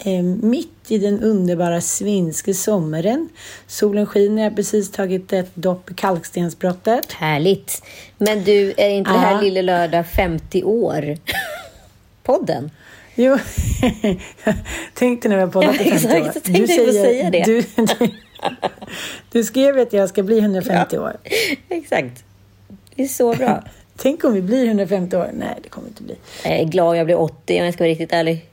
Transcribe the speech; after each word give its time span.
Eh, 0.00 0.22
mitt 0.22 0.68
i 0.88 0.98
den 0.98 1.22
underbara 1.22 1.80
svenska 1.80 2.54
sommaren. 2.54 3.28
Solen 3.66 4.06
skiner, 4.06 4.42
jag 4.42 4.50
har 4.50 4.56
precis 4.56 4.90
tagit 4.90 5.32
ett 5.32 5.50
dopp 5.54 5.90
i 5.90 5.94
kalkstensbrottet. 5.94 7.12
Härligt. 7.12 7.82
Men 8.18 8.44
du, 8.44 8.74
är 8.76 8.88
inte 8.88 9.12
det 9.12 9.18
här 9.18 9.32
Ja. 9.32 9.40
Lille 9.40 9.62
Lördag 9.62 10.06
50 10.06 10.62
år? 10.64 11.16
Podden? 12.22 12.70
Jo, 13.14 13.38
tänkte 14.94 15.28
när 15.28 15.36
vi 15.36 15.42
har 15.42 15.48
poddat 15.48 15.80
i 15.80 15.88
Ja, 15.88 15.98
50 15.98 16.06
exakt. 16.16 16.36
år. 16.36 16.40
Tänkte 16.40 16.60
jag 16.60 16.70
skulle 16.70 16.92
säga 16.92 17.30
det. 17.30 17.42
Du, 17.44 17.60
du, 17.76 18.08
du 19.32 19.44
skrev 19.44 19.78
att 19.78 19.92
jag 19.92 20.08
ska 20.08 20.22
bli 20.22 20.38
150 20.38 20.98
år. 20.98 21.16
Exakt. 21.68 22.24
Det 22.94 23.02
är 23.02 23.08
så 23.08 23.34
bra. 23.34 23.62
Tänk 23.96 24.24
om 24.24 24.34
vi 24.34 24.42
blir 24.42 24.66
150 24.66 25.16
år? 25.16 25.30
Nej, 25.34 25.54
det 25.62 25.68
kommer 25.68 25.88
inte 25.88 26.02
bli. 26.02 26.14
Jag 26.44 26.52
är 26.52 26.64
glad 26.64 26.96
jag 26.96 27.06
blir 27.06 27.20
80 27.20 27.58
om 27.58 27.64
jag 27.64 27.74
ska 27.74 27.84
vara 27.84 27.90
riktigt 27.90 28.12
ärlig. 28.12 28.46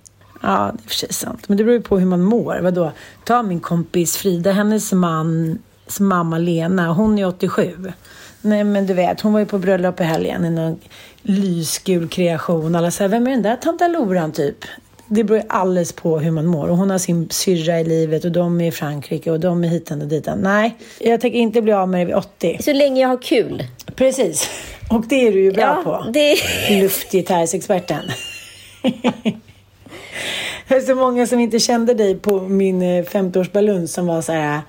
Ja, 0.44 0.72
det 0.73 0.83
är 0.86 0.89
för 0.89 0.95
sig 0.95 1.13
sant. 1.13 1.49
Men 1.49 1.58
det 1.58 1.63
beror 1.63 1.77
ju 1.77 1.81
på 1.83 1.99
hur 1.99 2.05
man 2.05 2.22
mår. 2.22 2.59
Vadå? 2.61 2.91
Ta 3.25 3.44
min 3.44 3.59
kompis 3.59 4.17
Frida, 4.17 4.52
hennes 4.52 4.91
man, 4.94 5.59
mamma 5.99 6.38
Lena, 6.38 6.94
hon 6.94 7.19
är 7.19 7.27
87. 7.27 7.94
Nej, 8.41 8.64
men 8.64 8.88
du 8.88 8.94
vet, 8.94 9.21
hon 9.21 9.33
var 9.33 9.39
ju 9.39 9.45
på 9.45 9.58
bröllop 9.58 9.99
i 9.99 10.03
helgen 10.03 10.45
i 10.45 10.49
någon 10.49 10.80
lysgul 11.21 12.08
kreation. 12.08 12.75
Alla 12.75 12.91
säger, 12.91 13.09
vem 13.09 13.27
är 13.27 13.31
den 13.31 13.41
där 13.41 13.55
tanta 13.55 13.88
Loran 13.88 14.31
typ? 14.31 14.58
Det 15.08 15.23
beror 15.23 15.39
ju 15.39 15.45
alldeles 15.49 15.91
på 15.94 16.19
hur 16.19 16.31
man 16.31 16.45
mår. 16.45 16.67
Och 16.67 16.77
hon 16.77 16.89
har 16.89 16.97
sin 16.97 17.30
syrra 17.30 17.80
i 17.80 17.83
livet 17.83 18.25
och 18.25 18.31
de 18.31 18.61
är 18.61 18.67
i 18.67 18.71
Frankrike 18.71 19.31
och 19.31 19.39
de 19.39 19.64
är 19.64 19.67
hitan 19.67 20.02
och 20.02 20.08
ditan. 20.08 20.39
Nej, 20.39 20.77
jag 20.99 21.21
tänker 21.21 21.39
inte 21.39 21.61
bli 21.61 21.73
av 21.73 21.89
med 21.89 22.02
det 22.02 22.05
vid 22.05 22.16
80. 22.16 22.58
Så 22.61 22.73
länge 22.73 23.02
jag 23.02 23.09
har 23.09 23.21
kul. 23.21 23.64
Precis. 23.95 24.49
Och 24.89 25.05
det 25.09 25.27
är 25.27 25.31
du 25.31 25.44
ju 25.44 25.52
bra 25.52 25.61
Ja, 25.64 25.81
på. 26.03 26.11
det- 26.11 26.81
Luftgitarrsexperten. 26.81 28.02
Det 30.67 30.75
är 30.75 30.81
så 30.81 30.95
många 30.95 31.28
som 31.28 31.39
inte 31.39 31.59
kände 31.59 31.94
dig 31.94 32.16
på 32.16 32.39
min 32.39 32.81
eh, 32.81 33.03
50-årsbalun 33.03 33.88
som 33.88 34.08
var 34.08 34.22
så 34.22 34.31
här. 34.31 34.61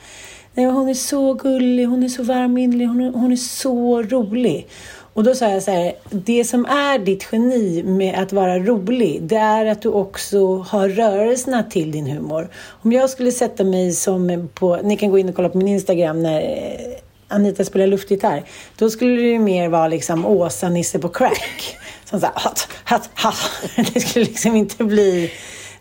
Nej, 0.55 0.67
hon 0.67 0.89
är 0.89 0.95
så 0.95 1.34
gullig, 1.34 1.84
hon 1.86 2.03
är 2.03 2.09
så 2.09 2.23
varminlig, 2.23 2.86
hon 2.86 3.01
är, 3.01 3.11
hon 3.11 3.33
är 3.33 3.36
så 3.36 4.03
rolig. 4.03 4.69
Och 5.14 5.25
då 5.25 5.34
sa 5.34 5.51
jag 5.51 5.62
så 5.62 5.70
här, 5.70 5.92
det 6.11 6.45
som 6.45 6.67
är 6.67 6.98
ditt 6.98 7.28
geni 7.33 7.83
med 7.83 8.19
att 8.19 8.33
vara 8.33 8.59
rolig, 8.59 9.23
det 9.23 9.36
är 9.36 9.67
att 9.67 9.83
du 9.83 9.89
också 9.89 10.56
har 10.56 10.89
rörelserna 10.89 11.62
till 11.62 11.92
din 11.92 12.06
humor. 12.06 12.48
Om 12.83 12.92
jag 12.92 13.11
skulle 13.11 13.33
sätta 13.33 13.64
mig 13.64 13.92
som 13.92 14.48
på, 14.55 14.77
ni 14.77 14.97
kan 14.97 15.11
gå 15.11 15.18
in 15.18 15.29
och 15.29 15.35
kolla 15.35 15.48
på 15.48 15.58
min 15.58 15.68
Instagram 15.68 16.23
när 16.23 16.41
eh, 16.41 16.98
Anita 17.29 17.64
spelar 17.64 17.86
luftgitarr. 17.86 18.42
Då 18.79 18.91
skulle 18.91 19.17
det 19.17 19.29
ju 19.29 19.39
mer 19.39 19.68
vara 19.68 19.89
liksom 19.89 20.27
Åsa, 20.27 20.68
Nisse 20.68 20.98
på 20.98 21.08
crack. 21.08 21.77
Som 22.05 22.20
så 22.20 22.27
här, 22.27 22.35
hatt, 22.37 22.69
hatt, 22.85 23.11
hatt. 23.15 23.63
Det 23.95 24.01
skulle 24.01 24.25
liksom 24.25 24.57
inte 24.57 24.85
bli 24.85 25.33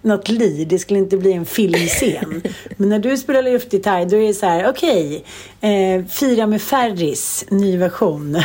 något 0.02 0.30
liv. 0.30 0.68
Det 0.68 0.80
skulle 0.80 1.00
inte 1.00 1.18
bli 1.18 1.34
en 1.34 1.46
filmscen. 1.46 2.42
Men 2.78 2.90
när 2.90 3.00
du 3.00 3.18
spelar 3.18 3.44
luftgitarr, 3.44 4.06
då 4.06 4.18
är 4.18 4.28
det 4.28 4.34
så 4.34 4.46
här, 4.46 4.70
okej, 4.70 5.24
eh, 5.62 6.06
Fira 6.06 6.48
med 6.48 6.62
Ferris, 6.62 7.46
ny 7.50 7.78
version. 7.78 8.34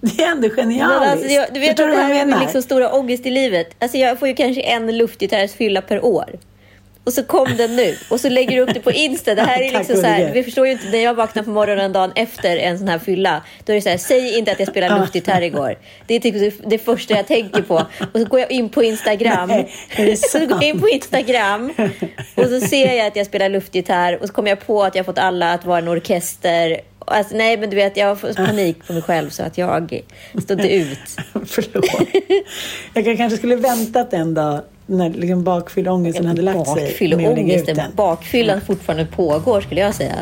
Det 0.00 0.22
är 0.22 0.30
ändå 0.30 0.48
genialiskt. 0.48 1.00
Men 1.00 1.10
alltså, 1.10 1.28
jag, 1.28 1.46
du 1.54 1.60
vet 1.60 1.68
Förstår 1.68 1.88
att 1.88 1.96
det 1.96 2.02
här 2.02 2.36
är 2.36 2.40
liksom 2.40 2.62
stora 2.62 2.92
ångest 2.92 3.26
i 3.26 3.30
livet. 3.30 3.76
Alltså 3.78 3.98
jag 3.98 4.18
får 4.18 4.28
ju 4.28 4.34
kanske 4.34 4.60
en 4.62 4.98
luftgitarrsfylla 4.98 5.82
per 5.82 6.04
år. 6.04 6.38
Och 7.06 7.12
så 7.12 7.22
kom 7.22 7.56
den 7.56 7.76
nu. 7.76 7.96
Och 8.08 8.20
så 8.20 8.28
lägger 8.28 8.56
du 8.56 8.62
upp 8.62 8.74
det 8.74 8.80
på 8.80 8.92
Insta. 8.92 9.34
Det 9.34 9.42
här 9.42 9.62
är 9.62 9.72
liksom 9.78 9.96
så 9.96 10.06
här, 10.06 10.32
vi 10.32 10.42
förstår 10.42 10.66
ju 10.66 10.72
inte, 10.72 10.88
när 10.88 10.98
jag 10.98 11.14
vaknar 11.14 11.42
på 11.42 11.50
morgonen 11.50 11.92
dagen 11.92 12.12
efter 12.14 12.56
en 12.56 12.78
sån 12.78 12.88
här 12.88 12.98
fylla, 12.98 13.42
då 13.64 13.72
är 13.72 13.74
det 13.76 13.82
så 13.82 13.88
här, 13.88 13.96
säg 13.98 14.38
inte 14.38 14.52
att 14.52 14.58
jag 14.58 14.68
spelade 14.68 15.00
luftgitarr 15.00 15.42
igår. 15.42 15.78
Det 16.06 16.14
är 16.14 16.20
typ 16.20 16.54
det- 16.66 16.78
första 16.78 17.14
jag 17.14 17.26
tänker 17.26 17.62
på. 17.62 17.74
Och 18.12 18.20
så 18.20 18.24
går 18.24 18.40
jag 18.40 18.50
in 18.50 18.68
på 18.68 18.82
Instagram. 18.82 19.48
Nej, 19.98 20.16
så 20.16 20.38
går 20.38 20.50
jag 20.50 20.62
in 20.64 20.80
på 20.80 20.88
Instagram 20.88 21.72
och 22.34 22.46
så 22.46 22.60
ser 22.60 22.92
jag 22.96 23.06
att 23.06 23.16
jag 23.16 23.26
spelar 23.26 23.48
luftgitarr 23.48 24.18
och 24.22 24.26
så 24.26 24.32
kommer 24.32 24.50
jag 24.50 24.66
på 24.66 24.82
att 24.82 24.94
jag 24.94 25.06
fått 25.06 25.18
alla 25.18 25.52
att 25.52 25.64
vara 25.64 25.78
en 25.78 25.88
orkester. 25.88 26.80
Alltså, 27.06 27.36
nej, 27.36 27.56
men 27.56 27.70
du 27.70 27.76
vet, 27.76 27.96
jag 27.96 28.06
har 28.06 28.16
fått 28.16 28.36
panik 28.36 28.86
på 28.86 28.92
mig 28.92 29.02
själv 29.02 29.30
så 29.30 29.42
att 29.42 29.58
jag 29.58 30.02
stod 30.42 30.60
inte 30.60 30.74
ut. 30.74 30.98
Förlåt. 31.46 31.84
Jag 32.94 33.04
kan- 33.04 33.16
kanske 33.16 33.36
skulle 33.38 33.56
väntat 33.56 34.12
en 34.12 34.34
dag 34.34 34.60
när 34.86 35.10
liksom 35.10 35.44
bakfylleångesten 35.44 36.26
hade 36.26 36.42
lagt 36.42 36.68
sig. 36.68 36.82
Bakfylleångesten. 36.84 37.80
Bakfyllan 37.96 38.60
fortfarande 38.60 39.06
pågår 39.06 39.60
skulle 39.60 39.80
jag 39.80 39.94
säga. 39.94 40.14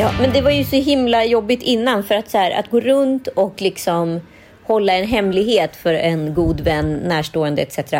Ja, 0.00 0.10
men 0.20 0.32
det 0.32 0.40
var 0.40 0.50
ju 0.50 0.64
så 0.64 0.76
himla 0.76 1.24
jobbigt 1.24 1.62
innan 1.62 2.04
för 2.04 2.14
att, 2.14 2.30
så 2.30 2.38
här, 2.38 2.50
att 2.50 2.70
gå 2.70 2.80
runt 2.80 3.26
och 3.26 3.62
liksom 3.62 4.20
hålla 4.62 4.92
en 4.92 5.06
hemlighet 5.06 5.76
för 5.76 5.94
en 5.94 6.34
god 6.34 6.60
vän, 6.60 6.94
närstående 6.94 7.62
etc. 7.62 7.94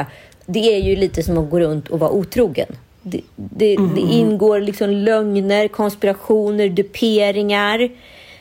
Det 0.47 0.75
är 0.75 0.79
ju 0.79 0.97
lite 0.97 1.23
som 1.23 1.39
att 1.39 1.51
gå 1.51 1.61
runt 1.61 1.89
och 1.89 1.99
vara 1.99 2.11
otrogen. 2.11 2.67
Det, 3.03 3.21
det, 3.37 3.77
det 3.77 4.01
ingår 4.01 4.61
liksom 4.61 4.91
lögner, 4.91 5.69
konspirationer, 5.69 6.69
duperingar, 6.69 7.89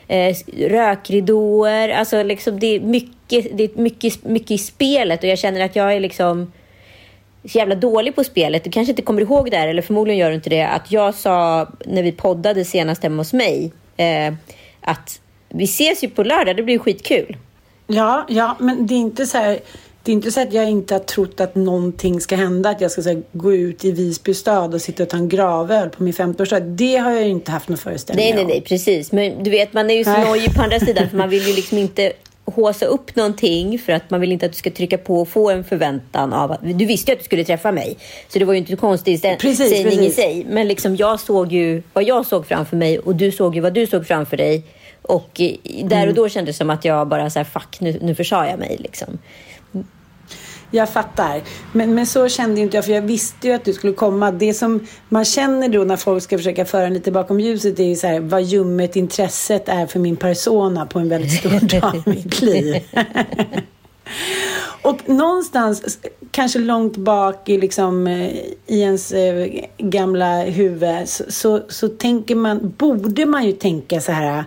eh, 0.08 0.36
rökridåer. 0.56 1.88
Alltså 1.88 2.22
liksom 2.22 2.60
det 2.60 2.76
är, 2.76 2.80
mycket, 2.80 3.58
det 3.58 3.64
är 3.64 3.80
mycket, 3.80 4.24
mycket 4.24 4.50
i 4.50 4.58
spelet 4.58 5.22
och 5.22 5.28
jag 5.28 5.38
känner 5.38 5.64
att 5.64 5.76
jag 5.76 5.94
är 5.94 6.00
liksom 6.00 6.52
så 7.48 7.58
jävla 7.58 7.74
dålig 7.74 8.14
på 8.14 8.24
spelet. 8.24 8.64
Du 8.64 8.70
kanske 8.70 8.90
inte 8.90 9.02
kommer 9.02 9.22
ihåg 9.22 9.50
det 9.50 9.56
här, 9.56 9.68
eller 9.68 9.82
förmodligen 9.82 10.18
gör 10.18 10.28
du 10.28 10.34
inte 10.34 10.50
det, 10.50 10.62
att 10.62 10.92
jag 10.92 11.14
sa 11.14 11.68
när 11.86 12.02
vi 12.02 12.12
poddade 12.12 12.64
senast 12.64 13.02
hemma 13.02 13.20
hos 13.20 13.32
mig 13.32 13.72
eh, 13.96 14.34
att 14.80 15.20
vi 15.48 15.64
ses 15.64 16.04
ju 16.04 16.08
på 16.08 16.22
lördag, 16.22 16.56
det 16.56 16.62
blir 16.62 16.78
skitkul. 16.78 17.36
Ja, 17.86 18.26
ja, 18.28 18.56
men 18.60 18.86
det 18.86 18.94
är 18.94 18.98
inte 18.98 19.26
så 19.26 19.38
här. 19.38 19.58
Det 20.02 20.12
är 20.12 20.14
inte 20.14 20.32
så 20.32 20.40
att 20.40 20.52
jag 20.52 20.70
inte 20.70 20.94
har 20.94 20.98
trott 20.98 21.40
att 21.40 21.54
någonting 21.54 22.20
ska 22.20 22.36
hända. 22.36 22.70
Att 22.70 22.80
jag 22.80 22.90
ska 22.90 23.02
här, 23.02 23.22
gå 23.32 23.54
ut 23.54 23.84
i 23.84 23.92
Visby 23.92 24.34
stad 24.34 24.74
och 24.74 24.80
sitta 24.82 25.02
och 25.02 25.08
ta 25.08 25.16
en 25.16 25.28
gravöl 25.28 25.88
på 25.90 26.02
min 26.02 26.12
50-årsdag. 26.12 26.60
Det 26.60 26.96
har 26.96 27.10
jag 27.10 27.22
ju 27.22 27.28
inte 27.28 27.50
haft 27.50 27.68
någon 27.68 27.78
föreställning 27.78 28.24
Nej, 28.24 28.34
nej, 28.34 28.42
om. 28.44 28.48
nej, 28.48 28.60
precis. 28.60 29.12
Men 29.12 29.42
du 29.42 29.50
vet, 29.50 29.72
man 29.72 29.90
är 29.90 29.94
ju 29.94 30.04
så 30.04 30.10
Nej. 30.10 30.24
nojig 30.24 30.54
på 30.54 30.62
andra 30.62 30.80
sidan 30.80 31.08
för 31.10 31.16
man 31.16 31.28
vill 31.28 31.46
ju 31.46 31.54
liksom 31.54 31.78
inte 31.78 32.12
håsa 32.54 32.86
upp 32.86 33.16
någonting 33.16 33.78
för 33.78 33.92
att 33.92 34.10
man 34.10 34.20
vill 34.20 34.32
inte 34.32 34.46
att 34.46 34.52
du 34.52 34.58
ska 34.58 34.70
trycka 34.70 34.98
på 34.98 35.20
och 35.20 35.28
få 35.28 35.50
en 35.50 35.64
förväntan 35.64 36.32
av 36.32 36.52
att 36.52 36.60
du 36.62 36.86
visste 36.86 37.10
ju 37.10 37.12
att 37.12 37.18
du 37.18 37.24
skulle 37.24 37.44
träffa 37.44 37.72
mig. 37.72 37.96
Så 38.28 38.38
det 38.38 38.44
var 38.44 38.52
ju 38.52 38.58
inte 38.58 38.72
en 38.72 38.76
konstig 38.76 39.16
stä- 39.18 39.36
Precis, 39.36 39.70
sägning 39.70 39.84
precis. 39.98 40.18
i 40.18 40.22
sig. 40.22 40.46
Men 40.48 40.68
liksom 40.68 40.96
jag 40.96 41.20
såg 41.20 41.52
ju 41.52 41.82
vad 41.92 42.04
jag 42.04 42.26
såg 42.26 42.46
framför 42.46 42.76
mig 42.76 42.98
och 42.98 43.14
du 43.16 43.30
såg 43.32 43.54
ju 43.54 43.60
vad 43.60 43.72
du 43.74 43.86
såg 43.86 44.06
framför 44.06 44.36
dig. 44.36 44.62
Och 45.02 45.30
där 45.84 45.96
Mm. 45.96 46.08
och 46.08 46.14
då 46.14 46.28
kändes 46.28 46.56
det 46.56 46.58
som 46.58 46.70
att 46.70 46.84
jag 46.84 47.08
bara 47.08 47.30
så 47.30 47.38
här, 47.38 47.44
fuck, 47.44 47.80
nu, 47.80 47.98
nu 48.02 48.14
försade 48.14 48.50
jag 48.50 48.58
mig 48.58 48.76
liksom. 48.80 49.18
Jag 50.70 50.88
fattar. 50.88 51.40
Men, 51.72 51.94
men 51.94 52.06
så 52.06 52.28
kände 52.28 52.60
inte 52.60 52.76
jag, 52.76 52.84
för 52.84 52.92
jag 52.92 53.02
visste 53.02 53.48
ju 53.48 53.54
att 53.54 53.64
du 53.64 53.72
skulle 53.72 53.92
komma. 53.92 54.30
Det 54.30 54.54
som 54.54 54.86
man 55.08 55.24
känner 55.24 55.68
då 55.68 55.84
när 55.84 55.96
folk 55.96 56.22
ska 56.22 56.38
försöka 56.38 56.64
föra 56.64 56.86
en 56.86 56.94
lite 56.94 57.12
bakom 57.12 57.40
ljuset 57.40 57.78
är 57.78 57.84
ju 57.84 57.96
så 57.96 58.06
här, 58.06 58.20
vad 58.20 58.42
ljummet 58.42 58.96
intresset 58.96 59.68
är 59.68 59.86
för 59.86 59.98
min 59.98 60.16
persona 60.16 60.86
på 60.86 60.98
en 60.98 61.08
väldigt 61.08 61.32
stor 61.32 61.80
dag 61.80 62.02
i 62.06 62.10
mitt 62.10 62.42
liv. 62.42 62.82
Och 64.82 65.08
någonstans, 65.08 65.98
kanske 66.30 66.58
långt 66.58 66.96
bak 66.96 67.48
i, 67.48 67.58
liksom, 67.58 68.06
eh, 68.06 68.34
i 68.66 68.80
ens 68.80 69.12
eh, 69.12 69.48
gamla 69.78 70.42
huvud 70.42 71.08
så, 71.08 71.24
så, 71.28 71.60
så, 71.68 71.88
tänker 71.88 72.34
man, 72.34 72.74
borde 72.78 73.26
man 73.26 73.46
ju 73.46 73.52
tänka 73.52 74.00
så 74.00 74.12
här 74.12 74.44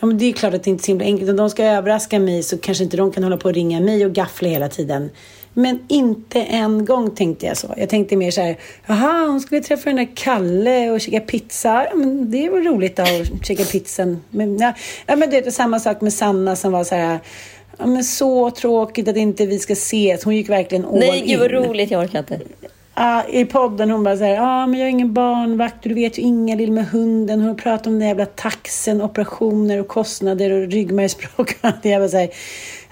Ja, 0.00 0.06
men 0.06 0.18
det 0.18 0.24
är 0.24 0.32
klart 0.32 0.54
att 0.54 0.64
det 0.64 0.70
inte 0.70 0.82
är 0.82 0.84
så 0.84 0.90
himla 0.90 1.04
enkelt. 1.04 1.30
Om 1.30 1.36
de 1.36 1.50
ska 1.50 1.64
överraska 1.64 2.18
mig 2.18 2.42
så 2.42 2.58
kanske 2.58 2.84
inte 2.84 2.96
de 2.96 3.12
kan 3.12 3.22
hålla 3.22 3.36
på 3.36 3.48
och 3.48 3.54
ringa 3.54 3.80
mig 3.80 4.06
och 4.06 4.12
gaffla 4.12 4.48
hela 4.48 4.68
tiden. 4.68 5.10
Men 5.54 5.78
inte 5.88 6.42
en 6.42 6.84
gång 6.84 7.10
tänkte 7.10 7.46
jag 7.46 7.56
så. 7.56 7.74
Jag 7.76 7.88
tänkte 7.88 8.16
mer 8.16 8.30
så 8.30 8.40
här, 8.40 8.56
jaha, 8.86 9.26
hon 9.26 9.40
skulle 9.40 9.60
träffa 9.60 9.90
den 9.90 9.96
där 9.96 10.08
Kalle 10.14 10.90
och 10.90 11.00
käka 11.00 11.20
pizza. 11.20 11.86
Men 11.94 12.30
det 12.30 12.48
var 12.48 12.60
roligt 12.60 12.98
att 12.98 13.46
käka 13.46 13.64
pizzan. 13.64 14.22
Men, 14.30 14.58
ja, 14.58 14.72
ja, 15.06 15.16
men 15.16 15.30
det 15.30 15.46
är 15.46 15.50
samma 15.50 15.80
sak 15.80 16.00
med 16.00 16.12
Sanna 16.12 16.56
som 16.56 16.72
var 16.72 16.84
så 16.84 16.94
här, 16.94 17.18
ja, 17.78 17.86
men 17.86 18.04
så 18.04 18.50
tråkigt 18.50 19.08
att 19.08 19.16
inte 19.16 19.46
vi 19.46 19.58
ska 19.58 19.72
ses. 19.72 20.24
Hon 20.24 20.36
gick 20.36 20.48
verkligen 20.48 20.84
all 20.84 20.98
Nej, 20.98 21.24
gud 21.26 21.40
vad 21.40 21.50
roligt, 21.50 21.90
jag 21.90 22.04
orkar 22.04 22.18
inte. 22.18 22.40
Uh, 23.00 23.40
I 23.40 23.44
podden 23.44 23.90
hon 23.90 24.04
bara 24.04 24.16
såhär, 24.16 24.34
ja 24.34 24.62
ah, 24.62 24.66
men 24.66 24.80
jag 24.80 24.86
är 24.86 24.90
ingen 24.90 25.12
barnvakt 25.12 25.76
du 25.82 25.94
vet 25.94 26.18
ju 26.18 26.22
Ingalill 26.22 26.72
med 26.72 26.86
hunden. 26.86 27.40
Hon 27.40 27.56
pratar 27.56 27.90
om 27.90 27.98
den 27.98 28.08
jävla 28.08 28.26
taxen, 28.26 29.02
operationer 29.02 29.80
och 29.80 29.88
kostnader 29.88 30.50
och 30.50 30.70
ryggmärgsbråck. 30.70 31.56
jag 31.82 32.00
bara 32.00 32.08
såhär, 32.08 32.28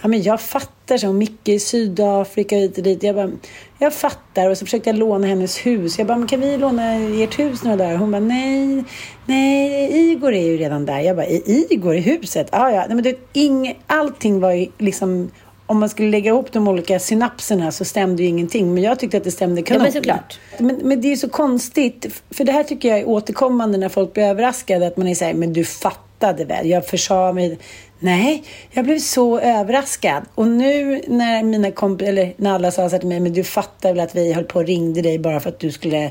ja 0.02 0.08
men 0.08 0.22
jag 0.22 0.40
fattar 0.40 0.98
så. 0.98 1.12
Micke 1.12 1.48
i 1.48 1.58
Sydafrika 1.58 2.56
hit 2.56 2.78
och 2.78 2.84
dit. 2.84 3.02
Jag 3.02 3.14
bara, 3.14 3.30
jag 3.78 3.94
fattar. 3.94 4.50
Och 4.50 4.58
så 4.58 4.64
försökte 4.64 4.90
jag 4.90 4.98
låna 4.98 5.26
hennes 5.26 5.66
hus. 5.66 5.98
Jag 5.98 6.06
bara, 6.06 6.18
men 6.18 6.28
kan 6.28 6.40
vi 6.40 6.56
låna 6.56 6.94
ert 6.94 7.38
hus 7.38 7.64
några 7.64 7.76
dagar? 7.76 7.96
Hon 7.96 8.10
bara, 8.10 8.20
nej, 8.20 8.84
nej, 9.26 10.10
Igor 10.10 10.34
är 10.34 10.46
ju 10.46 10.56
redan 10.56 10.86
där. 10.86 11.00
Jag 11.00 11.16
bara, 11.16 11.26
är 11.26 11.72
Igor 11.72 11.94
i 11.94 12.00
huset? 12.00 12.48
Ah, 12.50 12.70
ja, 12.70 12.84
nej 12.86 12.94
men 12.94 13.02
det, 13.04 13.18
ing, 13.32 13.78
allting 13.86 14.40
var 14.40 14.52
ju 14.52 14.66
liksom 14.78 15.30
om 15.66 15.80
man 15.80 15.88
skulle 15.88 16.10
lägga 16.10 16.30
ihop 16.30 16.52
de 16.52 16.68
olika 16.68 16.98
synapserna 16.98 17.72
så 17.72 17.84
stämde 17.84 18.22
ju 18.22 18.28
ingenting. 18.28 18.74
Men 18.74 18.82
jag 18.82 18.98
tyckte 18.98 19.16
att 19.16 19.24
det 19.24 19.30
stämde 19.30 19.62
kanon. 19.62 19.80
Ja, 19.80 19.84
men 19.84 19.92
såklart. 19.92 20.38
Men, 20.58 20.76
men 20.82 21.00
det 21.00 21.12
är 21.12 21.16
så 21.16 21.28
konstigt. 21.28 22.22
För 22.30 22.44
det 22.44 22.52
här 22.52 22.64
tycker 22.64 22.88
jag 22.88 22.98
är 22.98 23.08
återkommande 23.08 23.78
när 23.78 23.88
folk 23.88 24.12
blir 24.12 24.24
överraskade. 24.24 24.86
Att 24.86 24.96
man 24.96 25.08
är 25.08 25.14
såhär, 25.14 25.34
men 25.34 25.52
du 25.52 25.64
fattade 25.64 26.44
väl? 26.44 26.68
Jag 26.68 26.86
försa 26.86 27.32
mig. 27.32 27.58
Nej, 28.02 28.42
jag 28.70 28.84
blev 28.84 28.98
så 28.98 29.38
överraskad. 29.38 30.22
Och 30.34 30.48
nu 30.48 31.02
när 31.06 31.42
mina 31.42 31.70
kompisar, 31.70 32.12
eller 32.12 32.34
när 32.36 32.52
alla 32.52 32.70
sa 32.70 32.88
så 32.88 32.98
till 32.98 33.08
mig, 33.08 33.20
men 33.20 33.32
du 33.32 33.44
fattar 33.44 33.88
väl 33.88 34.00
att 34.00 34.14
vi 34.14 34.32
höll 34.32 34.44
på 34.44 34.58
och 34.58 34.66
ringde 34.66 35.02
dig 35.02 35.18
bara 35.18 35.40
för 35.40 35.48
att 35.48 35.60
du 35.60 35.72
skulle 35.72 36.10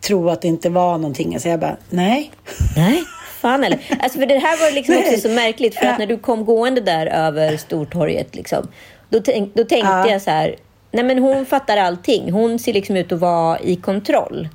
tro 0.00 0.28
att 0.28 0.42
det 0.42 0.48
inte 0.48 0.70
var 0.70 0.98
någonting. 0.98 1.40
Så 1.40 1.48
jag 1.48 1.60
bara, 1.60 1.76
nej. 1.90 2.30
Nej. 2.76 3.02
Fan 3.40 3.64
eller? 3.64 3.78
Alltså 4.00 4.18
för 4.18 4.26
det 4.26 4.38
här 4.38 4.60
var 4.60 4.72
liksom 4.74 4.96
också 4.96 5.20
så 5.20 5.28
märkligt 5.28 5.74
för 5.74 5.86
att 5.86 5.98
när 5.98 6.06
du 6.06 6.18
kom 6.18 6.44
gående 6.44 6.80
där 6.80 7.06
över 7.06 7.56
Stortorget 7.56 8.34
liksom, 8.34 8.68
då, 9.08 9.20
tänk, 9.20 9.54
då 9.54 9.64
tänkte 9.64 9.88
ja. 9.88 10.10
jag 10.10 10.22
så 10.22 10.30
här, 10.30 10.56
nej 10.92 11.04
men 11.04 11.18
hon 11.18 11.46
fattar 11.46 11.76
allting. 11.76 12.32
Hon 12.32 12.58
ser 12.58 12.72
liksom 12.72 12.96
ut 12.96 13.12
att 13.12 13.20
vara 13.20 13.60
i 13.60 13.76
kontroll. 13.76 14.48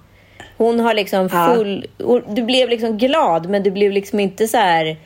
Hon 0.58 0.80
har 0.80 0.94
liksom 0.94 1.30
full... 1.30 1.88
Ja. 1.98 2.22
Du 2.28 2.44
blev 2.44 2.70
liksom 2.70 2.98
glad, 2.98 3.50
men 3.50 3.64
du 3.64 3.72
blev 3.72 3.92
liksom 3.92 4.20
inte 4.20 4.48
så 4.48 4.58
här... 4.58 4.98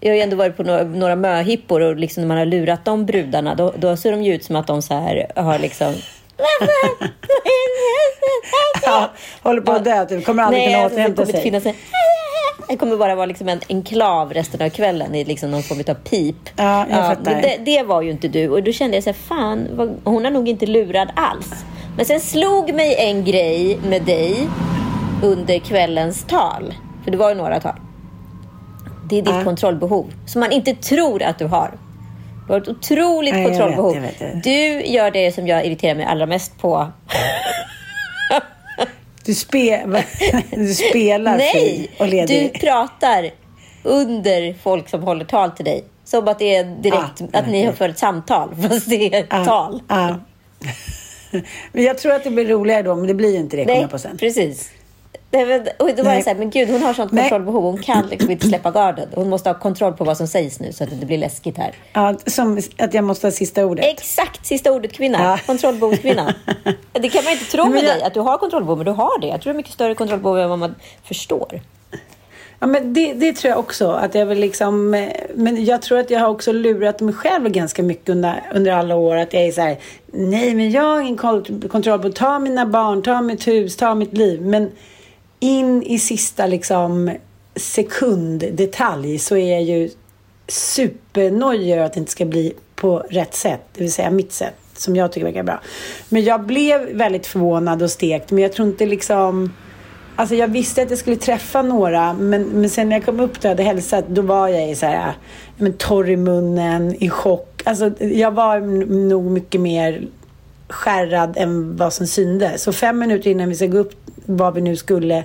Jag 0.00 0.10
har 0.10 0.16
ju 0.16 0.22
ändå 0.22 0.36
varit 0.36 0.56
på 0.56 0.62
några, 0.62 0.84
några 0.84 1.16
möhippor 1.16 1.80
och 1.80 1.96
liksom 1.96 2.20
när 2.20 2.28
man 2.28 2.38
har 2.38 2.44
lurat 2.44 2.84
de 2.84 3.06
brudarna, 3.06 3.54
då, 3.54 3.74
då 3.76 3.96
ser 3.96 4.12
de 4.12 4.22
ju 4.22 4.34
ut 4.34 4.44
som 4.44 4.56
att 4.56 4.66
de 4.66 4.82
så 4.82 4.94
här 4.94 5.32
har 5.36 5.58
liksom... 5.58 5.94
ja, 8.82 9.10
håller 9.42 9.60
på 9.60 9.72
att 9.72 9.84
dö, 9.84 10.04
typ. 10.04 10.24
Kommer 10.24 10.42
aldrig 10.42 10.62
Nej, 10.62 10.72
kunna 10.72 10.84
alltså, 10.84 10.96
återhämta 10.96 11.26
sig. 11.26 11.42
Finnas 11.42 11.66
en... 11.66 11.74
Det 12.68 12.76
kommer 12.76 12.96
bara 12.96 13.14
vara 13.14 13.26
liksom 13.26 13.48
en 13.48 13.60
enklav 13.68 14.32
resten 14.32 14.62
av 14.62 14.68
kvällen 14.68 15.14
i 15.14 15.24
liksom 15.24 15.50
någon 15.50 15.62
form 15.62 15.82
av 15.88 15.94
pip. 15.94 16.36
Ja, 16.56 16.86
jag 16.90 16.98
ja, 16.98 17.16
det, 17.42 17.56
det, 17.64 17.82
var 17.82 18.02
ju 18.02 18.10
inte 18.10 18.28
du. 18.28 18.48
Och 18.48 18.62
då 18.62 18.72
kände 18.72 18.96
jag 18.96 19.04
så 19.04 19.10
här, 19.10 19.14
fan, 19.14 19.68
hon 20.04 20.26
är 20.26 20.30
nog 20.30 20.48
inte 20.48 20.66
lurad 20.66 21.08
alls. 21.16 21.64
Men 21.96 22.04
sen 22.04 22.20
slog 22.20 22.74
mig 22.74 22.96
en 22.98 23.24
grej 23.24 23.78
med 23.88 24.02
dig 24.02 24.48
under 25.22 25.58
kvällens 25.58 26.24
tal. 26.24 26.74
För 27.04 27.10
det 27.10 27.16
var 27.16 27.28
ju 27.28 27.34
några 27.34 27.60
tal. 27.60 27.80
Det 29.08 29.18
är 29.18 29.22
ditt 29.22 29.34
ja. 29.34 29.44
kontrollbehov. 29.44 30.12
Som 30.26 30.40
man 30.40 30.52
inte 30.52 30.74
tror 30.74 31.22
att 31.22 31.38
du 31.38 31.44
har. 31.44 31.78
Du 32.46 32.52
har 32.52 32.60
ett 32.60 32.68
otroligt 32.68 33.36
ja, 33.36 33.44
kontrollbehov. 33.44 33.94
Jag 33.94 34.02
vet, 34.02 34.20
jag 34.20 34.28
vet. 34.28 34.44
Du 34.44 34.82
gör 34.86 35.10
det 35.10 35.32
som 35.32 35.46
jag 35.46 35.66
irriterar 35.66 35.94
mig 35.94 36.04
allra 36.04 36.26
mest 36.26 36.58
på. 36.58 36.92
Du, 39.24 39.34
spe, 39.34 39.86
du 40.50 40.74
spelar 40.74 41.36
Nej, 41.36 41.90
och 41.98 42.08
ledig. 42.08 42.52
du 42.52 42.58
pratar 42.58 43.30
under 43.82 44.54
folk 44.62 44.88
som 44.88 45.02
håller 45.02 45.24
tal 45.24 45.50
till 45.50 45.64
dig. 45.64 45.84
Som 46.04 46.28
att 46.28 46.38
det 46.38 46.56
är 46.56 46.64
direkt 46.64 47.22
ah, 47.22 47.38
att 47.38 47.48
ni 47.48 47.64
har 47.64 47.72
fört 47.72 47.90
ett 47.90 47.98
samtal, 47.98 48.54
fast 48.68 48.90
det 48.90 49.14
är 49.14 49.20
ett 49.20 49.26
ah, 49.30 49.44
tal. 49.44 49.82
Ah. 49.86 50.14
Men 51.72 51.84
jag 51.84 51.98
tror 51.98 52.12
att 52.12 52.24
det 52.24 52.30
blir 52.30 52.46
roligare 52.48 52.82
då, 52.82 52.96
men 52.96 53.06
det 53.06 53.14
blir 53.14 53.36
inte 53.36 53.56
det. 53.56 53.64
Nej, 53.64 53.88
på 53.88 53.98
precis. 55.30 55.72
Och 55.78 55.90
då 55.96 56.02
var 56.02 56.12
jag 56.12 56.24
så 56.24 56.30
här, 56.30 56.36
men 56.36 56.50
gud, 56.50 56.70
hon 56.70 56.82
har 56.82 56.94
sånt 56.94 57.10
kontrollbehov. 57.10 57.62
Hon 57.62 57.82
kan 57.82 58.06
liksom 58.06 58.30
inte 58.30 58.46
släppa 58.46 58.70
garden. 58.70 59.08
Hon 59.14 59.28
måste 59.28 59.48
ha 59.48 59.58
kontroll 59.58 59.92
på 59.92 60.04
vad 60.04 60.16
som 60.16 60.26
sägs 60.26 60.60
nu 60.60 60.72
så 60.72 60.84
att 60.84 60.90
det 60.90 60.94
inte 60.94 61.06
blir 61.06 61.18
läskigt 61.18 61.58
här. 61.58 61.74
Ja, 61.92 62.14
som 62.26 62.60
att 62.78 62.94
jag 62.94 63.04
måste 63.04 63.26
ha 63.26 63.32
sista 63.32 63.66
ordet. 63.66 63.84
Exakt, 63.84 64.46
sista 64.46 64.72
ordet 64.72 64.92
kvinna. 64.92 65.18
Ja. 65.18 65.38
Kontrollbehovskvinna. 65.46 66.34
det 66.92 67.08
kan 67.08 67.24
man 67.24 67.32
inte 67.32 67.44
tro 67.44 67.68
med 67.68 67.84
jag... 67.84 67.84
dig, 67.84 68.02
att 68.02 68.14
du 68.14 68.20
har 68.20 68.38
kontrollbehov, 68.38 68.78
men 68.78 68.86
du 68.86 68.92
har 68.92 69.20
det. 69.20 69.26
Jag 69.26 69.40
tror 69.40 69.52
du 69.52 69.54
har 69.54 69.56
mycket 69.56 69.72
större 69.72 69.94
kontrollbehov 69.94 70.38
än 70.38 70.50
vad 70.50 70.58
man 70.58 70.74
förstår. 71.04 71.60
Ja, 72.60 72.66
men 72.66 72.94
det, 72.94 73.14
det 73.14 73.32
tror 73.32 73.50
jag 73.50 73.58
också. 73.58 73.90
Att 73.90 74.14
jag 74.14 74.26
vill 74.26 74.38
liksom, 74.38 74.90
men 75.34 75.64
jag 75.64 75.82
tror 75.82 75.98
att 75.98 76.10
jag 76.10 76.20
har 76.20 76.28
också 76.28 76.52
lurat 76.52 77.00
mig 77.00 77.14
själv 77.14 77.48
ganska 77.48 77.82
mycket 77.82 78.08
under, 78.08 78.42
under 78.54 78.72
alla 78.72 78.96
år. 78.96 79.16
Att 79.16 79.32
jag 79.32 79.42
är 79.42 79.52
så 79.52 79.60
här, 79.60 79.78
nej 80.06 80.54
men 80.54 80.70
jag 80.70 80.82
har 80.82 81.00
ingen 81.00 81.16
kontroll 81.68 81.98
på, 81.98 82.10
ta 82.10 82.38
mina 82.38 82.66
barn, 82.66 83.02
ta 83.02 83.20
mitt 83.20 83.48
hus, 83.48 83.76
ta 83.76 83.94
mitt 83.94 84.12
liv. 84.12 84.42
Men 84.42 84.70
in 85.40 85.82
i 85.82 85.98
sista 85.98 86.46
liksom 86.46 87.10
sekunddetalj 87.56 89.18
så 89.18 89.36
är 89.36 89.52
jag 89.52 89.62
ju 89.62 89.90
supernojig 90.48 91.72
över 91.72 91.84
att 91.84 91.92
det 91.92 92.00
inte 92.00 92.12
ska 92.12 92.24
bli 92.24 92.52
på 92.74 92.98
rätt 92.98 93.34
sätt. 93.34 93.60
Det 93.72 93.80
vill 93.80 93.92
säga 93.92 94.10
mitt 94.10 94.32
sätt 94.32 94.54
som 94.76 94.96
jag 94.96 95.12
tycker 95.12 95.26
verkar 95.26 95.42
bra. 95.42 95.60
Men 96.08 96.24
jag 96.24 96.46
blev 96.46 96.80
väldigt 96.80 97.26
förvånad 97.26 97.82
och 97.82 97.90
stekt. 97.90 98.30
Men 98.30 98.42
jag 98.42 98.52
tror 98.52 98.68
inte 98.68 98.86
liksom... 98.86 99.52
Alltså 100.16 100.34
jag 100.34 100.48
visste 100.48 100.82
att 100.82 100.90
jag 100.90 100.98
skulle 100.98 101.16
träffa 101.16 101.62
några. 101.62 102.12
Men, 102.12 102.42
men 102.42 102.70
sen 102.70 102.88
när 102.88 102.96
jag 102.96 103.04
kom 103.04 103.20
upp 103.20 103.36
och 103.36 103.44
hade 103.44 103.62
hälsat. 103.62 104.04
Då 104.08 104.22
var 104.22 104.48
jag 104.48 104.70
i 104.70 104.74
så 104.74 104.86
här, 104.86 105.12
men 105.56 105.72
torr 105.72 106.10
i 106.10 106.16
munnen, 106.16 107.02
i 107.02 107.10
chock. 107.10 107.62
Alltså 107.64 107.90
jag 108.04 108.30
var 108.30 108.60
nog 109.06 109.24
mycket 109.24 109.60
mer 109.60 110.06
skärrad 110.68 111.36
än 111.36 111.76
vad 111.76 111.92
som 111.92 112.06
syndes. 112.06 112.62
Så 112.62 112.72
fem 112.72 112.98
minuter 112.98 113.30
innan 113.30 113.48
vi 113.48 113.54
ska 113.54 113.66
gå 113.66 113.78
upp 113.78 114.07
vad 114.28 114.54
vi 114.54 114.60
nu 114.60 114.76
skulle 114.76 115.24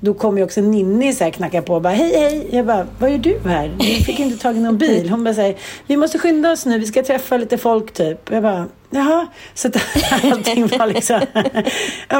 då 0.00 0.14
kom 0.14 0.38
ju 0.38 0.44
också 0.44 0.60
Ninni 0.60 1.12
så 1.12 1.24
här 1.24 1.30
knacka 1.30 1.62
på 1.62 1.74
och 1.74 1.82
bara 1.82 1.92
hej 1.92 2.12
hej. 2.16 2.48
Jag 2.50 2.66
bara, 2.66 2.86
vad 2.98 3.10
gör 3.10 3.18
du 3.18 3.38
här? 3.44 3.70
Vi 3.78 3.84
fick 3.84 4.20
inte 4.20 4.42
tag 4.42 4.56
i 4.56 4.60
någon 4.60 4.78
bil. 4.78 5.10
Hon 5.10 5.24
bara 5.24 5.34
säger, 5.34 5.56
vi 5.86 5.96
måste 5.96 6.18
skynda 6.18 6.52
oss 6.52 6.66
nu, 6.66 6.78
vi 6.78 6.86
ska 6.86 7.02
träffa 7.02 7.36
lite 7.36 7.58
folk 7.58 7.92
typ. 7.92 8.30
Jag 8.30 8.42
bara, 8.42 8.66
jaha. 8.90 9.26
Så 9.54 9.68
att 9.68 9.76
allting 10.32 10.66
var 10.66 10.86
liksom, 10.86 11.20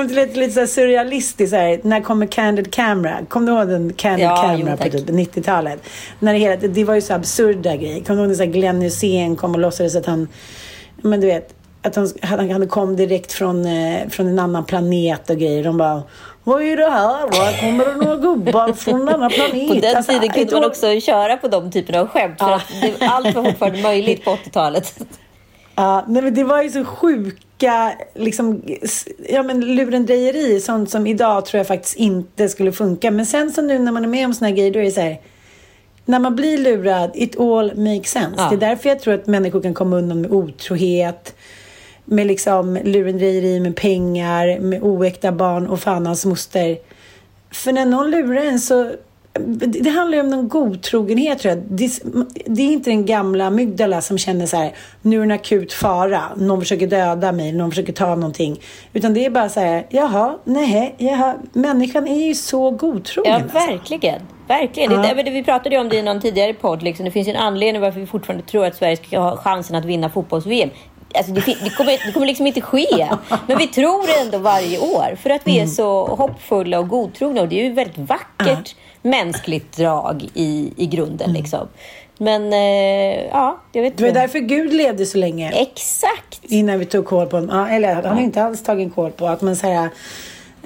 lite, 0.09 0.38
lite 0.38 0.52
så 0.52 0.66
surrealistiskt. 0.66 1.50
Så 1.50 1.57
här, 1.57 1.81
när 1.83 2.00
kommer 2.00 2.26
Candid 2.26 2.73
Camera? 2.73 3.19
Kommer 3.28 3.52
du 3.52 3.59
ihåg 3.59 3.69
den 3.69 3.92
Candid 3.92 4.26
ja, 4.26 4.37
Camera 4.37 4.76
jo, 4.81 4.90
på 4.90 4.99
typ 4.99 5.09
90-talet? 5.09 5.83
När 6.19 6.33
det, 6.33 6.38
hela, 6.38 6.57
det 6.57 6.85
var 6.85 6.95
ju 6.95 7.00
så 7.00 7.14
absurda 7.14 7.76
grejer. 7.76 8.04
Kommer 8.04 8.23
du 8.23 8.28
ihåg 8.28 8.38
när 8.38 8.47
Glenn 8.47 8.81
Hysén 8.81 9.37
kom 9.37 9.54
och 9.54 9.61
låtsades 9.61 9.97
att 9.97 10.07
han, 10.07 10.28
men 11.02 11.21
du 11.21 11.26
vet, 11.26 11.54
att 11.88 11.97
han, 12.23 12.50
han 12.50 12.68
kom 12.68 12.97
direkt 12.97 13.33
från, 13.33 13.66
eh, 13.66 14.09
från 14.09 14.28
en 14.28 14.38
annan 14.38 14.64
planet 14.64 15.30
och 15.30 15.37
grejer. 15.37 15.64
De 15.64 15.78
bara, 15.78 16.02
vad 16.45 16.62
är 16.62 16.76
det 16.76 16.90
här? 16.90 17.21
Var 17.21 17.61
kommer 17.61 17.85
det 17.85 17.95
några 17.95 18.16
gubbar 18.16 18.73
från 18.73 19.07
denna 19.07 19.30
planet? 19.30 19.68
På 19.68 19.75
den 19.75 19.97
alltså, 19.97 20.12
tiden 20.12 20.28
kunde 20.28 20.54
man 20.54 20.64
också 20.64 21.00
köra 21.00 21.37
på 21.37 21.49
de 21.49 21.71
typerna 21.71 22.00
av 22.00 22.09
skämt. 22.09 22.38
För 22.38 22.52
att 22.52 22.73
det, 22.83 23.07
allt 23.07 23.35
var 23.35 23.45
fortfarande 23.45 23.83
möjligt 23.83 24.25
på 24.25 24.30
80-talet. 24.30 24.99
Ja, 25.75 26.04
nej, 26.09 26.23
men 26.23 26.35
det 26.35 26.45
var 26.45 26.62
ju 26.62 26.71
så 26.71 26.85
sjuka 26.85 27.92
liksom, 28.14 28.62
ja, 29.28 29.42
men 29.42 29.76
lurendrejeri. 29.76 30.61
Sånt 30.61 30.90
som 30.90 31.07
idag 31.07 31.47
tror 31.47 31.59
jag 31.59 31.66
faktiskt 31.66 31.97
inte 31.97 32.49
skulle 32.49 32.73
funka. 32.73 33.11
Men 33.11 33.26
sen 33.26 33.52
så 33.52 33.62
nu 33.62 33.78
när 33.78 33.92
man 33.92 34.04
är 34.04 34.09
med 34.09 34.26
om 34.26 34.35
såna 34.35 34.49
här 34.49 34.57
grejer, 34.57 34.73
då 34.73 34.78
är 34.78 34.85
det 34.85 34.90
så 34.90 35.00
här 35.00 35.21
när 36.09 36.18
man 36.18 36.37
blir 36.37 36.59
lurad, 36.59 37.11
it 37.14 37.40
all 37.40 37.76
makes 37.76 38.11
sense. 38.11 38.35
Ja. 38.37 38.49
Det 38.50 38.57
är 38.57 38.71
därför 38.71 38.88
jag 38.88 39.00
tror 39.00 39.14
att 39.14 39.26
människor 39.26 39.62
kan 39.62 39.75
komma 39.75 39.97
undan 39.97 40.21
med 40.21 40.30
otrohet, 40.30 41.35
med 42.09 42.27
liksom 42.27 42.79
lurendrejeri 42.85 43.61
med 43.61 43.77
pengar, 43.77 44.61
med 44.61 44.83
oäkta 44.83 45.33
barn 45.33 45.67
och 45.67 45.81
fan 45.81 46.07
hans 46.07 46.27
moster. 46.27 46.79
För 47.50 47.73
när 47.73 47.87
någon 47.87 48.11
lurar 48.11 48.45
en 48.45 48.61
så 48.61 48.93
det 49.47 49.91
handlar 49.91 50.17
ju 50.19 50.25
om 50.25 50.31
någon 50.31 50.49
godtrogenhet 50.49 51.38
tror 51.38 51.55
jag. 51.55 51.62
Det, 51.69 51.91
det, 52.47 52.62
är 52.62 52.73
inte 52.73 52.91
den 52.91 53.07
gamla 53.07 53.47
amygdala 53.47 54.00
som 54.00 54.19
känner 54.19 54.47
så 54.47 54.57
här, 54.57 54.73
nu 55.03 55.17
är 55.17 55.21
det 55.21 55.25
en 55.25 55.31
akut 55.31 55.73
fara, 55.73 56.23
någon 56.37 56.61
försöker 56.61 56.87
döda 56.87 57.33
mig, 57.33 57.53
någon 57.53 57.71
försöker 57.71 57.93
ta 57.93 58.15
någonting. 58.15 58.61
Utan 58.93 59.15
det 59.15 59.27
är 59.27 59.31
bara 59.31 59.49
så 59.49 59.61
här, 59.61 59.87
jaha, 59.88 60.38
nej, 60.45 60.95
jaha. 60.99 61.35
Människan 61.53 62.09
är 62.09 62.27
ju 62.27 62.35
så 62.35 62.71
godtrogen. 62.71 63.33
Ja, 63.33 63.43
alltså. 63.43 63.59
verkligen. 63.59 64.23
Verkligen. 64.49 64.93
Ja. 64.93 65.15
Det, 65.15 65.31
vi 65.31 65.45
pratade 65.45 65.75
ju 65.75 65.81
om 65.81 65.88
det 65.88 65.97
i 65.97 66.03
någon 66.03 66.21
tidigare 66.21 66.55
podd. 66.55 66.83
Liksom. 66.83 67.05
Det 67.05 67.11
finns 67.11 67.29
ju 67.29 67.33
en 67.33 67.37
anledning 67.37 67.83
varför 67.83 68.00
vi 68.00 68.07
fortfarande 68.07 68.47
tror 68.47 68.67
att 68.67 68.77
Sverige 68.77 68.97
ska 68.97 69.21
ha 69.21 69.37
chansen 69.37 69.77
att 69.77 69.85
vinna 69.85 70.11
fotbolls-VM 70.11 70.71
Alltså 71.15 71.33
det, 71.33 71.41
det, 71.41 71.71
kommer, 71.77 72.07
det 72.07 72.12
kommer 72.12 72.27
liksom 72.27 72.47
inte 72.47 72.61
ske. 72.61 73.09
Men 73.47 73.59
vi 73.59 73.67
tror 73.67 74.05
ändå 74.23 74.38
varje 74.38 74.79
år. 74.79 75.17
För 75.23 75.31
att 75.31 75.41
vi 75.45 75.53
är 75.53 75.62
Mm. 75.62 75.69
så 75.69 76.07
hoppfulla 76.07 76.79
och 76.79 76.88
godtrogna. 76.88 77.41
Och 77.41 77.49
det 77.49 77.61
är 77.61 77.65
ju 77.65 77.71
ett 77.71 77.77
väldigt 77.77 77.99
vackert 77.99 78.77
mänskligt 79.03 79.77
drag 79.77 80.29
i, 80.35 80.73
i 80.77 80.87
grunden. 80.87 81.33
Liksom. 81.33 81.69
Men 82.19 82.53
eh, 82.53 83.27
ja, 83.33 83.61
jag 83.73 83.83
vet 83.83 83.97
Det 83.97 84.03
var 84.03 84.09
inte. 84.09 84.21
därför 84.21 84.38
Gud 84.38 84.73
levde 84.73 85.07
så 85.07 85.19
länge. 85.19 85.50
Exakt. 85.50 86.41
Innan 86.43 86.79
vi 86.79 86.85
tog 86.85 87.07
koll 87.07 87.27
på 87.27 87.37
honom. 87.37 87.57
Ja, 87.59 87.69
eller 87.75 87.95
han 87.95 88.05
har 88.07 88.21
inte 88.21 88.43
alls 88.43 88.62
tagit 88.62 88.95
koll 88.95 89.11
på 89.11 89.27
att 89.29 89.43
man 89.43 89.57
säger 89.57 89.88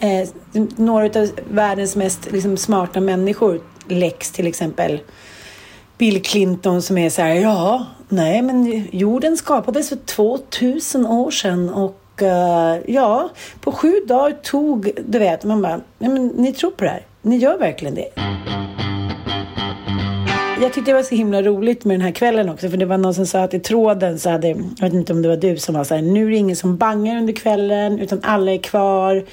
eh, 0.01 0.29
några 0.77 1.05
av 1.21 1.31
världens 1.51 1.97
mest 1.97 2.33
liksom, 2.33 2.57
smarta 2.57 3.01
människor 3.01 3.61
läcks 3.89 4.31
till 4.33 4.47
exempel 4.47 5.01
Bill 6.03 6.23
Clinton 6.23 6.83
som 6.83 6.99
är 6.99 7.11
så 7.11 7.23
här, 7.23 7.35
ja, 7.35 7.87
nej 8.09 8.43
men 8.43 8.87
jorden 8.93 9.37
skapades 9.37 9.89
för 9.89 9.97
2000 9.97 11.07
år 11.07 11.31
sedan 11.31 11.69
och 11.69 12.23
eh, 12.23 12.79
ja, 12.87 13.31
på 13.61 13.73
sju 13.73 13.95
dagar 14.09 14.31
tog, 14.43 14.91
du 15.07 15.19
vet, 15.19 15.45
man 15.45 15.63
bara, 15.63 15.81
nej 15.99 16.11
men 16.11 16.27
ni 16.27 16.53
tror 16.53 16.71
på 16.71 16.85
det 16.85 16.91
här, 16.91 17.07
ni 17.23 17.37
gör 17.37 17.59
verkligen 17.59 17.95
det. 17.95 18.09
Jag 20.63 20.73
tyckte 20.73 20.91
det 20.91 20.95
var 20.95 21.03
så 21.03 21.15
himla 21.15 21.43
roligt 21.43 21.85
med 21.85 21.95
den 21.95 22.01
här 22.01 22.13
kvällen 22.13 22.49
också 22.49 22.69
för 22.69 22.77
det 22.77 22.87
var 22.87 22.99
någon 22.99 23.15
som 23.15 23.27
sa 23.27 23.43
att 23.43 23.55
i 23.55 23.61
tråden 23.61 24.19
så 24.19 24.31
hade, 24.31 24.49
jag 24.49 24.81
vet 24.81 24.93
inte 24.93 25.13
om 25.13 25.23
det 25.23 25.29
var 25.29 25.37
du 25.37 25.57
som 25.57 25.75
var 25.75 25.85
så 25.85 25.95
här, 25.95 26.03
nu 26.03 26.27
är 26.27 26.31
det 26.31 26.37
ingen 26.37 26.57
som 26.57 26.77
bangar 26.77 27.19
under 27.19 27.33
kvällen 27.33 27.99
utan 27.99 28.21
alla 28.23 28.53
är 28.53 28.59
kvar, 28.59 29.25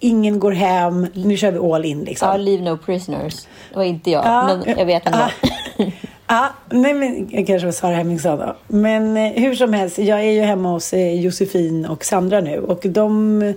ingen 0.00 0.38
går 0.38 0.52
hem, 0.52 1.06
nu 1.14 1.36
kör 1.36 1.50
vi 1.50 1.58
all 1.58 1.84
in 1.84 2.04
liksom. 2.04 2.28
Ja, 2.28 2.36
leave 2.36 2.62
no 2.62 2.76
prisoners. 2.76 3.46
Det 3.70 3.76
var 3.76 3.84
inte 3.84 4.10
jag, 4.10 4.24
Ja, 4.24 4.60
men 4.66 4.78
jag 4.78 4.86
vet 4.86 5.06
vem 5.06 5.12
det 5.12 5.18
var. 5.18 5.92
Ja, 6.28 6.48
nej 6.70 6.94
men 6.94 7.28
jag 7.30 7.46
kanske 7.46 7.66
var 7.66 7.72
Sara 7.72 7.94
Hemmingsson 7.94 8.38
då. 8.38 8.56
Men 8.66 9.16
eh, 9.16 9.32
hur 9.32 9.54
som 9.54 9.72
helst, 9.72 9.98
jag 9.98 10.18
är 10.18 10.30
ju 10.30 10.40
hemma 10.40 10.70
hos 10.70 10.92
eh, 10.92 11.20
Josefin 11.20 11.86
och 11.86 12.04
Sandra 12.04 12.40
nu 12.40 12.58
och 12.58 12.80
de 12.82 13.54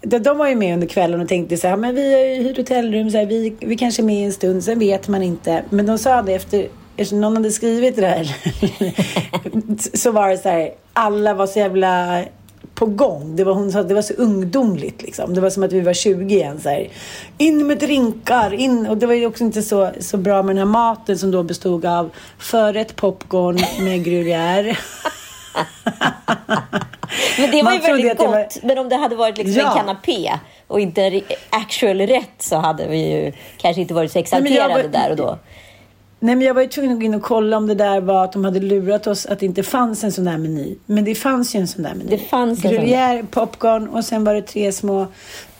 de, 0.00 0.18
de 0.18 0.38
var 0.38 0.48
ju 0.48 0.54
med 0.54 0.74
under 0.74 0.86
kvällen 0.86 1.20
och 1.20 1.28
tänkte 1.28 1.56
så 1.56 1.68
här, 1.68 1.76
men 1.76 1.94
vi 1.94 2.14
har 2.14 2.20
ju 2.20 2.42
hyrt 2.42 2.56
hotellrum, 2.56 3.10
så 3.10 3.18
här, 3.18 3.26
vi, 3.26 3.56
vi 3.60 3.76
kanske 3.76 4.02
är 4.02 4.04
med 4.04 4.26
en 4.26 4.32
stund, 4.32 4.64
sen 4.64 4.78
vet 4.78 5.08
man 5.08 5.22
inte. 5.22 5.62
Men 5.70 5.86
de 5.86 5.98
sa 5.98 6.22
det 6.22 6.34
efter, 6.34 6.68
eftersom 6.96 7.20
någon 7.20 7.36
hade 7.36 7.50
skrivit 7.50 7.96
det 7.96 8.02
där, 8.02 8.36
så 9.96 10.12
var 10.12 10.28
det 10.28 10.38
så 10.38 10.48
här, 10.48 10.70
alla 10.92 11.34
var 11.34 11.46
så 11.46 11.58
jävla 11.58 12.24
på 12.80 12.86
gång. 12.86 13.36
Det 13.36 13.44
var, 13.44 13.52
hon 13.54 13.72
sa 13.72 13.80
att 13.80 13.88
det 13.88 13.94
var 13.94 14.02
så 14.02 14.14
ungdomligt 14.14 15.02
liksom. 15.02 15.34
Det 15.34 15.40
var 15.40 15.50
som 15.50 15.62
att 15.62 15.72
vi 15.72 15.80
var 15.80 15.92
20 15.94 16.34
igen. 16.34 16.60
Så 16.60 16.68
här. 16.68 16.88
In 17.38 17.66
med 17.66 17.78
drinkar, 17.78 18.54
in. 18.54 18.86
Och 18.86 18.96
det 18.96 19.06
var 19.06 19.14
ju 19.14 19.26
också 19.26 19.44
inte 19.44 19.62
så, 19.62 19.90
så 20.00 20.16
bra 20.16 20.42
med 20.42 20.56
den 20.56 20.58
här 20.58 20.72
maten 20.72 21.18
som 21.18 21.30
då 21.30 21.42
bestod 21.42 21.86
av 21.86 22.10
förrätt 22.38 22.96
popcorn 22.96 23.84
med 23.84 24.06
gruyère. 24.06 24.76
Men 27.38 27.50
det 27.50 27.62
var 27.62 27.72
ju 27.72 27.78
väldigt 27.78 28.18
gott. 28.18 28.26
var- 28.28 28.66
Men 28.66 28.78
om 28.78 28.88
det 28.88 28.96
hade 28.96 29.16
varit 29.16 29.38
liksom 29.38 29.56
Ja. 29.62 29.70
en 29.72 29.76
kanapé 29.78 30.32
och 30.66 30.80
inte 30.80 31.02
en 31.02 31.20
actual 31.50 32.00
rätt 32.00 32.30
så 32.38 32.56
hade 32.56 32.86
vi 32.88 32.98
ju 33.12 33.32
kanske 33.56 33.82
inte 33.82 33.94
varit 33.94 34.12
så 34.12 34.18
exalterade 34.18 34.74
var- 34.74 34.88
där 34.88 35.10
och 35.10 35.16
då. 35.16 35.38
Nej, 36.22 36.36
men 36.36 36.46
jag 36.46 36.54
var 36.54 36.62
ju 36.62 36.68
tvungen 36.68 36.92
att 36.92 36.98
gå 36.98 37.04
in 37.04 37.14
och 37.14 37.22
kolla 37.22 37.56
om 37.56 37.66
det 37.66 37.74
där 37.74 38.00
var 38.00 38.24
att 38.24 38.32
de 38.32 38.44
hade 38.44 38.60
lurat 38.60 39.06
oss 39.06 39.26
att 39.26 39.38
det 39.38 39.46
inte 39.46 39.62
fanns 39.62 40.04
en 40.04 40.12
sån 40.12 40.24
där 40.24 40.38
meny. 40.38 40.76
Men 40.86 41.04
det 41.04 41.14
fanns 41.14 41.54
ju 41.54 41.60
en 41.60 41.68
sån 41.68 41.82
där 41.82 41.94
meny. 41.94 42.10
Det 42.10 42.18
fanns 42.18 42.64
en 42.64 42.70
sån. 42.70 42.80
Gruyère, 42.80 43.26
popcorn 43.30 43.88
och 43.88 44.04
sen 44.04 44.24
var 44.24 44.34
det 44.34 44.42
tre 44.42 44.72
små 44.72 45.06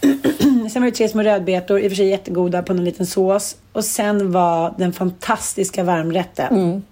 Sen 0.72 0.82
var 0.82 0.90
det 0.90 0.96
tre 0.96 1.08
små 1.08 1.22
rödbetor, 1.22 1.80
i 1.80 1.86
och 1.86 1.90
för 1.90 1.96
sig 1.96 2.08
jättegoda 2.08 2.62
på 2.62 2.74
någon 2.74 2.84
liten 2.84 3.06
sås. 3.06 3.56
Och 3.72 3.84
sen 3.84 4.32
var 4.32 4.74
den 4.78 4.92
fantastiska 4.92 5.84
varmrätten. 5.84 6.54
Mm. 6.54 6.82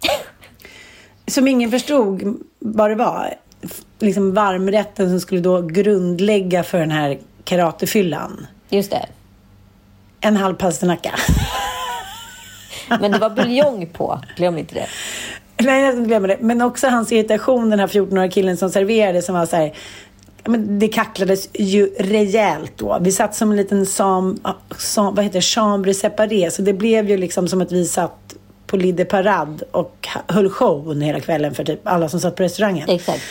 Som 1.26 1.48
ingen 1.48 1.70
förstod 1.70 2.40
vad 2.58 2.90
det 2.90 2.94
var. 2.94 3.34
Liksom 3.98 4.34
varmrätten 4.34 5.10
som 5.10 5.20
skulle 5.20 5.40
då 5.40 5.62
grundlägga 5.62 6.62
för 6.62 6.78
den 6.78 6.90
här 6.90 7.18
karatefyllan. 7.44 8.46
Just 8.68 8.90
det. 8.90 9.06
En 10.20 10.36
halv 10.36 10.54
palsternacka. 10.54 11.14
Men 13.00 13.12
det 13.12 13.18
var 13.18 13.30
buljong 13.30 13.86
på. 13.86 14.20
Glöm 14.36 14.58
inte 14.58 14.74
det. 14.74 14.86
Nej, 15.64 15.82
jag 15.84 16.06
glömma 16.06 16.26
det. 16.26 16.36
Men 16.40 16.62
också 16.62 16.88
hans 16.88 17.12
irritation, 17.12 17.70
den 17.70 17.80
här 17.80 17.86
14-åriga 17.86 18.30
killen 18.30 18.56
som 18.56 18.70
serverade, 18.70 19.22
som 19.22 19.34
var 19.34 19.46
så 19.46 19.56
här... 19.56 19.74
Men 20.44 20.78
det 20.78 20.88
kacklades 20.88 21.48
ju 21.52 21.86
rejält 21.98 22.72
då. 22.76 22.98
Vi 23.00 23.12
satt 23.12 23.34
som 23.34 23.50
en 23.50 23.56
liten 23.56 23.86
sam, 23.86 24.40
sam, 24.78 25.14
vad 25.14 25.24
heter 25.24 25.38
det, 25.38 25.42
chambre 25.42 25.94
séparé. 25.94 26.50
Så 26.50 26.62
det 26.62 26.72
blev 26.72 27.10
ju 27.10 27.16
liksom 27.16 27.48
som 27.48 27.60
att 27.60 27.72
vi 27.72 27.84
satt 27.84 28.34
på 28.66 28.76
Lide 28.76 29.04
Parad 29.04 29.62
och 29.70 30.08
höll 30.28 30.50
show 30.50 30.88
under 30.88 31.06
hela 31.06 31.20
kvällen 31.20 31.54
för 31.54 31.64
typ 31.64 31.80
alla 31.84 32.08
som 32.08 32.20
satt 32.20 32.36
på 32.36 32.42
restaurangen. 32.42 32.88
Exakt. 32.88 33.22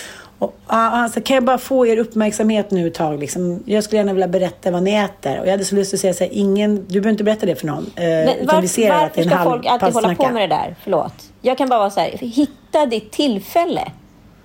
Och, 0.41 0.55
han 0.67 1.10
sa, 1.10 1.21
kan 1.21 1.36
jag 1.36 1.43
bara 1.43 1.57
få 1.57 1.88
er 1.88 1.98
uppmärksamhet 1.98 2.71
nu 2.71 2.88
ett 2.88 2.93
tag? 2.93 3.19
Liksom, 3.19 3.63
jag 3.65 3.83
skulle 3.83 3.98
gärna 4.00 4.13
vilja 4.13 4.27
berätta 4.27 4.71
vad 4.71 4.83
ni 4.83 4.93
äter. 4.93 5.39
Och 5.39 5.45
jag 5.45 5.51
hade 5.51 5.65
så 5.65 5.75
lust 5.75 5.93
att 5.93 6.00
säga 6.00 6.13
så 6.13 6.24
här, 6.24 6.31
ingen, 6.33 6.75
du 6.75 6.93
behöver 6.93 7.10
inte 7.10 7.24
berätta 7.24 7.45
det 7.45 7.55
för 7.55 7.67
någon. 7.67 7.91
Eh, 7.95 8.03
Men 8.03 8.48
var, 8.48 8.62
vi 8.62 8.67
ser 8.67 8.91
att 8.91 9.13
det 9.13 9.21
varför 9.21 9.21
är 9.21 9.24
en 9.24 9.29
ska 9.29 9.43
folk 9.43 9.65
alltid 9.65 9.93
hålla 9.93 10.15
på 10.15 10.29
med 10.29 10.50
det 10.50 10.55
där? 10.55 10.75
Förlåt. 10.83 11.13
Jag 11.41 11.57
kan 11.57 11.69
bara 11.69 11.79
vara 11.79 11.89
så 11.89 12.00
här, 12.00 12.10
hitta 12.10 12.86
ditt 12.86 13.12
tillfälle. 13.12 13.91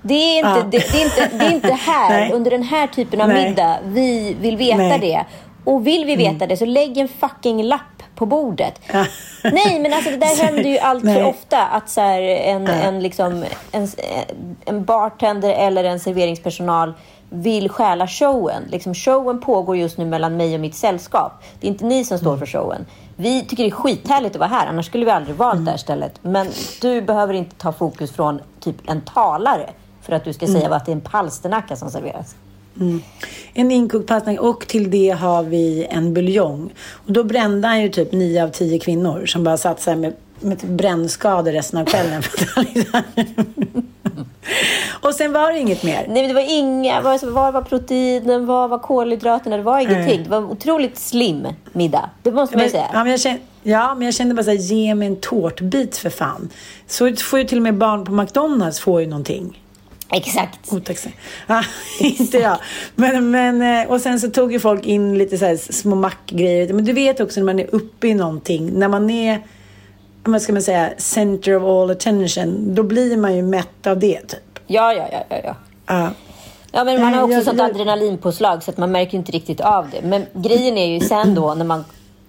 Det 0.03 0.15
är 0.15 0.39
inte, 0.39 0.49
Ja. 0.49 0.63
det, 0.71 0.93
det 0.93 1.01
är 1.01 1.05
inte, 1.05 1.37
det 1.39 1.45
är 1.45 1.53
inte 1.55 1.73
här, 1.73 2.33
under 2.35 2.51
den 2.51 2.63
här 2.63 2.87
typen 2.87 3.21
av 3.21 3.29
Nej. 3.29 3.49
middag, 3.49 3.79
vi 3.85 4.37
vill 4.41 4.57
veta 4.57 4.77
Nej. 4.77 4.99
det. 5.01 5.25
Och 5.65 5.87
vill 5.87 6.05
vi 6.05 6.17
veta 6.17 6.47
det 6.47 6.57
så 6.57 6.65
lägg 6.65 6.99
en 6.99 7.09
fucking 7.09 7.63
lapp 7.63 7.96
på 8.17 8.27
bordet. 8.27 8.81
Nej, 9.43 9.81
men 9.81 9.93
alltså 9.93 10.11
det 10.11 10.17
där 10.17 10.43
händer 10.45 10.63
ju 10.71 10.79
allt 10.79 11.03
för 11.05 11.25
ofta. 11.25 11.63
Att 11.67 11.91
så 11.91 12.01
här, 12.01 12.21
en, 12.23 12.67
en, 12.69 13.03
liksom, 13.03 13.45
en, 13.73 13.89
en 14.65 14.85
bartender 14.85 15.51
eller 15.51 15.85
en 15.85 16.01
serveringspersonal 16.01 16.93
vill 17.31 17.69
stjäla 17.69 18.07
showen. 18.09 18.63
Liksom, 18.71 18.95
showen 18.95 19.41
pågår 19.41 19.77
just 19.77 19.99
nu 19.99 20.05
mellan 20.05 20.37
mig 20.37 20.55
och 20.55 20.61
mitt 20.61 20.75
sällskap. 20.75 21.33
Det 21.61 21.67
är 21.67 21.71
inte 21.71 21.85
ni 21.85 22.05
som 22.05 22.19
står 22.19 22.31
Mm. 22.31 22.39
för 22.39 22.47
showen. 22.47 22.87
Vi 23.17 23.43
tycker 23.45 23.63
det 23.65 23.69
är 23.69 23.71
skithärligt 23.71 24.35
att 24.35 24.41
vara 24.41 24.49
här, 24.51 24.67
annars 24.67 24.87
skulle 24.87 25.05
vi 25.05 25.11
aldrig 25.11 25.37
valt 25.37 25.55
Mm. 25.55 25.65
det 25.65 25.71
här 25.71 25.79
stället. 25.79 26.13
Men 26.23 26.49
du 26.81 27.03
behöver 27.03 27.35
inte 27.35 27.57
ta 27.57 27.73
fokus 27.73 28.13
från 28.13 28.41
typ 28.61 28.77
en 28.91 29.01
talare 29.01 29.71
för 30.03 30.13
att 30.13 30.25
du 30.25 30.33
ska 30.33 30.47
Mm. 30.47 30.61
säga 30.61 30.75
att 30.75 30.87
det 30.87 30.91
är 30.93 30.97
en 30.97 31.01
palsternacka 31.01 31.77
som 31.77 31.91
serveras. 31.91 32.35
En 33.55 33.71
inkokt 33.71 34.07
palsternacka 34.07 34.43
och 34.43 34.67
till 34.67 34.91
det 34.91 35.11
har 35.11 35.43
vi 35.43 35.87
en 35.91 36.15
buljong. 36.15 36.73
Och 37.07 37.13
då 37.13 37.25
brände 37.25 37.69
han 37.69 37.83
ju 37.83 37.89
typ 37.89 38.13
nio 38.13 38.45
av 38.45 38.49
tio 38.49 38.79
kvinnor 38.79 39.27
som 39.27 39.45
bara 39.45 39.57
satt 39.57 39.81
så 39.81 39.91
här 39.91 39.97
med, 39.97 40.13
med 40.41 40.61
typ 40.61 40.71
brännskador 40.71 41.53
resten 41.53 41.81
av 41.81 41.85
kvällen. 41.85 42.23
Och 45.01 45.15
sen 45.15 45.33
var 45.33 45.53
det 45.53 45.59
inget 45.59 45.83
mer. 45.83 46.05
Nej, 46.09 46.23
men 46.23 46.29
det 46.29 46.35
var 46.35 46.59
inga... 46.59 47.01
Var, 47.01 47.31
var 47.31 47.53
var 47.53 47.63
proteinen? 47.63 48.47
Var 48.47 48.69
var 48.69 48.79
kolhydraterna? 48.79 49.57
Det 49.57 49.63
var 49.63 49.79
ingenting. 49.79 50.17
Nej. 50.17 50.25
Det 50.25 50.31
var 50.31 50.39
en 50.39 50.45
otroligt 50.45 50.99
slim 50.99 51.47
middag. 51.73 52.11
Det 52.23 52.33
måste 52.33 52.57
man 52.57 52.65
ju 52.65 52.71
säga. 52.71 52.91
ja, 52.93 53.03
men 53.05 53.11
jag 53.11 53.21
kände, 53.21 53.41
ja, 53.63 53.95
men 53.95 54.05
jag 54.05 54.15
kände 54.15 54.35
bara 54.35 54.45
så 54.45 54.51
här, 54.51 54.59
ge 54.59 54.95
mig 54.95 55.09
en 55.09 55.17
tårtbit 55.17 55.97
för 55.97 56.11
fan. 56.11 56.49
Så 56.87 57.15
får 57.17 57.39
ju 57.39 57.45
till 57.45 57.59
och 57.59 57.63
med 57.63 57.75
barn 57.75 58.05
på 58.05 58.13
McDonalds 58.13 58.81
får 58.81 59.01
ju 59.01 59.07
någonting. 59.07 59.63
Exakt. 60.13 60.73
Otacksam. 60.73 61.13
Ja, 61.47 61.63
inte 62.01 62.39
jag. 62.39 62.59
Men, 62.95 63.31
men, 63.31 63.63
eh, 63.83 63.91
och 63.91 64.01
sen 64.01 64.21
så 64.21 64.31
tog 64.31 64.53
ju 64.53 64.61
folk 64.61 64.87
in 64.87 65.19
lite 65.19 65.59
så 65.59 65.73
små 65.73 65.97
mackgrejer. 65.97 66.73
Men 66.73 66.85
du 66.85 66.93
vet 66.93 67.21
också 67.21 67.41
när 67.41 67.45
man 67.45 67.59
är 67.61 67.75
uppe 67.75 68.09
i 68.09 68.15
någonting. 68.15 68.71
När 68.79 68.89
man 68.89 69.11
är, 69.11 69.41
vad 70.25 70.43
ska 70.43 70.53
man 70.53 70.63
säga, 70.63 70.91
center 70.99 71.57
of 71.57 71.63
all 71.63 71.91
attention. 71.91 72.75
Då 72.75 72.83
blir 72.83 73.17
man 73.17 73.37
ju 73.37 73.43
mätt 73.43 73.87
av 73.87 73.99
det 73.99 74.21
typ. 74.21 74.59
Ja, 74.67 74.93
ja, 74.93 75.09
ja, 75.13 75.25
ja. 75.31 75.37
ja. 75.45 75.55
Ja. 75.87 76.11
Ja, 76.73 76.85
men 76.85 77.01
man 77.01 77.15
har 77.15 77.23
också 77.23 77.35
jag- 77.35 77.45
sånt 77.45 77.59
jag- 77.59 77.71
adrenalinpåslag 77.71 78.63
så 78.63 78.71
att 78.71 78.77
man 78.79 78.93
märker 78.93 79.19
inte 79.19 79.33
riktigt 79.33 79.61
av 79.61 79.87
det. 79.91 80.03
Men 80.09 80.27
grejen 80.33 80.79
är 80.79 80.87
ju 80.87 81.01
sen 81.01 81.35
då 81.35 81.55
när 81.55 81.65
man 81.65 81.85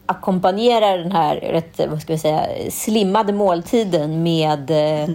ackompanjerar 0.06 0.98
den 0.98 1.12
här 1.12 1.36
rätt, 1.36 1.80
vad 1.90 2.02
ska 2.02 2.14
vi 2.14 2.20
säga, 2.20 2.42
slimmade 2.72 3.34
måltiden 3.34 4.24
med, 4.24 4.72
eh, 4.72 5.10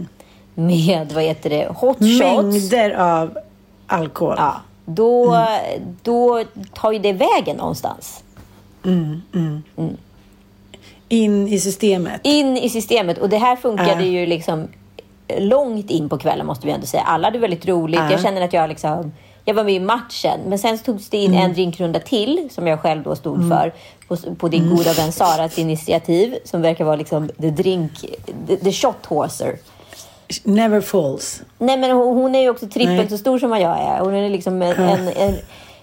med 0.55 1.13
vad 1.15 1.25
heter 1.25 1.51
det, 1.51 1.69
hot 1.77 1.97
shots. 1.99 2.21
Mängder 2.21 2.91
av 2.91 3.39
alkohol. 3.87 4.35
Ja, 4.39 4.55
då, 4.85 5.35
Mm. 5.35 5.97
då 6.03 6.45
tar 6.75 6.93
ju 6.93 6.99
det 6.99 7.13
vägen 7.13 7.57
någonstans. 7.57 8.25
In 11.09 11.49
i 11.49 11.59
systemet. 11.61 12.21
In 12.25 12.57
i 12.57 12.69
systemet. 12.69 13.19
Och 13.19 13.29
det 13.29 13.39
här 13.39 13.57
funkade 13.57 13.91
Ja. 13.91 14.01
ju 14.21 14.27
liksom 14.27 14.69
långt 15.39 15.91
in 15.91 16.09
på 16.09 16.19
kvällen 16.19 16.47
måste 16.47 16.67
vi 16.67 16.73
ändå 16.73 16.87
säga. 16.87 17.03
Alla 17.03 17.27
hade 17.27 17.39
väldigt 17.39 17.69
roligt. 17.69 18.01
Ja. 18.01 18.11
Jag 18.11 18.21
känner 18.21 18.43
att 18.43 18.53
jag 18.53 18.69
liksom 18.69 19.13
jag 19.45 19.55
var 19.55 19.65
med 19.65 19.75
i 19.75 19.81
matchen, 19.81 20.41
men 20.47 20.59
sen 20.59 20.79
togs 20.79 21.09
det 21.09 21.17
in 21.17 21.31
Mm. 21.31 21.45
en 21.45 21.53
drinkrunda 21.53 22.01
till 22.01 22.49
som 22.51 22.67
jag 22.67 22.81
själv 22.81 23.03
då 23.03 23.17
stod 23.17 23.49
för 23.49 23.73
på, 24.09 24.17
på 24.37 24.49
din 24.49 24.71
goda 24.77 24.93
vän 24.93 25.13
Saras 25.13 25.59
initiativ 25.59 26.37
som 26.45 26.63
verkar 26.63 26.85
vara 26.85 26.97
liksom 26.97 27.29
the 27.41 27.51
drink, 27.51 27.93
the, 28.47 28.57
the 28.57 28.73
shot 28.73 29.07
horser. 29.07 29.59
Never 30.45 30.81
falls. 30.81 31.43
Nej, 31.59 31.77
men 31.77 31.91
hon, 31.91 32.17
hon 32.17 32.35
är 32.35 32.41
ju 32.41 32.51
också 32.51 32.67
trippelt 32.69 32.97
Nej. 32.99 33.09
så 33.09 33.19
stor 33.19 33.39
som 33.39 33.51
vad 33.51 33.61
jag 33.61 33.79
är. 33.81 33.99
Hon 34.01 34.15
är 34.15 34.31
liksom 34.31 34.63
en, 34.63 34.73
en, 34.77 35.09
en, 35.09 35.35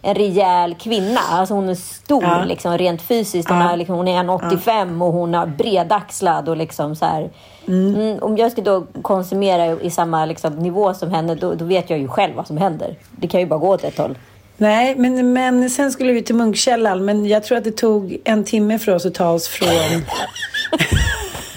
en 0.02 0.16
rejäl 0.16 0.76
kvinna. 0.76 1.20
Alltså 1.32 1.54
hon 1.54 1.70
är 1.70 1.76
stor 1.76 2.24
Ja. 2.24 2.44
liksom, 2.44 2.78
rent 2.78 3.02
fysiskt. 3.02 3.50
Hon, 3.50 3.58
Ja. 3.58 3.64
har, 3.64 3.78
liksom, 3.78 3.96
hon 3.96 4.08
är 4.08 4.24
1,85 4.24 5.02
och 5.04 5.14
hon 5.14 5.36
är 5.36 5.46
bredaxlad. 5.46 6.50
Och 6.50 6.58
liksom, 6.58 6.96
så 6.96 7.06
här. 7.06 7.30
Mm, 7.68 8.18
om 8.22 8.38
jag 8.38 8.52
ska 8.52 8.62
då 8.62 8.86
konsumera 9.02 9.66
i, 9.66 9.78
i 9.82 9.90
samma 9.90 10.26
liksom, 10.26 10.56
nivå 10.56 10.94
som 10.94 11.12
henne, 11.12 11.36
då, 11.36 11.54
då 11.54 11.66
vet 11.66 11.90
jag 11.90 12.00
ju 12.00 12.08
själv 12.08 12.36
vad 12.36 12.48
som 12.48 12.58
händer. 12.58 12.96
Det 13.12 13.28
kan 13.28 13.40
ju 13.40 13.46
bara 13.46 13.60
gå 13.60 13.68
åt 13.70 13.84
ett 13.84 13.98
håll. 13.98 14.18
Nej, 14.58 14.96
men, 14.98 15.34
men 15.34 15.70
sen 15.70 15.92
skulle 15.92 16.14
vi 16.14 16.22
till 16.22 16.36
Munkkällan. 16.36 17.06
Men 17.06 17.26
jag 17.26 17.44
tror 17.44 17.58
att 17.58 17.64
det 17.64 17.72
tog 17.78 18.18
en 18.24 18.44
timme 18.44 18.80
för 18.80 18.96
oss 18.96 19.06
att 19.06 19.14
ta 19.14 19.30
oss 19.30 19.48
från 19.48 19.70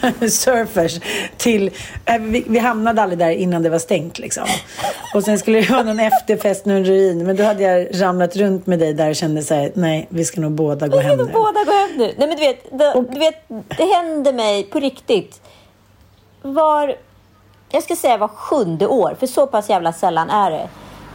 Surfers 0.30 1.00
till... 1.37 1.71
äh, 2.04 2.18
Vi, 2.18 2.44
vi 2.49 2.59
hamnade 2.59 3.02
aldrig 3.02 3.18
där 3.18 3.30
innan 3.30 3.62
det 3.62 3.71
var 3.71 3.78
stängt 3.78 4.18
liksom. 4.18 4.44
Och 5.14 5.25
sen 5.25 5.38
skulle 5.38 5.61
det 5.61 5.71
vara 5.71 5.82
någon 5.82 6.00
efterfest, 6.00 6.64
någon 6.66 6.85
ruin. 6.85 7.26
Men 7.26 7.37
då 7.37 7.42
hade 7.44 7.62
jag 7.62 7.88
ramlat 8.02 8.37
runt 8.37 8.66
med 8.66 8.78
dig 8.78 8.94
där 8.94 9.09
och 9.11 9.16
kände 9.16 9.42
så 9.42 9.54
här, 9.54 9.73
nej, 9.75 10.06
vi 10.09 10.25
ska 10.25 10.40
nog 10.40 10.52
båda 10.52 10.88
gå 10.88 10.97
Vi 10.97 11.02
ska 11.02 11.09
hem 11.09 11.18
nog 11.18 11.26
nu. 11.26 11.32
båda 11.32 11.64
gå 11.64 11.73
hem 11.73 11.90
nu. 11.97 12.14
Nej, 12.18 12.28
men 12.28 12.37
du 12.37 12.44
vet, 12.47 12.78
det, 12.78 13.04
du 13.12 13.18
vet, 13.18 13.49
det 13.78 13.85
händer 13.94 14.32
mig 14.32 14.62
på 14.64 14.80
riktigt. 14.80 15.40
Var, 16.42 16.94
jag 17.71 17.82
ska 17.82 17.97
säga 17.97 18.16
var 18.16 18.28
sjunde 18.28 18.87
år, 18.87 19.16
för 19.21 19.26
så 19.26 19.47
pass 19.47 19.71
jävla 19.71 19.92
sällan 19.92 20.30
är 20.30 20.50
det. 20.50 20.68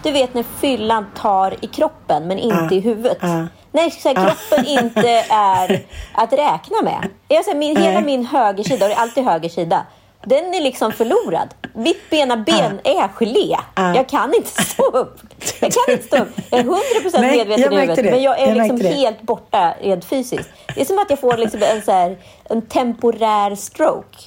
Du 0.04 0.12
vet 0.12 0.34
när 0.34 0.44
fyllan 0.60 1.06
tar 1.18 1.56
i 1.62 1.68
kroppen 1.68 2.28
men 2.28 2.38
inte 2.40 2.58
Ja, 2.70 2.72
i 2.72 2.80
huvudet. 2.80 3.18
ja. 3.22 3.48
När 3.78 3.90
så 3.90 4.08
här, 4.10 4.16
kroppen 4.16 4.66
inte 4.66 5.26
är 5.30 5.86
att 6.14 6.34
räkna 6.34 6.82
med. 6.84 7.10
Jag 7.28 7.46
säger, 7.46 7.58
min, 7.58 7.78
hela 7.78 7.94
Nej. 7.94 8.04
min 8.04 8.26
högersida, 8.26 8.86
och 8.86 8.90
det 8.90 8.96
är 8.96 9.00
alltid 9.00 9.24
höger 9.24 9.50
sida, 9.50 9.86
den 10.26 10.54
är 10.54 10.62
liksom 10.62 10.92
förlorad. 10.92 11.48
Mitt 11.74 12.10
bena 12.10 12.38
ben 12.38 12.80
är 12.84 13.08
gelé. 13.08 13.58
Ja. 13.76 13.96
Jag 13.96 14.10
kan 14.10 14.34
inte 14.34 14.64
stå 14.64 14.84
upp. 14.84 15.20
Jag 15.60 15.72
kan 15.72 15.94
inte 15.94 16.08
stå 16.08 16.18
upp. 16.18 16.30
Jag 16.50 16.60
är 16.60 16.64
100% 16.64 17.22
Nej, 17.22 17.38
medveten 17.38 17.74
i 17.74 17.76
huvudet. 17.76 17.96
det. 17.96 18.12
Men 18.12 18.22
jag 18.22 18.40
är 18.40 18.48
Jag 18.48 18.58
liksom 18.58 18.82
helt 18.82 19.22
borta 19.22 19.74
rent 19.82 20.06
fysiskt. 20.06 20.50
Det 20.76 20.82
är 20.82 20.86
som 20.86 21.00
att 21.00 21.10
jag 21.10 21.20
får 21.20 21.38
liksom 21.38 21.64
en, 21.64 21.82
så 21.82 21.92
här, 21.92 22.18
en 22.50 22.62
temporär 22.62 23.56
stroke. 23.56 24.18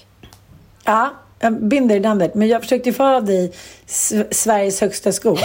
Ja, 0.85 1.09
jag 1.41 1.53
binder 1.63 1.97
i 1.97 2.01
landet. 2.01 2.35
Men 2.35 2.49
jag 2.49 2.63
försökte 2.63 2.93
få 2.93 3.05
av 3.05 3.25
dig 3.25 3.53
Sveriges 4.31 4.81
högsta 4.81 5.13
skor. 5.13 5.41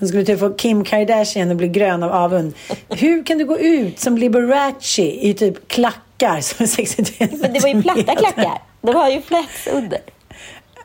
Som 0.00 0.08
skulle 0.08 0.24
typ 0.24 0.40
få 0.40 0.50
Kim 0.50 0.84
Kardashian 0.84 1.50
att 1.50 1.56
bli 1.56 1.68
grön 1.68 2.02
av 2.02 2.12
avund. 2.12 2.54
Hur 2.88 3.26
kan 3.26 3.38
du 3.38 3.44
gå 3.44 3.58
ut 3.58 3.98
som 3.98 4.18
Liberace 4.18 5.02
i 5.02 5.34
typ 5.34 5.68
klackar 5.68 6.40
som 6.40 6.62
är 6.62 6.66
63 6.66 7.28
Men 7.30 7.52
det 7.52 7.60
var 7.60 7.68
ju 7.68 7.82
platta 7.82 8.16
klackar. 8.16 8.62
Det 8.80 8.92
var 8.92 9.08
ju 9.08 9.22
flats 9.22 9.66
under. 9.72 10.00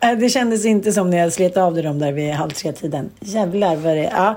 Äh, 0.02 0.12
Det 0.18 0.30
kändes 0.30 0.66
inte 0.66 0.92
som 0.92 1.10
när 1.10 1.18
jag 1.18 1.34
slet 1.34 1.58
av 1.58 1.74
dig 1.74 1.84
dem 1.84 2.00
där 2.00 2.12
vid 2.12 2.34
halv 2.34 2.52
tre-tiden. 2.52 3.10
Jävlar 3.20 3.76
vad 3.76 3.96
det... 3.98 4.12
Ja. 4.16 4.36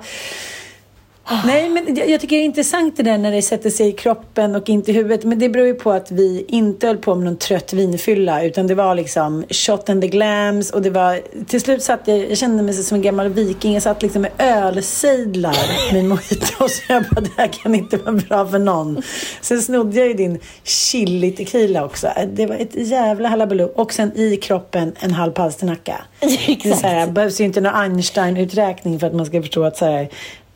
Nej, 1.45 1.69
men 1.69 1.97
jag 1.97 2.19
jag 2.19 2.23
tycker 2.23 2.37
det 2.37 2.43
är 2.43 2.45
intressant 2.45 2.97
det 2.97 3.03
där 3.03 3.19
när 3.19 3.33
det 3.33 3.43
sätter 3.43 3.71
sig 3.71 3.89
i 3.89 3.93
kroppen 3.93 4.55
och 4.55 4.69
inte 4.69 4.91
i 4.91 4.95
huvudet. 4.95 5.25
Men 5.25 5.39
det 5.39 5.49
beror 5.49 5.67
ju 5.67 5.75
på 5.75 5.93
att 5.93 6.11
vi 6.11 6.45
inte 6.49 6.87
höll 6.87 6.97
på 6.97 7.15
med 7.15 7.25
någon 7.25 7.37
trött 7.37 7.73
vinfylla. 7.73 8.45
Utan 8.45 8.67
det 8.67 8.75
var 8.75 8.95
liksom 8.95 9.45
shot 9.51 9.89
and 9.89 10.03
the 10.03 10.09
glams. 10.09 10.71
Och 10.71 10.83
det 10.83 10.91
var... 10.91 11.21
Till 11.47 11.61
slut 11.61 11.83
satt 11.83 12.01
jag... 12.05 12.31
Jag 12.31 12.39
kände 12.39 12.63
mig 12.63 12.75
som 12.75 12.95
en 12.95 13.03
gammal 13.03 13.29
viking. 13.29 13.75
Jag 13.75 13.83
satt 13.83 14.03
liksom 14.03 14.23
med 14.23 14.31
ölsejdlar 14.39 15.93
med 15.93 16.05
mojito. 16.05 16.69
Så 16.69 16.83
jag 16.89 17.03
bara, 17.03 17.21
det 17.21 17.31
här 17.37 17.47
kan 17.47 17.75
inte 17.75 17.97
vara 17.97 18.13
bra 18.13 18.47
för 18.47 18.59
någon. 18.59 19.03
Sen 19.41 19.63
snodde 19.63 19.99
jag 19.99 20.09
ju 20.09 20.15
din 20.15 20.39
chili 20.65 21.33
tequila 21.33 21.85
också. 21.85 22.09
Det 22.33 22.47
var 22.47 22.57
ett 22.57 22.75
jävla 22.75 23.29
halabaloo. 23.29 23.73
Och 23.75 23.93
sen 23.93 24.17
i 24.17 24.37
kroppen 24.37 24.93
en 25.01 25.13
halv 25.13 25.33
palsternacka. 25.33 26.01
Det 26.21 26.67
är 26.67 26.75
så 26.75 26.87
här, 26.87 27.07
behövs 27.07 27.41
ju 27.41 27.45
inte 27.45 27.61
någon 27.61 27.75
Einstein-uträkning 27.75 29.01
för 29.01 29.07
att 29.07 29.15
man 29.15 29.27
ska 29.27 29.43
förstå 29.43 29.65
att 29.65 29.77
så 29.77 29.85
här, 29.85 30.09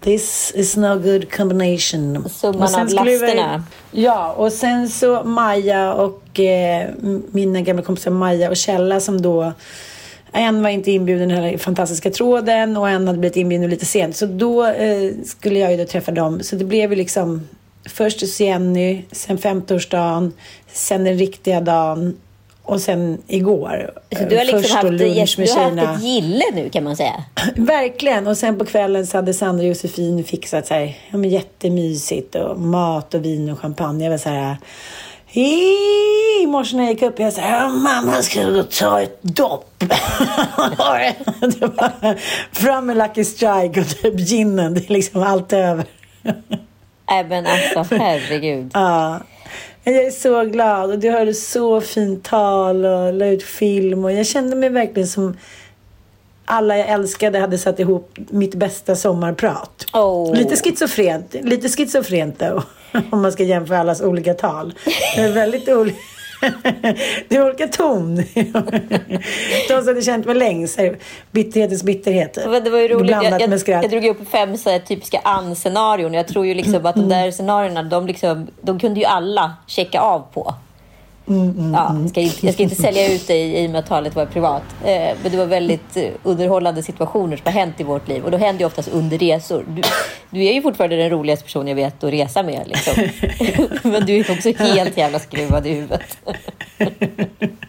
this 0.02 0.52
is 0.54 0.76
no 0.76 0.98
good 0.98 1.32
combination. 1.36 2.28
Summan 2.30 2.62
av 2.74 2.86
skulle 2.86 3.04
vi- 3.10 3.18
lasterna. 3.20 3.64
Ja, 3.90 4.32
och 4.32 4.52
sen 4.52 4.88
så 4.88 5.24
Maja 5.24 5.94
och 5.94 6.40
eh, 6.40 6.88
mina 7.32 7.60
gamla 7.60 7.82
kompisar 7.82 8.10
Maja 8.10 8.50
och 8.50 8.56
Källa 8.56 9.00
som 9.00 9.22
då 9.22 9.52
en 10.32 10.62
var 10.62 10.70
inte 10.70 10.90
inbjuden 10.90 11.30
i 11.30 11.34
den 11.34 11.44
här 11.44 11.58
fantastiska 11.58 12.10
tråden 12.10 12.76
och 12.76 12.88
en 12.88 13.06
hade 13.06 13.18
blivit 13.18 13.36
inbjuden 13.36 13.70
lite 13.70 13.86
sent. 13.86 14.16
Så 14.16 14.26
då 14.26 14.66
eh, 14.66 15.10
skulle 15.24 15.58
jag 15.58 15.70
ju 15.70 15.76
då 15.76 15.84
träffa 15.84 16.12
dem. 16.12 16.40
Så 16.42 16.56
det 16.56 16.64
blev 16.64 16.90
ju 16.90 16.96
liksom 16.96 17.48
först 17.88 18.20
hos 18.20 18.40
Jenny, 18.40 19.02
sen 19.12 19.38
50-årsdagen, 19.38 20.32
sen 20.72 21.04
den 21.04 21.18
riktiga 21.18 21.60
dagen 21.60 22.16
och 22.62 22.80
sen 22.80 23.22
igår. 23.26 23.90
Så 24.18 24.24
du 24.24 24.36
har 24.36 24.44
liksom 24.44 24.62
Först 24.62 24.74
haft, 24.74 24.84
då 24.84 24.90
lunch 24.90 25.38
med 25.38 25.48
du 25.48 25.52
har 25.52 25.86
haft 25.86 25.98
ett 25.98 26.04
gille 26.04 26.44
nu 26.54 26.70
kan 26.70 26.84
man 26.84 26.96
säga. 26.96 27.24
Verkligen. 27.56 28.26
Och 28.26 28.36
sen 28.36 28.58
på 28.58 28.64
kvällen 28.64 29.06
så 29.06 29.18
hade 29.18 29.34
Sandra 29.34 29.62
och 29.62 29.68
Josefin 29.68 30.24
fixat 30.24 30.66
så 30.66 30.74
här, 30.74 30.98
ja, 31.10 31.16
men 31.16 31.30
jättemysigt 31.30 32.34
och 32.34 32.58
mat 32.58 33.14
och 33.14 33.24
vin 33.24 33.50
och 33.50 33.58
champagne. 33.58 34.04
Jag 34.04 34.10
var 34.10 34.18
så 34.18 34.28
här... 34.28 34.56
I 35.34 36.46
morse 36.46 36.76
när 36.76 36.84
jag 36.84 36.92
gick 36.92 37.02
upp, 37.02 37.18
jag 37.18 37.32
sa 37.32 37.68
mamma 37.68 38.22
ska 38.22 38.46
och 38.46 38.70
ta 38.70 39.02
ett 39.02 39.22
dopp. 39.22 39.74
det 41.40 41.60
var 41.60 42.18
fram 42.52 42.86
med 42.86 42.96
Lucky 42.96 43.24
Strike 43.24 43.80
och 43.80 43.88
typ 43.88 44.20
ginen. 44.20 44.74
Det 44.74 44.90
är 44.90 44.92
liksom 44.92 45.22
allt 45.22 45.52
över. 45.52 45.84
Nej 47.10 47.24
men 47.24 47.46
alltså 47.46 47.96
herregud. 47.96 48.70
Ja. 48.74 49.20
Jag 49.84 49.94
är 49.94 50.10
så 50.10 50.44
glad 50.44 50.90
och 50.90 50.98
du 50.98 51.10
hörde 51.10 51.34
så 51.34 51.80
fint 51.80 52.24
tal 52.24 52.84
och 52.84 53.12
la 53.12 53.26
ut 53.26 53.42
film 53.42 54.04
och 54.04 54.12
jag 54.12 54.26
kände 54.26 54.56
mig 54.56 54.68
verkligen 54.68 55.08
som 55.08 55.36
alla 56.44 56.78
jag 56.78 56.88
älskade 56.88 57.38
hade 57.38 57.58
satt 57.58 57.80
ihop 57.80 58.18
mitt 58.30 58.54
bästa 58.54 58.96
sommarprat. 58.96 59.86
Oh. 59.92 60.34
Lite 60.34 60.56
schizofrent, 60.56 61.34
lite 61.42 61.68
schizofrent 61.68 62.38
då, 62.38 62.62
om 63.10 63.22
man 63.22 63.32
ska 63.32 63.42
jämföra 63.42 63.78
allas 63.78 64.00
olika 64.00 64.34
tal. 64.34 64.74
Det 65.16 65.22
är 65.22 65.32
väldigt 65.32 65.68
olika. 65.68 65.98
Det 67.28 67.36
är 67.36 67.46
olika 67.46 67.68
ton. 67.68 68.16
De 69.68 69.78
som 69.78 69.86
hade 69.86 70.02
känt 70.02 70.26
mig 70.26 70.34
längst, 70.34 70.78
bitterhetens 71.30 71.82
bitterhet. 71.82 72.38
Men 72.46 72.64
det 72.64 72.70
var 72.70 72.78
ju 72.78 72.88
roligt. 72.88 73.10
Jag, 73.10 73.40
jag, 73.40 73.82
jag 73.82 73.90
drog 73.90 74.04
upp 74.04 74.30
fem 74.30 74.56
så 74.56 74.70
här, 74.70 74.78
typiska 74.78 75.20
Ann-scenarion. 75.24 76.14
Jag 76.14 76.28
tror 76.28 76.46
ju 76.46 76.54
liksom 76.54 76.86
att 76.86 76.94
de 76.94 77.08
där 77.08 77.30
scenarierna, 77.30 77.82
de, 77.82 78.06
liksom, 78.06 78.46
de 78.60 78.78
kunde 78.78 79.00
ju 79.00 79.06
alla 79.06 79.56
checka 79.66 80.00
av 80.00 80.26
på. 80.32 80.54
Ja, 81.72 81.96
jag, 82.00 82.10
ska, 82.10 82.20
inte- 82.20 82.46
jag 82.46 82.54
ska 82.54 82.62
inte 82.62 82.74
sälja 82.76 83.12
ut 83.12 83.26
dig 83.26 83.64
i 83.64 83.66
och 83.66 83.70
med 83.70 83.78
att 83.78 83.86
talet 83.86 84.16
var 84.16 84.26
privat. 84.26 84.62
Eh, 84.84 85.16
men 85.22 85.32
det 85.32 85.36
var 85.36 85.46
väldigt 85.46 85.96
eh, 85.96 86.04
underhållande 86.22 86.82
situationer 86.82 87.36
som 87.36 87.44
har 87.44 87.52
hänt 87.52 87.80
i 87.80 87.84
vårt 87.84 88.08
liv. 88.08 88.24
Och 88.24 88.30
då 88.30 88.36
händer 88.36 88.60
ju 88.60 88.66
oftast 88.66 88.88
under 88.88 89.18
resor. 89.18 89.64
Du, 89.68 89.82
du 90.30 90.44
är 90.44 90.52
ju 90.52 90.62
fortfarande 90.62 90.96
den 90.96 91.10
roligaste 91.10 91.44
person 91.44 91.68
jag 91.68 91.74
vet 91.74 92.04
att 92.04 92.12
resa 92.12 92.42
med. 92.42 92.62
Liksom. 92.68 92.94
men 93.90 94.06
du 94.06 94.16
är 94.16 94.30
också 94.30 94.52
helt 94.52 94.96
jävla 94.96 95.18
skruvad 95.18 95.66
i 95.66 95.70
huvudet. 95.70 96.18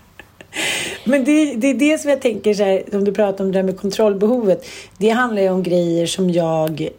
Men 1.03 1.23
det, 1.23 1.55
det 1.55 1.67
är 1.67 1.73
det 1.73 1.97
som 1.97 2.09
jag 2.09 2.21
tänker, 2.21 2.53
så 2.53 2.63
här, 2.63 2.83
om 2.93 3.03
du 3.03 3.11
pratar 3.13 3.43
om 3.43 3.51
det 3.51 3.57
här 3.57 3.63
med 3.63 3.79
kontrollbehovet. 3.79 4.65
Det 4.97 5.09
handlar 5.09 5.41
ju 5.41 5.49
om 5.49 5.63
grejer 5.63 6.05
som 6.05 6.29
jag 6.29 6.89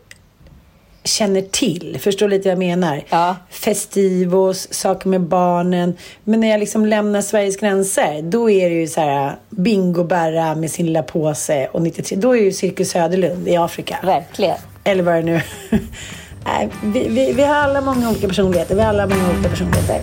känner 1.04 1.40
till. 1.40 1.98
Förstår 2.00 2.28
lite 2.28 2.48
vad 2.48 2.52
jag 2.52 2.58
menar? 2.58 3.02
Ja. 3.08 3.36
Festivos, 3.50 4.72
saker 4.72 5.08
med 5.08 5.20
barnen. 5.20 5.96
Men 6.24 6.40
när 6.40 6.48
jag 6.48 6.60
liksom 6.60 6.86
lämnar 6.86 7.20
Sveriges 7.20 7.56
gränser, 7.56 8.22
då 8.22 8.50
är 8.50 8.70
det 8.70 8.76
ju 8.76 8.86
så 8.86 9.00
här 9.00 9.36
bingo-Berra 9.50 10.54
med 10.54 10.70
sin 10.70 10.86
lilla 10.86 11.02
påse 11.02 11.68
och 11.72 11.82
93. 11.82 12.16
Då 12.16 12.36
är 12.36 12.38
det 12.38 12.44
ju 12.44 12.52
Cirkus 12.52 12.90
Söderlund 12.90 13.48
i 13.48 13.56
Afrika. 13.56 13.98
Verkligen. 14.02 14.56
Eller 14.84 15.02
vad 15.02 15.14
det 15.14 15.22
nu 15.22 15.40
Nej, 16.44 16.68
vi, 16.82 17.08
vi, 17.08 17.32
vi 17.32 17.42
har 17.42 17.54
alla 17.54 17.80
många 17.80 18.10
olika 18.10 18.28
personligheter. 18.28 18.74
Vi 18.74 18.80
har 18.80 18.88
alla 18.88 19.06
många 19.06 19.30
olika 19.30 19.48
personligheter. 19.48 20.00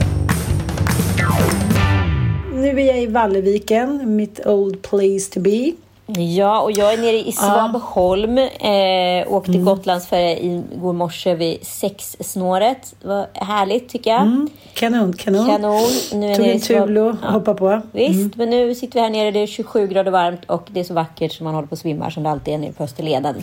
Nu 2.54 2.82
är 2.82 2.86
jag 2.86 3.02
i 3.02 3.08
Valleviken, 3.08 4.16
mitt 4.16 4.46
old 4.46 4.82
place 4.82 5.32
to 5.34 5.40
be. 5.40 5.72
Ja, 6.18 6.62
och 6.62 6.72
jag 6.72 6.94
är 6.94 6.98
nere 6.98 7.18
i 7.28 7.32
Svabeholm. 7.32 8.38
Eh, 8.38 9.34
åkte 9.34 9.52
Mm. 9.52 9.66
Gotlandsfärja 9.66 10.38
igår 10.40 10.94
morse 10.94 11.36
vid 11.36 11.66
sexsnåret. 11.68 12.94
Det 13.02 13.08
var 13.08 13.28
härligt 13.34 13.90
tycker 13.90 14.12
jag. 14.12 14.22
Mm, 14.22 14.50
kanon, 14.74 15.14
kanon. 15.14 15.48
Kanon. 15.50 15.82
Nu 16.14 16.32
är 16.32 16.36
Tog 16.36 16.48
en 16.48 16.60
Tulo 16.60 17.10
och 17.10 17.16
Ja. 17.24 17.30
hoppade 17.30 17.58
på. 17.58 17.82
Visst, 17.92 18.36
men 18.36 18.50
nu 18.50 18.76
sitter 18.76 18.94
vi 18.94 19.02
här 19.02 19.10
nere. 19.10 19.32
Det 19.32 19.40
är 19.40 19.48
27 19.48 19.88
grader 19.88 20.12
varmt 20.12 20.42
och 20.46 20.68
det 20.72 20.80
är 20.80 20.84
så 20.84 20.94
vackert 20.94 21.32
så 21.34 21.44
man 21.44 21.54
håller 21.56 21.68
på 21.68 21.74
att 21.74 21.80
svimma 21.80 22.12
som 22.12 22.24
det 22.24 22.30
alltid 22.30 22.54
är 22.54 22.58
nere 22.58 22.72
på 22.72 22.84
Österleden. 22.84 23.36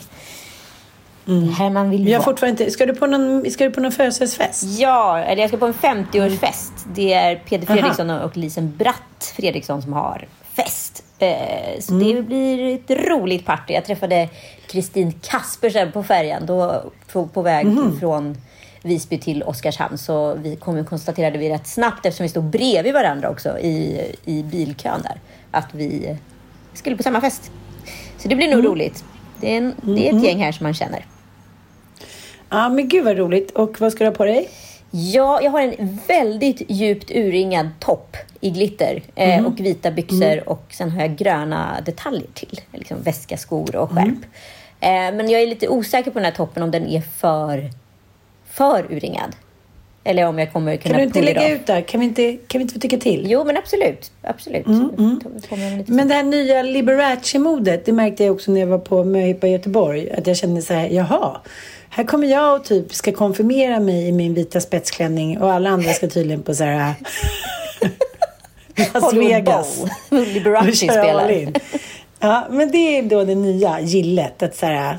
Här 1.57 1.69
man 1.69 1.89
vill 1.89 2.01
Mm. 2.01 2.13
Jag 2.13 2.23
fortfarande 2.23 2.63
inte... 2.63 2.73
Ska 2.73 2.85
du 2.85 2.93
på 2.95 3.07
någon, 3.07 3.51
ska 3.51 3.63
du 3.63 3.71
på 3.71 3.81
någon 3.81 3.91
födelsedagsfest? 3.91 4.63
Ja, 4.79 5.19
eller 5.19 5.41
jag 5.41 5.49
ska 5.49 5.57
på 5.57 5.65
en 5.65 5.73
50-årsfest. 5.73 6.71
Det 6.95 7.13
är 7.13 7.35
Peder 7.35 7.67
Aha. 7.67 7.73
Fredriksson 7.75 8.09
och 8.09 8.37
Lisen 8.37 8.73
Bratt 8.77 9.33
Fredriksson 9.35 9.81
som 9.81 9.93
har 9.93 10.27
fest. 10.53 11.03
Eh, 11.19 11.79
så 11.79 11.93
Mm. 11.93 12.15
det 12.15 12.21
blir 12.21 12.75
ett 12.75 12.91
roligt 13.07 13.45
party. 13.45 13.73
Jag 13.73 13.85
träffade 13.85 14.29
Kristin 14.67 15.13
Kaspersen 15.21 15.91
på 15.91 16.03
färjan 16.03 16.45
då, 16.45 16.83
på, 17.11 17.27
på 17.27 17.41
väg 17.41 17.65
Mhm. 17.65 17.99
från 17.99 18.37
Visby 18.81 19.17
till 19.17 19.43
Oskarshamn. 19.43 19.97
Så 19.97 20.33
vi 20.35 20.55
kom, 20.55 20.85
konstaterade 20.85 21.37
vi 21.37 21.49
rätt 21.49 21.67
snabbt, 21.67 22.05
eftersom 22.05 22.23
vi 22.23 22.29
stod 22.29 22.43
bredvid 22.43 22.93
varandra 22.93 23.29
också 23.29 23.59
i, 23.59 24.01
i 24.25 24.43
bilkön 24.43 25.01
där, 25.03 25.19
att 25.51 25.67
vi 25.71 26.17
skulle 26.73 26.95
på 26.97 27.03
samma 27.03 27.21
fest. 27.21 27.51
Så 28.17 28.27
det 28.27 28.35
blir 28.35 28.47
nog 28.47 28.59
Mm. 28.59 28.71
roligt. 28.71 29.03
Det 29.41 29.53
är, 29.53 29.57
en, 29.57 29.75
det 29.81 30.09
är 30.09 30.15
ett 30.17 30.23
gäng 30.23 30.39
här 30.43 30.51
som 30.51 30.63
man 30.63 30.73
känner. 30.73 31.05
Ja, 32.49 32.69
men 32.69 32.87
gud 32.87 33.05
vad 33.05 33.17
roligt. 33.17 33.51
Och 33.51 33.81
vad 33.81 33.91
ska 33.91 34.03
du 34.03 34.09
ha 34.09 34.15
på 34.15 34.25
dig? 34.25 34.49
Ja, 34.91 35.41
jag 35.41 35.51
har 35.51 35.61
en 35.61 35.99
väldigt 36.07 36.61
djupt 36.69 37.11
urringad 37.11 37.69
topp 37.79 38.17
i 38.41 38.49
glitter 38.49 39.01
eh, 39.15 39.33
Mm. 39.39 39.45
och 39.45 39.59
vita 39.59 39.91
byxor 39.91 40.49
och 40.49 40.63
sen 40.69 40.91
har 40.91 41.01
jag 41.01 41.15
gröna 41.15 41.81
detaljer 41.85 42.27
till. 42.33 42.61
Liksom 42.71 43.01
väska, 43.01 43.37
skor 43.37 43.75
och 43.75 43.89
skärp. 43.91 44.07
Mm. 44.81 45.11
Eh, 45.11 45.17
men 45.17 45.29
jag 45.29 45.41
är 45.41 45.47
lite 45.47 45.67
osäker 45.67 46.11
på 46.11 46.19
den 46.19 46.25
här 46.25 46.31
toppen 46.31 46.63
om 46.63 46.71
den 46.71 46.87
är 46.87 47.01
för, 47.01 47.69
för 48.45 48.85
urringad. 48.91 49.35
Eller 50.09 50.25
om 50.25 50.39
jag 50.39 50.53
kommer 50.53 50.77
kunna 50.77 50.93
Kan 50.93 50.99
du 50.99 51.05
inte 51.05 51.21
lägga 51.21 51.49
ut 51.49 51.65
där? 51.65 51.81
Kan 51.81 51.99
vi 51.99 52.05
inte, 52.05 52.37
kan 52.47 52.59
vi 52.59 52.61
inte 52.61 52.73
få 52.73 52.79
tycka 52.79 52.97
till? 52.97 53.31
Jo, 53.31 53.43
men 53.43 53.57
absolut. 53.57 54.11
Absolut. 54.21 54.65
Mm, 54.67 55.19
lite 55.35 55.91
Men 55.91 56.07
det 56.07 56.13
här 56.13 56.23
nya 56.23 56.63
Liberace-modet, 56.63 57.85
det 57.85 57.91
märkte 57.91 58.23
jag 58.23 58.35
också 58.35 58.51
när 58.51 58.59
jag 58.59 58.67
var 58.67 58.77
på 58.77 59.03
möhippa 59.03 59.47
i 59.47 59.51
Göteborg. 59.51 60.11
Att 60.11 60.27
jag 60.27 60.37
kände 60.37 60.61
så 60.61 60.73
här, 60.73 60.89
jaha, 60.89 61.41
här 61.89 62.03
kommer 62.03 62.27
jag 62.27 62.55
och 62.55 62.65
typ 62.65 62.93
ska 62.93 63.11
konfirmera 63.11 63.79
mig 63.79 64.07
i 64.07 64.11
min 64.11 64.33
vita 64.33 64.61
spetsklänning 64.61 65.37
och 65.37 65.51
alla 65.51 65.69
andra 65.69 65.93
ska 65.93 66.07
tydligen 66.07 66.41
på 66.41 66.55
så 66.55 66.63
här 66.63 66.93
Las 68.93 69.13
Vegas. 69.13 69.83
Liberace 70.09 70.75
spelar. 70.75 71.53
Ja, 72.19 72.47
men 72.49 72.71
det 72.71 72.97
är 72.97 73.03
då 73.03 73.23
det 73.23 73.35
nya 73.35 73.79
gillet. 73.81 74.43
Att 74.43 74.55
så 74.55 74.65
här, 74.65 74.97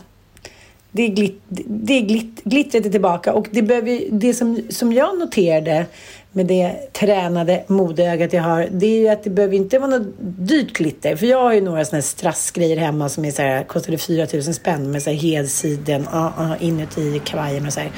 det 0.93 1.03
är, 1.03 1.09
glitt, 1.09 1.43
det 1.67 1.93
är 1.93 2.01
glitt, 2.01 2.45
glittret 2.45 2.87
är 2.87 2.91
tillbaka 2.91 3.33
och 3.33 3.47
det, 3.51 3.63
behöver, 3.63 4.01
det 4.11 4.35
som, 4.35 4.61
som 4.69 4.93
jag 4.93 5.19
noterade 5.19 5.87
med 6.33 6.47
det 6.47 6.93
tränade 6.93 7.65
modeögat 7.67 8.33
jag 8.33 8.43
har, 8.43 8.69
det 8.71 8.87
är 8.87 9.01
ju 9.01 9.09
att 9.09 9.25
det 9.25 9.31
behöver 9.31 9.57
inte 9.57 9.79
vara 9.79 9.91
något 9.91 10.09
dyrt 10.21 10.73
glitter. 10.73 11.17
För 11.17 11.27
jag 11.27 11.43
har 11.43 11.53
ju 11.53 11.61
några 11.61 11.85
sådana 11.85 11.97
här 11.97 12.03
strassgrejer 12.03 12.77
hemma 12.77 13.09
som 13.09 13.25
är 13.25 13.31
så 13.31 13.43
här, 13.43 13.65
kostade 13.65 13.99
4 13.99 14.27
000 14.33 14.43
spänn 14.43 14.91
med 14.91 15.03
så 15.03 15.11
här 15.11 15.17
helsiden, 15.17 16.01
uh, 16.01 16.17
ah, 16.17 16.27
uh, 16.27 16.51
ah, 16.51 16.57
inuti 16.61 17.21
kavajen 17.25 17.67
och 17.67 17.73
så 17.73 17.81
här. 17.81 17.91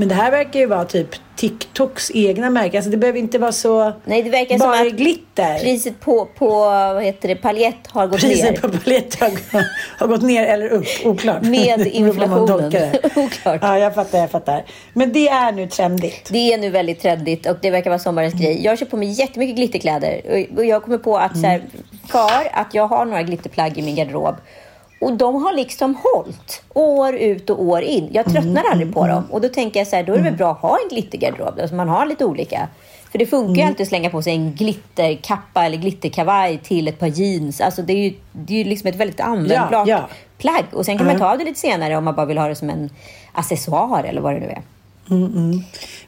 Men 0.00 0.08
det 0.08 0.14
här 0.14 0.30
verkar 0.30 0.60
ju 0.60 0.66
vara 0.66 0.84
typ 0.84 1.08
TikToks 1.36 2.10
egna 2.14 2.50
märke. 2.50 2.76
Alltså 2.78 2.90
det 2.90 2.96
behöver 2.96 3.18
inte 3.18 3.38
vara 3.38 3.52
så 3.52 3.92
Nej, 4.04 4.22
det 4.22 4.30
verkar 4.30 4.58
bara 4.58 4.78
som 4.78 4.86
att 4.86 4.92
glitter. 4.92 5.58
priset 5.58 6.00
på, 6.00 6.26
på 6.38 6.48
vad 6.94 7.02
heter 7.04 7.28
det, 7.28 7.36
paljett 7.36 7.86
har 7.86 8.06
gått 8.06 8.22
ner. 8.22 8.28
Priset 8.30 8.62
på 8.62 8.68
paljett 8.68 9.20
har, 9.20 9.30
har 9.98 10.06
gått 10.06 10.22
ner 10.22 10.44
eller 10.46 10.68
upp, 10.68 10.84
oklart. 11.04 11.42
Med 11.42 11.86
inflationen. 11.92 12.66
Oklart. 13.16 13.58
Ja, 13.62 13.78
jag 13.78 13.94
fattar, 13.94 14.18
jag 14.18 14.30
fattar. 14.30 14.64
Men 14.92 15.12
det 15.12 15.28
är 15.28 15.52
nu 15.52 15.66
trendigt. 15.66 16.28
Det 16.32 16.52
är 16.52 16.58
nu 16.58 16.70
väldigt 16.70 17.00
trendigt 17.00 17.46
och 17.46 17.56
det 17.62 17.70
verkar 17.70 17.90
vara 17.90 17.98
sommarens 17.98 18.34
grej. 18.34 18.64
Jag 18.64 18.78
kör 18.78 18.86
på 18.86 18.96
mig 18.96 19.08
jättemycket 19.10 19.56
glitterkläder 19.56 20.20
och- 20.56 20.64
jag 20.64 20.82
kommer 20.82 20.98
på 20.98 21.16
att 21.18 21.38
så 21.40 21.46
här, 21.46 21.62
för 22.08 22.48
att 22.52 22.74
jag 22.74 22.86
har 22.86 23.04
några 23.04 23.22
glitterplagg 23.22 23.78
i 23.78 23.82
min 23.82 23.94
garderob 23.96 24.36
och 25.00 25.12
de 25.12 25.42
har 25.42 25.52
liksom 25.52 25.94
hållit 26.02 26.62
år 26.74 27.14
ut 27.14 27.50
och 27.50 27.62
år 27.62 27.82
in. 27.82 28.08
Jag 28.12 28.24
tröttnar 28.32 28.64
aldrig 28.72 28.94
på 28.94 29.06
dem 29.06 29.24
och 29.30 29.40
då 29.40 29.48
tänker 29.48 29.80
jag 29.80 29.86
så 29.86 29.96
här, 29.96 30.02
då 30.02 30.12
är 30.12 30.16
det 30.16 30.22
väl 30.24 30.32
bra 30.36 30.52
att 30.52 30.58
ha 30.60 30.78
en 30.82 30.88
glittergarderob 30.96 31.60
så 31.68 31.74
man 31.74 31.88
har 31.88 32.06
lite 32.06 32.24
olika. 32.24 32.68
För 33.10 33.18
det 33.18 33.26
funkar 33.26 33.62
ju 33.62 33.68
alltid 33.68 33.80
att 33.84 33.88
slänga 33.88 34.10
på 34.10 34.22
sig 34.22 34.32
en 34.32 34.52
glitterkappa 34.54 35.64
eller 35.66 35.76
glitterkavaj 35.78 36.58
till 36.58 36.88
ett 36.88 36.98
par 36.98 37.06
jeans. 37.06 37.60
Alltså 37.60 37.82
det 37.82 37.92
är 37.92 37.96
ju, 38.04 38.14
det 38.32 38.54
är 38.54 38.58
ju 38.58 38.64
liksom 38.64 38.88
ett 38.88 38.96
väldigt 38.96 39.20
användbart 39.20 39.70
Ja, 39.72 39.84
ja. 39.86 40.08
plagg. 40.38 40.64
Och 40.72 40.84
sen 40.84 40.98
kan 40.98 41.06
man 41.06 41.18
ta 41.18 41.32
av 41.32 41.38
det 41.38 41.44
lite 41.44 41.60
senare 41.60 41.96
om 41.96 42.04
man 42.04 42.14
bara 42.14 42.26
vill 42.26 42.38
ha 42.38 42.48
det 42.48 42.54
som 42.54 42.70
en 42.70 42.90
accessoar 43.32 44.04
eller 44.04 44.20
vad 44.20 44.34
det 44.34 44.40
nu 44.40 44.46
är. 44.46 44.62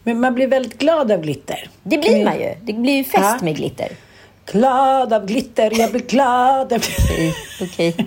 Men 0.02 0.20
man 0.20 0.34
blir 0.34 0.46
väldigt 0.46 0.78
glad 0.78 1.12
av 1.12 1.20
glitter. 1.20 1.68
Det 1.82 1.98
blir 1.98 2.24
man 2.24 2.34
ju. 2.38 2.54
Det 2.62 2.72
blir 2.72 2.92
ju 2.96 3.04
fest 3.04 3.24
Ja. 3.24 3.38
med 3.44 3.56
glitter. 3.56 3.88
Glad 4.52 5.12
av 5.12 5.26
glitter, 5.26 5.78
jag 5.80 5.90
blir 5.90 6.00
glad 6.02 6.72
av... 6.72 6.82
Okej, 6.98 7.34
okej. 7.62 7.94
Det 7.96 8.06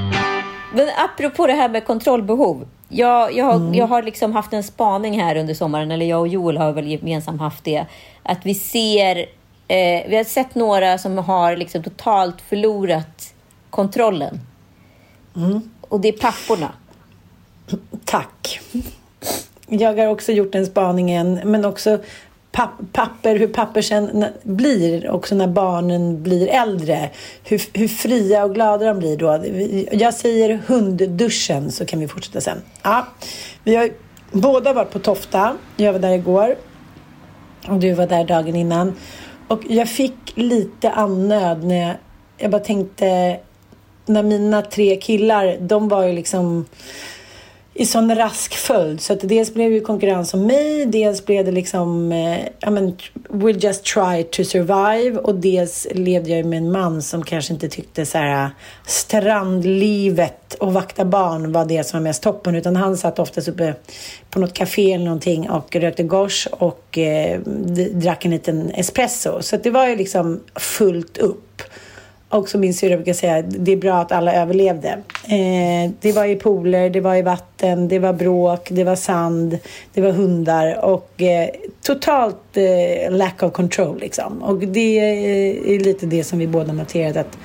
Men 0.73 0.87
apropå 0.97 1.47
det 1.47 1.53
här 1.53 1.69
med 1.69 1.85
kontrollbehov. 1.85 2.67
Jag, 2.89 3.33
jag, 3.33 3.45
har, 3.45 3.75
jag 3.75 3.87
har 3.87 4.03
liksom 4.03 4.33
haft 4.33 4.53
en 4.53 4.63
spaning 4.63 5.21
här 5.21 5.35
under 5.35 5.53
sommaren, 5.53 5.91
eller 5.91 6.05
jag 6.05 6.19
och 6.19 6.27
Joel 6.27 6.57
har 6.57 6.71
väl 6.71 6.87
gemensamt 6.87 7.41
haft 7.41 7.63
det. 7.63 7.85
Att 8.23 8.45
vi 8.45 8.53
ser, 8.53 9.17
eh, 9.67 10.09
vi 10.09 10.15
har 10.17 10.23
sett 10.23 10.55
några 10.55 10.97
som 10.97 11.17
har 11.17 11.55
liksom 11.57 11.83
totalt 11.83 12.41
förlorat 12.41 13.33
kontrollen. 13.69 14.39
Och 15.81 15.99
det 15.99 16.07
är 16.07 16.17
papporna. 16.17 16.71
Tack. 18.05 18.59
Jag 19.67 19.97
har 19.97 20.07
också 20.07 20.31
gjort 20.31 20.51
den 20.51 20.65
spaningen, 20.65 21.41
men 21.43 21.65
också 21.65 21.99
papper, 22.91 23.35
hur 23.35 23.47
papper 23.47 23.81
sen 23.81 24.25
blir, 24.43 25.09
också 25.09 25.35
när 25.35 25.47
barnen 25.47 26.23
blir 26.23 26.47
äldre. 26.47 27.09
Hur, 27.43 27.61
hur 27.73 27.87
fria 27.87 28.43
och 28.43 28.55
glada 28.55 28.85
de 28.85 28.99
blir 28.99 29.17
då. 29.17 29.45
Jag 29.91 30.13
säger 30.13 30.61
hundduschen, 30.67 31.71
så 31.71 31.85
kan 31.85 31.99
vi 31.99 32.07
fortsätta 32.07 32.41
sen. 32.41 32.57
Ja, 32.83 33.07
vi 33.63 33.75
har 33.75 33.89
båda 34.31 34.73
varit 34.73 34.91
på 34.91 34.99
Tofta. 34.99 35.55
Jag 35.77 35.93
var 35.93 35.99
där 35.99 36.13
igår. 36.13 36.55
Och 37.67 37.79
du 37.79 37.93
var 37.93 38.07
där 38.07 38.23
dagen 38.23 38.55
innan. 38.55 38.95
Och 39.47 39.61
jag 39.69 39.89
fick 39.89 40.33
lite 40.35 40.91
annöd 40.91 41.63
när 41.63 41.87
jag, 41.87 41.95
jag 42.37 42.51
bara 42.51 42.61
tänkte, 42.61 43.39
när 44.05 44.23
mina 44.23 44.61
tre 44.61 44.95
killar, 44.95 45.57
de 45.59 45.89
var 45.89 46.03
ju 46.03 46.13
liksom 46.13 46.65
i 47.73 47.85
sån 47.85 48.15
rask 48.15 48.53
följd. 48.53 49.01
Så 49.01 49.13
att 49.13 49.19
dels 49.21 49.53
blev 49.53 49.71
det 49.71 49.79
konkurrens 49.79 50.33
om 50.33 50.47
mig, 50.47 50.85
dels 50.85 51.25
blev 51.25 51.45
det 51.45 51.51
liksom, 51.51 52.11
eh, 52.11 52.47
ja 52.59 52.69
men, 52.69 52.97
we'll 53.29 53.65
just 53.65 53.83
try 53.83 54.23
to 54.23 54.43
survive. 54.43 55.17
Och 55.17 55.35
dels 55.35 55.87
levde 55.91 56.29
jag 56.29 56.37
ju 56.37 56.43
med 56.43 56.57
en 56.57 56.71
man 56.71 57.01
som 57.01 57.23
kanske 57.23 57.53
inte 57.53 57.69
tyckte 57.69 58.05
så 58.05 58.17
här 58.17 58.49
strandlivet 58.85 60.53
och 60.53 60.73
vakta 60.73 61.05
barn 61.05 61.51
var 61.51 61.65
det 61.65 61.83
som 61.83 61.99
var 61.99 62.03
mest 62.03 62.23
toppen. 62.23 62.55
Utan 62.55 62.75
han 62.75 62.97
satt 62.97 63.19
oftast 63.19 63.47
uppe 63.47 63.75
på 64.29 64.39
något 64.39 64.53
café 64.53 64.93
eller 64.93 65.05
någonting 65.05 65.49
och 65.49 65.75
rökte 65.75 66.03
gosh 66.03 66.47
och 66.51 66.97
eh, 66.97 67.39
drack 67.91 68.25
en 68.25 68.31
liten 68.31 68.71
espresso. 68.71 69.41
Så 69.41 69.55
att 69.55 69.63
det 69.63 69.71
var 69.71 69.87
ju 69.87 69.95
liksom 69.95 70.41
fullt 70.55 71.17
upp. 71.17 71.61
Och 72.31 72.49
som 72.49 72.61
min 72.61 72.73
syrra 72.73 72.95
brukar 72.95 73.13
säga, 73.13 73.41
det 73.41 73.71
är 73.71 73.77
bra 73.77 73.93
att 73.93 74.11
alla 74.11 74.33
överlevde. 74.33 74.89
Eh, 75.23 75.91
det 76.01 76.11
var 76.11 76.25
i 76.25 76.35
pooler, 76.35 76.89
det 76.89 77.01
var 77.01 77.15
i 77.15 77.21
vatten, 77.21 77.87
det 77.87 77.99
var 77.99 78.13
bråk, 78.13 78.67
det 78.71 78.83
var 78.83 78.95
sand, 78.95 79.57
det 79.93 80.01
var 80.01 80.11
hundar 80.11 80.85
och 80.85 81.21
eh, 81.21 81.49
totalt 81.81 82.57
eh, 82.57 83.11
lack 83.11 83.43
of 83.43 83.53
control 83.53 83.99
liksom. 83.99 84.41
Och 84.41 84.57
det 84.57 84.99
eh, 84.99 85.75
är 85.75 85.79
lite 85.79 86.05
det 86.05 86.23
som 86.23 86.39
vi 86.39 86.47
båda 86.47 86.73
noterat 86.73 87.17
att 87.17 87.37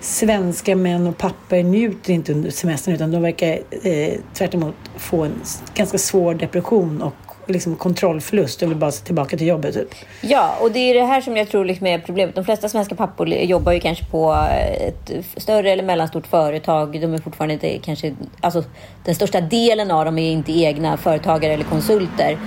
svenska 0.00 0.76
män 0.76 1.06
och 1.06 1.18
pappor 1.18 1.62
njuter 1.62 2.12
inte 2.12 2.32
under 2.32 2.50
semestern 2.50 2.94
utan 2.94 3.10
de 3.10 3.22
verkar 3.22 3.58
eh, 3.82 4.12
tvärtom 4.34 4.72
få 4.96 5.22
en 5.22 5.32
ganska 5.74 5.98
svår 5.98 6.34
depression 6.34 7.02
och 7.02 7.25
liksom 7.46 7.76
kontrollförlust 7.76 8.62
och 8.62 8.70
vill 8.70 8.76
bara 8.76 8.92
se 8.92 9.04
tillbaka 9.04 9.36
till 9.36 9.46
jobbet 9.46 9.74
typ. 9.74 9.94
Ja, 10.20 10.58
och 10.60 10.72
det 10.72 10.78
är 10.78 10.94
det 10.94 11.04
här 11.04 11.20
som 11.20 11.36
jag 11.36 11.48
tror 11.48 11.64
liksom 11.64 11.86
är 11.86 11.98
problemet. 11.98 12.34
De 12.34 12.44
flesta 12.44 12.68
svenska 12.68 12.94
pappor 12.94 13.28
jobbar 13.28 13.72
ju 13.72 13.80
kanske 13.80 14.04
på 14.04 14.46
ett 14.80 15.10
större 15.36 15.70
eller 15.70 15.82
mellanstort 15.82 16.26
företag. 16.26 17.00
De 17.00 17.14
är 17.14 17.18
fortfarande 17.18 17.54
inte 17.54 17.78
kanske... 17.78 18.14
Alltså, 18.40 18.64
den 19.04 19.14
största 19.14 19.40
delen 19.40 19.90
av 19.90 20.04
dem 20.04 20.18
är 20.18 20.32
inte 20.32 20.52
egna 20.52 20.96
företagare 20.96 21.52
eller 21.52 21.64
konsulter. 21.64 22.38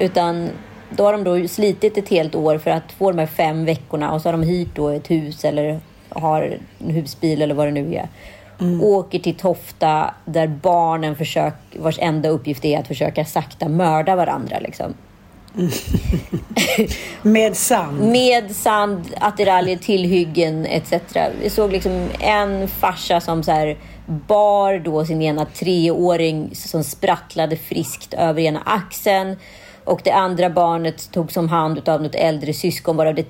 Utan 0.00 0.48
då 0.90 1.04
har 1.04 1.12
de 1.12 1.24
då 1.24 1.48
slitit 1.48 1.98
ett 1.98 2.08
helt 2.08 2.34
år 2.34 2.58
för 2.58 2.70
att 2.70 2.92
få 2.92 3.10
de 3.10 3.18
här 3.18 3.26
fem 3.26 3.64
veckorna 3.64 4.12
och 4.12 4.22
så 4.22 4.28
har 4.28 4.32
de 4.32 4.42
hyrt 4.42 4.74
då 4.74 4.88
ett 4.88 5.10
hus 5.10 5.44
eller 5.44 5.80
har 6.08 6.58
en 6.78 6.90
husbil 6.90 7.42
eller 7.42 7.54
vad 7.54 7.66
det 7.66 7.70
nu 7.70 7.94
är. 7.94 8.08
Åker 8.82 9.18
till 9.18 9.34
Tofta 9.34 10.14
där 10.24 10.46
barnen 10.46 11.16
försöker, 11.16 11.80
vars 11.80 11.98
enda 11.98 12.28
uppgift 12.28 12.64
är 12.64 12.78
att 12.78 12.88
försöka 12.88 13.24
sakta 13.24 13.68
mörda 13.68 14.16
varandra. 14.16 14.58
Liksom. 14.58 14.94
Med 17.22 17.56
sand. 17.56 18.00
Med 18.00 18.56
sand, 18.56 19.04
attiraljer, 19.20 19.76
tillhyggen 19.76 20.66
etc. 20.66 20.92
Vi 21.42 21.50
såg 21.50 21.72
liksom 21.72 22.08
en 22.20 22.68
farsa 22.68 23.20
som 23.20 23.42
så 23.42 23.52
här 23.52 23.76
bar 24.06 24.78
då 24.78 25.04
sin 25.04 25.22
ena 25.22 25.44
treåring 25.44 26.50
som 26.54 26.84
sprattlade 26.84 27.56
friskt 27.56 28.14
över 28.14 28.42
ena 28.42 28.60
axeln. 28.60 29.36
Och 29.84 30.00
det 30.04 30.10
andra 30.10 30.50
barnet 30.50 31.12
togs 31.12 31.36
om 31.36 31.48
hand 31.48 31.88
av 31.88 32.02
något 32.02 32.14
äldre 32.14 32.52
syskon 32.52 32.96
varav 32.96 33.14
det 33.14 33.26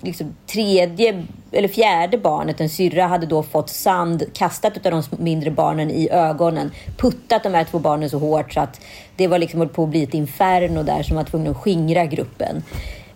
liksom 0.00 0.34
tredje 0.46 1.24
eller 1.52 1.68
fjärde 1.68 2.18
barnet, 2.18 2.60
en 2.60 2.68
syrra, 2.68 3.06
hade 3.06 3.26
då 3.26 3.42
fått 3.42 3.70
sand 3.70 4.24
kastat 4.34 4.86
av 4.86 4.92
de 4.92 5.02
mindre 5.22 5.50
barnen 5.50 5.90
i 5.90 6.08
ögonen. 6.10 6.70
Puttat 6.96 7.42
de 7.42 7.54
här 7.54 7.64
två 7.64 7.78
barnen 7.78 8.10
så 8.10 8.18
hårt 8.18 8.52
så 8.52 8.60
att 8.60 8.80
det 9.16 9.26
var 9.26 9.38
liksom 9.38 9.68
på 9.68 9.82
att 9.82 9.88
bli 9.88 10.02
ett 10.02 10.14
inferno 10.14 10.82
där 10.82 11.02
som 11.02 11.16
var 11.16 11.24
tvungen 11.24 11.50
att 11.50 11.56
skingra 11.56 12.04
gruppen. 12.04 12.62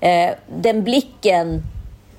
Eh, 0.01 0.31
den 0.63 0.85
blicken 0.85 1.63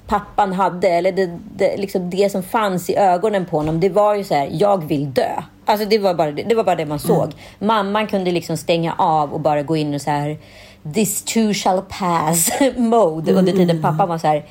pappan 0.08 0.54
hade, 0.54 0.88
eller 0.88 1.12
det, 1.12 1.40
det, 1.56 1.78
liksom 1.78 2.10
det 2.10 2.32
som 2.32 2.44
fanns 2.44 2.90
i 2.90 2.96
ögonen 2.96 3.46
på 3.46 3.58
honom, 3.58 3.80
det 3.80 3.90
var 3.90 4.16
ju 4.16 4.24
så 4.24 4.34
här, 4.34 4.50
jag 4.52 4.86
vill 4.86 5.14
dö. 5.14 5.42
Alltså 5.66 5.86
det 5.86 6.00
var 6.00 6.14
bara 6.14 6.32
det, 6.32 6.44
det, 6.44 6.56
var 6.56 6.64
bara 6.64 6.76
det 6.76 6.86
man 6.86 7.00
såg. 7.00 7.24
Mm. 7.24 7.36
Mamman 7.60 8.08
kunde 8.08 8.32
liksom 8.32 8.58
stänga 8.58 8.94
av 8.98 9.34
och 9.34 9.40
bara 9.40 9.62
gå 9.62 9.78
in 9.78 9.94
och 9.94 10.02
så 10.02 10.12
här, 10.12 10.38
this 10.84 11.22
too 11.22 11.54
shall 11.54 11.82
pass 11.82 12.52
mode 12.78 13.32
mm. 13.32 13.40
under 13.40 13.54
tiden 13.54 13.82
pappa 13.82 14.06
var 14.06 14.18
så 14.18 14.28
här, 14.28 14.46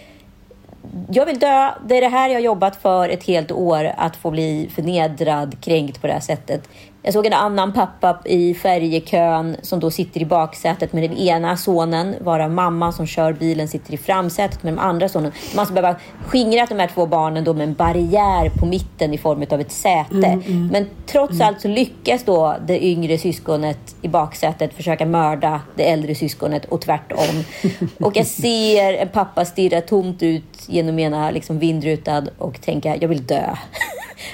jag 1.11 1.27
vill 1.27 1.39
dö. 1.39 1.71
Det 1.87 1.97
är 1.97 2.01
det 2.01 2.09
här 2.09 2.29
jag 2.29 2.37
har 2.37 2.41
jobbat 2.41 2.77
för 2.77 3.09
ett 3.09 3.25
helt 3.25 3.53
år, 3.53 3.93
att 3.97 4.17
få 4.17 4.31
bli 4.31 4.71
förnedrad, 4.75 5.61
kränkt 5.61 6.01
på 6.01 6.07
det 6.07 6.13
här 6.13 6.21
sättet. 6.21 6.69
Jag 7.05 7.15
såg 7.15 7.27
en 7.27 7.33
annan 7.33 7.73
pappa 7.73 8.19
i 8.25 8.55
färjekön 8.55 9.57
som 9.63 9.81
då 9.81 9.91
sitter 9.91 10.21
i 10.21 10.25
baksätet 10.25 10.93
med 10.93 11.11
den 11.11 11.19
ena 11.19 11.57
sonen, 11.57 12.15
varav 12.21 12.51
mamman 12.51 12.93
som 12.93 13.07
kör 13.07 13.33
bilen 13.33 13.69
sitter 13.69 13.95
i 13.95 13.97
framsätet 13.97 14.63
med 14.63 14.73
den 14.73 14.79
andra 14.79 15.09
sonen. 15.09 15.33
Man 15.57 15.67
ska 15.67 15.75
behöva 15.75 15.99
skingra 16.27 16.67
de 16.67 16.79
här 16.79 16.91
två 16.95 17.07
barnen 17.07 17.45
då 17.45 17.55
med 17.55 17.69
en 17.69 17.75
barriär 17.75 18.51
på 18.61 18.67
mitten 18.67 19.15
i 19.15 19.19
form 19.19 19.47
av 19.51 19.61
ett 19.61 19.73
säte. 19.73 20.27
Mm, 20.27 20.41
mm, 20.41 20.67
Men 20.67 20.87
trots 21.07 21.33
mm. 21.33 21.49
allt 21.49 21.61
så 21.61 21.69
lyckas 21.69 22.25
då 22.25 22.57
det 22.67 22.85
yngre 22.85 23.19
syskonet 23.19 23.97
i 24.03 24.09
baksätet 24.09 24.75
försöka 24.75 25.07
mörda 25.07 25.61
det 25.77 25.91
äldre 25.91 26.15
syskonet 26.15 26.65
och 26.65 26.81
tvärtom. 26.81 27.45
och 28.01 28.17
jag 28.17 28.27
ser 28.27 28.95
en 28.95 29.09
pappa 29.09 29.45
stirra 29.45 29.81
tomt 29.81 30.23
ut 30.23 30.65
genom 30.67 30.99
ena 30.99 31.31
liksom 31.31 31.59
vindrutan 31.59 32.29
och 32.39 32.61
tänka, 32.61 32.97
jag 32.97 33.09
vill 33.09 33.27
dö. 33.27 33.57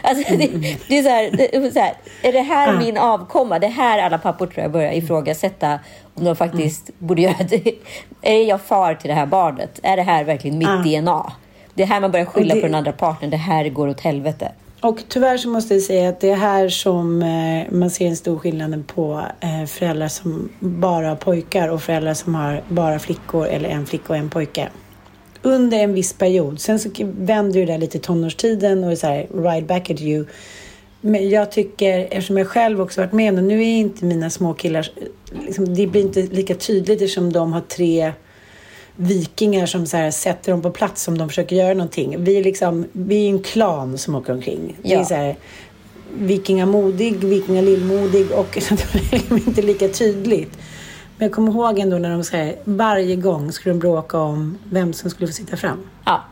Alltså, 0.03 0.37
det, 0.37 0.47
det, 0.89 0.99
är 0.99 1.03
så 1.03 1.09
här, 1.09 1.31
det, 1.31 1.73
så 1.73 1.81
här, 1.81 1.95
är 2.23 2.33
det 2.33 2.41
här 2.41 2.79
min 2.79 2.99
avkomma? 2.99 3.59
Det 3.59 3.67
är 3.67 3.71
här 3.71 3.99
alla 3.99 4.19
pappor 4.19 4.47
tror 4.47 4.63
jag 4.63 4.73
börjar 4.73 4.93
ifrågasätta 4.93 5.79
om 6.15 6.25
de 6.25 6.37
faktiskt 6.37 6.89
mm. 6.89 7.09
borde 7.09 7.23
göra 7.23 7.45
det. 7.49 7.75
Är 8.23 8.43
jag 8.43 8.61
far 8.61 8.95
till 8.95 9.09
det 9.09 9.15
här 9.15 9.27
barnet? 9.27 9.81
Är 9.83 9.97
det 9.97 10.03
här 10.03 10.25
verkligen 10.25 10.59
mitt 10.59 10.69
mm. 10.69 10.83
DNA? 10.83 11.33
Det 11.75 11.83
är 11.83 11.87
här 11.87 12.01
man 12.01 12.11
börjar 12.11 12.27
skylla 12.27 12.55
det... 12.55 12.61
på 12.61 12.67
den 12.67 12.75
andra 12.75 12.93
partnern. 12.93 13.31
Det 13.31 13.37
här 13.37 13.69
går 13.69 13.89
åt 13.89 14.01
helvete. 14.01 14.53
Och 14.81 14.99
tyvärr 15.09 15.37
så 15.37 15.49
måste 15.49 15.75
jag 15.75 15.83
säga 15.83 16.09
att 16.09 16.21
det 16.21 16.31
är 16.31 16.37
här 16.37 16.69
som 16.69 17.23
eh, 17.23 17.73
man 17.73 17.91
ser 17.91 18.07
en 18.07 18.17
stor 18.17 18.39
skillnad 18.39 18.87
på 18.87 19.23
eh, 19.41 19.67
föräldrar 19.67 20.09
som 20.09 20.49
bara 20.59 21.09
har 21.09 21.17
pojkar 21.17 21.69
och 21.69 21.83
föräldrar 21.83 22.15
som 22.15 22.35
har 22.35 22.63
bara 22.69 22.99
flickor 22.99 23.47
eller 23.47 23.69
en 23.69 23.87
flicka 23.87 24.13
och 24.13 24.17
en 24.17 24.31
pojke 24.31 24.69
under 25.43 25.79
en 25.79 25.95
viss 25.95 26.13
period. 26.13 26.61
Sen 26.61 26.79
så 26.79 26.89
vänder 27.19 27.61
det 27.61 27.67
där 27.67 27.79
lite 27.79 27.99
i 27.99 28.01
tonårstiden 28.01 28.85
och 28.85 28.93
är 28.93 28.97
så 28.97 29.07
här, 29.07 29.27
right 29.35 29.69
back 29.69 29.91
at 29.91 30.01
you. 30.01 30.25
Men 31.01 31.31
jag 31.31 31.53
tycker, 31.53 31.99
eftersom 32.11 32.37
jag 32.37 32.47
själv 32.47 32.81
också 32.81 33.01
varit 33.01 33.13
med 33.13 33.35
det, 33.35 33.43
nu 33.43 33.61
är 33.61 33.79
inte 33.79 34.05
mina 34.05 34.31
små 34.31 34.55
killar, 34.55 34.91
liksom, 35.47 35.75
det 35.75 35.87
blir 35.87 36.01
inte 36.01 36.23
lika 36.23 36.55
tydligt 36.55 37.03
eftersom 37.03 37.33
de 37.33 37.53
har 37.53 37.61
tre 37.61 38.13
vikingar 38.97 39.67
som 39.67 39.87
så 39.87 39.97
här, 39.97 40.11
sätter 40.11 40.53
dem 40.53 40.63
på 40.63 40.71
plats 40.71 41.09
om 41.09 41.19
de 41.19 41.29
försöker 41.29 41.57
göra 41.57 41.75
någonting. 41.75 42.25
Vi 42.25 42.37
är, 42.39 42.45
liksom, 42.45 42.87
vi 42.93 43.25
är 43.25 43.29
en 43.29 43.43
klan 43.43 43.99
som 43.99 44.15
åker 44.15 44.33
omkring. 44.33 44.77
Ja. 44.83 44.97
Det 44.97 45.03
är 45.03 45.05
så 45.05 45.15
här, 45.15 45.37
vikingamodig, 46.15 47.25
vikingalillmodig 47.25 48.33
och 48.33 48.59
det 49.11 49.17
är 49.17 49.49
inte 49.49 49.63
lika 49.63 49.89
tydligt. 49.89 50.59
Men 51.19 51.27
jag 51.27 51.33
kommer 51.33 51.53
ihåg 51.53 51.79
ändå 51.79 51.99
när 51.99 52.11
de 52.11 52.25
säger 52.25 52.57
varje 52.65 53.17
gång 53.17 53.53
skulle 53.53 53.75
de 53.75 53.79
bråka 53.79 54.19
om 54.19 54.59
vem 54.71 54.93
som 54.93 55.11
skulle 55.11 55.27
få 55.27 55.33
sitta 55.33 55.57
fram. 55.57 55.79
Ja. 56.05 56.25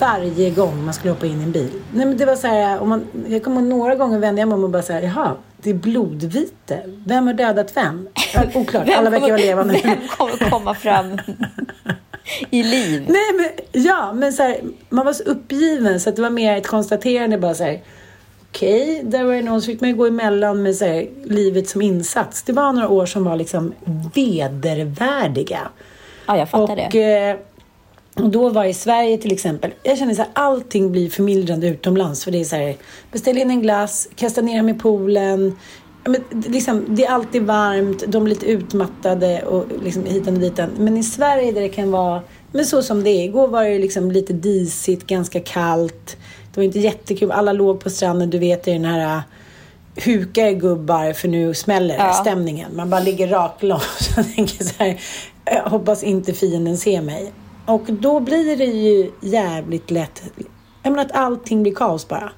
Varje 0.00 0.50
gång 0.50 0.84
man 0.84 0.94
skulle 0.94 1.12
hoppa 1.12 1.26
in 1.26 1.40
i 1.40 1.44
en 1.44 1.52
bil. 1.52 1.70
Nej, 1.92 2.06
men 2.06 2.16
det 2.16 2.24
var 2.24 2.36
så 2.36 2.46
här, 2.46 2.80
om 2.80 2.88
man, 2.88 3.04
jag 3.28 3.44
kommer 3.44 3.60
ihåg 3.60 3.70
några 3.70 3.94
gånger 3.94 4.18
vände 4.18 4.40
jag 4.40 4.48
mig 4.48 4.56
om 4.56 4.64
och 4.64 4.70
bara 4.70 4.82
så 4.82 4.92
här, 4.92 5.02
jaha, 5.02 5.36
det 5.56 5.70
är 5.70 5.74
blodvite. 5.74 6.80
Vem 7.06 7.26
har 7.26 7.34
dödat 7.34 7.76
vem? 7.76 8.08
Oklart, 8.54 8.88
alla 8.96 9.10
verkar 9.10 9.26
vara 9.26 9.36
levande. 9.36 9.80
Vem 9.84 10.08
kommer 10.08 10.50
komma 10.50 10.74
fram 10.74 11.18
i 12.50 12.62
liv? 12.62 13.04
Nej, 13.08 13.32
men, 13.36 13.82
ja, 13.82 14.12
men 14.12 14.32
så 14.32 14.42
här, 14.42 14.60
man 14.88 15.06
var 15.06 15.12
så 15.12 15.22
uppgiven 15.22 16.00
så 16.00 16.08
att 16.08 16.16
det 16.16 16.22
var 16.22 16.30
mer 16.30 16.56
ett 16.56 16.66
konstaterande 16.66 17.38
bara 17.38 17.54
så 17.54 17.64
här, 17.64 17.82
okej, 18.54 18.98
okay, 18.98 19.10
där 19.10 19.24
var 19.24 19.34
det 19.34 19.42
någon 19.42 19.62
som 19.62 19.72
fick 19.72 19.80
man 19.80 19.96
gå 19.96 20.06
emellan 20.06 20.62
med 20.62 20.76
så 20.76 20.84
här, 20.84 21.08
livet 21.24 21.68
som 21.68 21.82
insats. 21.82 22.42
Det 22.42 22.52
var 22.52 22.72
några 22.72 22.88
år 22.88 23.06
som 23.06 23.24
var 23.24 23.36
liksom 23.36 23.74
vedervärdiga. 24.14 25.60
Ja, 26.26 26.38
jag 26.38 26.50
fattar 26.50 26.84
och, 26.86 26.90
det. 26.92 27.28
Eh, 27.30 27.36
och 28.24 28.30
då 28.30 28.48
var 28.48 28.64
i 28.64 28.74
Sverige 28.74 29.18
till 29.18 29.32
exempel, 29.32 29.70
jag 29.82 29.98
känner 29.98 30.14
så 30.14 30.22
här, 30.22 30.30
allting 30.32 30.92
blir 30.92 31.10
förmildrande 31.10 31.68
utomlands. 31.68 32.24
För 32.24 32.30
det 32.30 32.40
är 32.40 32.44
så 32.44 32.56
här, 32.56 32.76
beställ 33.12 33.38
in 33.38 33.50
en 33.50 33.62
glass, 33.62 34.08
kasta 34.14 34.40
ner 34.40 34.56
dem 34.56 34.68
i 34.68 34.74
poolen. 34.74 35.56
Men, 36.04 36.24
liksom, 36.46 36.84
det 36.88 37.04
är 37.04 37.10
alltid 37.10 37.42
varmt, 37.42 38.04
de 38.06 38.24
är 38.24 38.28
lite 38.28 38.46
utmattade 38.46 39.42
och 39.42 39.66
liksom 39.84 40.04
hitan 40.04 40.34
och 40.34 40.40
ditan. 40.40 40.70
Men 40.78 40.96
i 40.96 41.02
Sverige 41.02 41.52
där 41.52 41.60
det 41.60 41.68
kan 41.68 41.90
vara, 41.90 42.22
men 42.52 42.64
så 42.64 42.82
som 42.82 43.04
det 43.04 43.10
är. 43.10 43.24
Igår 43.24 43.48
var 43.48 43.64
det 43.64 43.78
liksom 43.78 44.10
lite 44.10 44.32
disigt, 44.32 45.06
ganska 45.06 45.40
kallt. 45.40 46.16
Det 46.54 46.60
var 46.60 46.64
inte 46.64 46.78
jättekul. 46.78 47.32
Alla 47.32 47.52
låg 47.52 47.80
på 47.80 47.90
stranden, 47.90 48.30
du 48.30 48.38
vet 48.38 48.68
i 48.68 48.72
den 48.72 48.84
här 48.84 49.16
äh, 49.16 49.22
hukar 50.04 50.50
gubbar 50.50 51.12
för 51.12 51.28
nu 51.28 51.54
smäller 51.54 51.94
ja. 51.94 52.12
stämningen. 52.12 52.76
Man 52.76 52.90
bara 52.90 53.00
ligger 53.00 53.28
raklång 53.28 53.80
och 54.18 54.34
tänker 54.34 54.64
så 54.64 54.74
här, 54.78 55.00
jag 55.44 55.62
hoppas 55.62 56.02
inte 56.02 56.32
fienden 56.32 56.78
ser 56.78 57.00
mig. 57.00 57.32
Och 57.66 57.82
då 57.86 58.20
blir 58.20 58.56
det 58.56 58.64
ju 58.64 59.10
jävligt 59.20 59.90
lätt, 59.90 60.22
jag 60.82 60.90
menar 60.90 61.04
att 61.04 61.12
allting 61.12 61.62
blir 61.62 61.74
kaos 61.74 62.08
bara. 62.08 62.32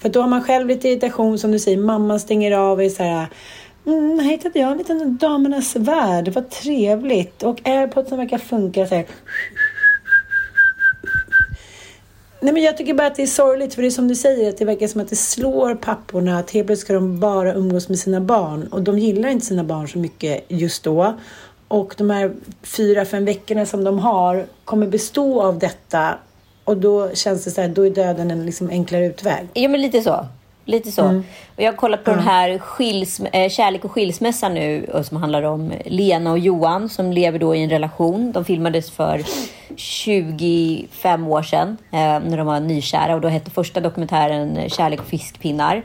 För 0.00 0.08
då 0.08 0.20
har 0.20 0.28
man 0.28 0.44
själv 0.44 0.66
lite 0.68 0.88
irritation 0.88 1.38
som 1.38 1.52
du 1.52 1.58
säger, 1.58 1.78
mamman 1.78 2.20
stänger 2.20 2.52
av 2.52 2.78
och 2.78 2.84
är 2.84 2.88
så 2.88 3.02
här 3.02 3.26
Mm, 3.86 4.18
här 4.18 4.30
hittade 4.30 4.58
jag 4.58 4.72
en 4.72 4.78
liten 4.78 5.16
damernas 5.16 5.76
värld. 5.76 6.28
Var 6.28 6.42
trevligt. 6.42 7.42
Och 7.42 7.68
airpodsen 7.68 8.18
verkar 8.18 8.38
funka 8.38 8.86
så 8.86 8.94
här. 8.94 9.06
Nej, 12.40 12.52
men 12.52 12.62
jag 12.62 12.76
tycker 12.76 12.94
bara 12.94 13.06
att 13.06 13.14
det 13.14 13.22
är 13.22 13.26
sorgligt, 13.26 13.74
för 13.74 13.82
det 13.82 13.88
är 13.88 13.90
som 13.90 14.08
du 14.08 14.14
säger, 14.14 14.48
att 14.48 14.58
det 14.58 14.64
verkar 14.64 14.86
som 14.86 15.00
att 15.00 15.08
det 15.08 15.16
slår 15.16 15.74
papporna, 15.74 16.38
att 16.38 16.50
helt 16.50 16.66
plötsligt 16.66 16.84
ska 16.84 16.94
de 16.94 17.20
bara 17.20 17.54
umgås 17.54 17.88
med 17.88 17.98
sina 17.98 18.20
barn. 18.20 18.66
Och 18.66 18.82
de 18.82 18.98
gillar 18.98 19.28
inte 19.28 19.46
sina 19.46 19.64
barn 19.64 19.88
så 19.88 19.98
mycket 19.98 20.44
just 20.48 20.84
då. 20.84 21.14
Och 21.68 21.94
de 21.98 22.10
här 22.10 22.32
fyra, 22.62 23.04
fem 23.04 23.24
veckorna 23.24 23.66
som 23.66 23.84
de 23.84 23.98
har 23.98 24.46
kommer 24.64 24.86
bestå 24.86 25.42
av 25.42 25.58
detta. 25.58 26.14
Och 26.64 26.76
då 26.76 27.14
känns 27.14 27.44
det 27.44 27.50
så 27.50 27.60
här, 27.60 27.68
då 27.68 27.86
är 27.86 27.90
döden 27.90 28.30
en 28.30 28.46
liksom 28.46 28.68
enklare 28.70 29.06
utväg. 29.06 29.48
Ja, 29.52 29.68
men 29.68 29.82
lite 29.82 30.02
så. 30.02 30.26
Lite 30.64 30.92
så. 30.92 31.02
Mm. 31.02 31.24
Och 31.56 31.62
jag 31.62 31.72
har 31.72 31.76
kollat 31.76 32.04
på 32.04 32.10
mm. 32.10 32.24
den 32.24 32.34
här 32.34 32.58
skils, 32.58 33.20
äh, 33.20 33.50
Kärlek 33.50 33.84
och 33.84 33.90
skilsmässa 33.90 34.48
nu 34.48 34.86
som 35.02 35.16
handlar 35.16 35.42
om 35.42 35.72
Lena 35.84 36.30
och 36.30 36.38
Johan 36.38 36.88
som 36.88 37.12
lever 37.12 37.38
då 37.38 37.54
i 37.54 37.62
en 37.62 37.70
relation. 37.70 38.32
De 38.32 38.44
filmades 38.44 38.90
för 38.90 39.22
25 39.76 41.26
år 41.26 41.42
sedan 41.42 41.76
äh, 41.90 41.98
när 41.98 42.36
de 42.36 42.46
var 42.46 42.60
nykära 42.60 43.14
och 43.14 43.20
då 43.20 43.28
hette 43.28 43.50
första 43.50 43.80
dokumentären 43.80 44.70
Kärlek 44.70 45.00
och 45.00 45.06
fiskpinnar. 45.06 45.82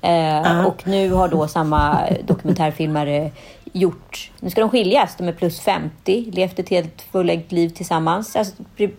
Äh, 0.00 0.66
och 0.66 0.86
nu 0.86 1.10
har 1.10 1.28
då 1.28 1.48
samma 1.48 1.98
dokumentärfilmare 2.24 3.30
gjort... 3.72 4.30
Nu 4.40 4.50
ska 4.50 4.60
de 4.60 4.70
skiljas, 4.70 5.16
de 5.16 5.28
är 5.28 5.32
plus 5.32 5.60
50, 5.60 6.30
levt 6.32 6.58
ett 6.58 6.68
helt 6.68 7.02
fullängd 7.12 7.52
liv 7.52 7.68
tillsammans. 7.68 8.36
Alltså, 8.36 8.54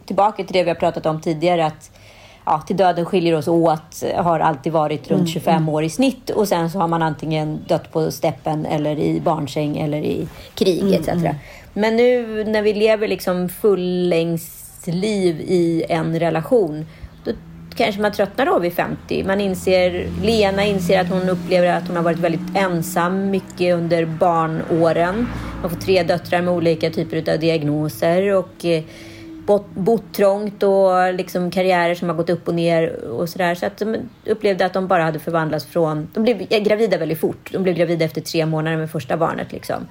tillbaka 0.06 0.44
till 0.44 0.54
det 0.54 0.64
vi 0.64 0.70
har 0.70 0.76
pratat 0.76 1.06
om 1.06 1.22
tidigare, 1.22 1.66
att 1.66 1.92
ja, 2.48 2.62
till 2.68 2.78
döden 2.78 3.06
skiljer 3.06 3.36
oss 3.36 3.48
åt 3.48 4.04
har 4.16 4.40
alltid 4.40 4.74
varit 4.74 5.08
runt 5.08 5.30
25 5.30 5.52
mm, 5.52 5.64
mm. 5.64 5.76
år 5.76 5.84
i 5.84 5.90
snitt 5.90 6.30
och 6.30 6.48
sen 6.48 6.72
så 6.72 6.80
har 6.80 6.88
man 6.88 7.02
antingen 7.02 7.60
dött 7.68 7.92
på 7.92 8.12
steppen 8.12 8.66
eller 8.66 9.00
i 9.00 9.22
barnsäng 9.22 9.78
eller 9.78 9.98
i 9.98 10.28
krig 10.56 10.82
mm, 10.82 10.94
etc. 10.94 11.10
Men 11.74 11.96
nu 11.96 12.44
när 12.44 12.62
vi 12.62 12.74
lever 12.74 13.08
liksom 13.08 13.50
fullängdsliv 13.50 15.42
i 15.42 15.86
en 15.90 16.20
relation 16.20 16.86
då 17.24 17.32
kanske 17.76 18.02
man 18.02 18.12
tröttnar 18.12 18.46
då 18.46 18.60
vid 18.60 18.74
50. 18.74 19.24
Man 19.24 19.42
inser, 19.42 20.10
Lena 20.24 20.66
inser 20.66 21.02
att 21.02 21.10
hon 21.10 21.30
upplever 21.30 21.68
att 21.68 21.88
hon 21.88 21.96
har 21.96 22.04
varit 22.04 22.20
väldigt 22.20 22.56
ensam 22.56 23.30
mycket 23.30 23.76
under 23.76 24.06
barnåren. 24.06 25.28
Hon 25.62 25.70
får 25.70 25.78
tre 25.78 26.04
döttrar 26.04 26.42
med 26.42 26.54
olika 26.54 26.90
typer 26.90 27.34
av 27.34 27.40
diagnoser 27.40 28.34
och 28.34 28.66
eh, 28.66 28.84
bott, 29.48 29.70
bott 29.70 30.14
trångt 30.14 30.64
och 30.64 31.14
liksom 31.14 31.52
karriärer 31.52 31.96
som 31.96 32.10
har 32.10 32.16
gått 32.16 32.30
upp 32.30 32.48
och 32.48 32.56
ner 32.56 33.04
och 33.04 33.30
sådär. 33.30 33.56
Så 33.56 33.66
att 33.66 33.78
de 33.78 33.98
upplevde 34.26 34.66
att 34.66 34.74
de 34.74 34.88
bara 34.88 35.04
hade 35.04 35.20
förvandlats 35.20 35.66
från... 35.66 36.08
De 36.14 36.24
blev 36.24 36.48
gravida 36.48 36.98
väldigt 36.98 37.20
fort. 37.20 37.50
De 37.52 37.64
blev 37.64 37.76
gravida 37.76 38.06
efter 38.06 38.22
tre 38.22 38.46
månader 38.46 38.78
med 38.78 38.92
första 38.92 39.18
barnet. 39.18 39.52
Liksom. 39.52 39.88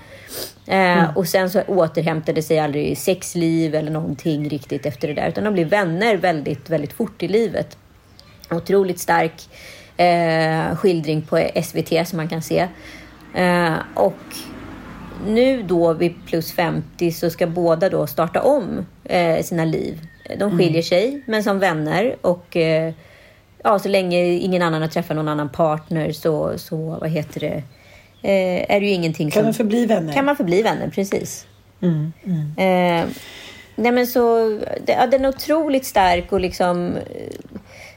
Eh, 0.66 0.76
mm. 0.76 1.16
Och 1.16 1.28
sen 1.28 1.50
så 1.50 1.62
återhämtade 1.62 2.42
sig 2.42 2.58
aldrig 2.58 2.98
sexliv 2.98 3.74
eller 3.74 3.90
någonting 3.90 4.48
riktigt 4.48 4.86
efter 4.86 5.08
det 5.08 5.14
där. 5.14 5.28
Utan 5.28 5.44
de 5.44 5.54
blev 5.54 5.68
vänner 5.68 6.16
väldigt, 6.16 6.70
väldigt 6.70 6.92
fort 6.92 7.22
i 7.22 7.28
livet. 7.28 7.78
Otroligt 8.50 8.98
stark 8.98 9.48
eh, 9.96 10.76
skildring 10.76 11.22
på 11.22 11.48
SVT 11.62 12.08
som 12.08 12.16
man 12.16 12.28
kan 12.28 12.42
se. 12.42 12.68
Eh, 13.34 13.74
och 13.94 14.14
nu 15.26 15.62
då 15.62 15.92
vid 15.92 16.14
plus 16.26 16.52
50 16.52 17.12
så 17.12 17.30
ska 17.30 17.46
båda 17.46 17.88
då 17.88 18.06
starta 18.06 18.42
om 18.42 18.86
eh, 19.04 19.42
sina 19.42 19.64
liv. 19.64 20.00
De 20.38 20.50
skiljer 20.50 20.70
mm. 20.70 20.82
sig, 20.82 21.22
men 21.26 21.42
som 21.42 21.58
vänner. 21.58 22.16
Och 22.20 22.56
eh, 22.56 22.92
ja, 23.64 23.78
så 23.78 23.88
länge 23.88 24.24
ingen 24.24 24.62
annan 24.62 24.82
har 24.82 24.88
träffat 24.88 25.16
någon 25.16 25.28
annan 25.28 25.48
partner 25.48 26.12
så, 26.12 26.58
så 26.58 26.76
vad 26.76 27.10
heter 27.10 27.40
det, 27.40 27.62
eh, 28.22 28.76
är 28.76 28.80
det 28.80 28.86
ju 28.86 28.92
ingenting 28.92 29.30
kan 29.30 29.32
som... 29.32 29.40
Kan 29.40 29.44
man 29.44 29.54
förbli 29.54 29.86
vänner? 29.86 30.12
Kan 30.12 30.24
man 30.24 30.36
förbli 30.36 30.62
vänner, 30.62 30.88
precis. 30.88 31.46
Mm. 31.80 32.12
Mm. 32.24 32.40
Eh, 32.56 33.08
nej 33.76 33.92
men 33.92 34.06
så, 34.06 34.58
ja, 34.86 35.06
den 35.06 35.24
är 35.24 35.28
otroligt 35.28 35.84
stark 35.84 36.32
och 36.32 36.40
liksom 36.40 36.98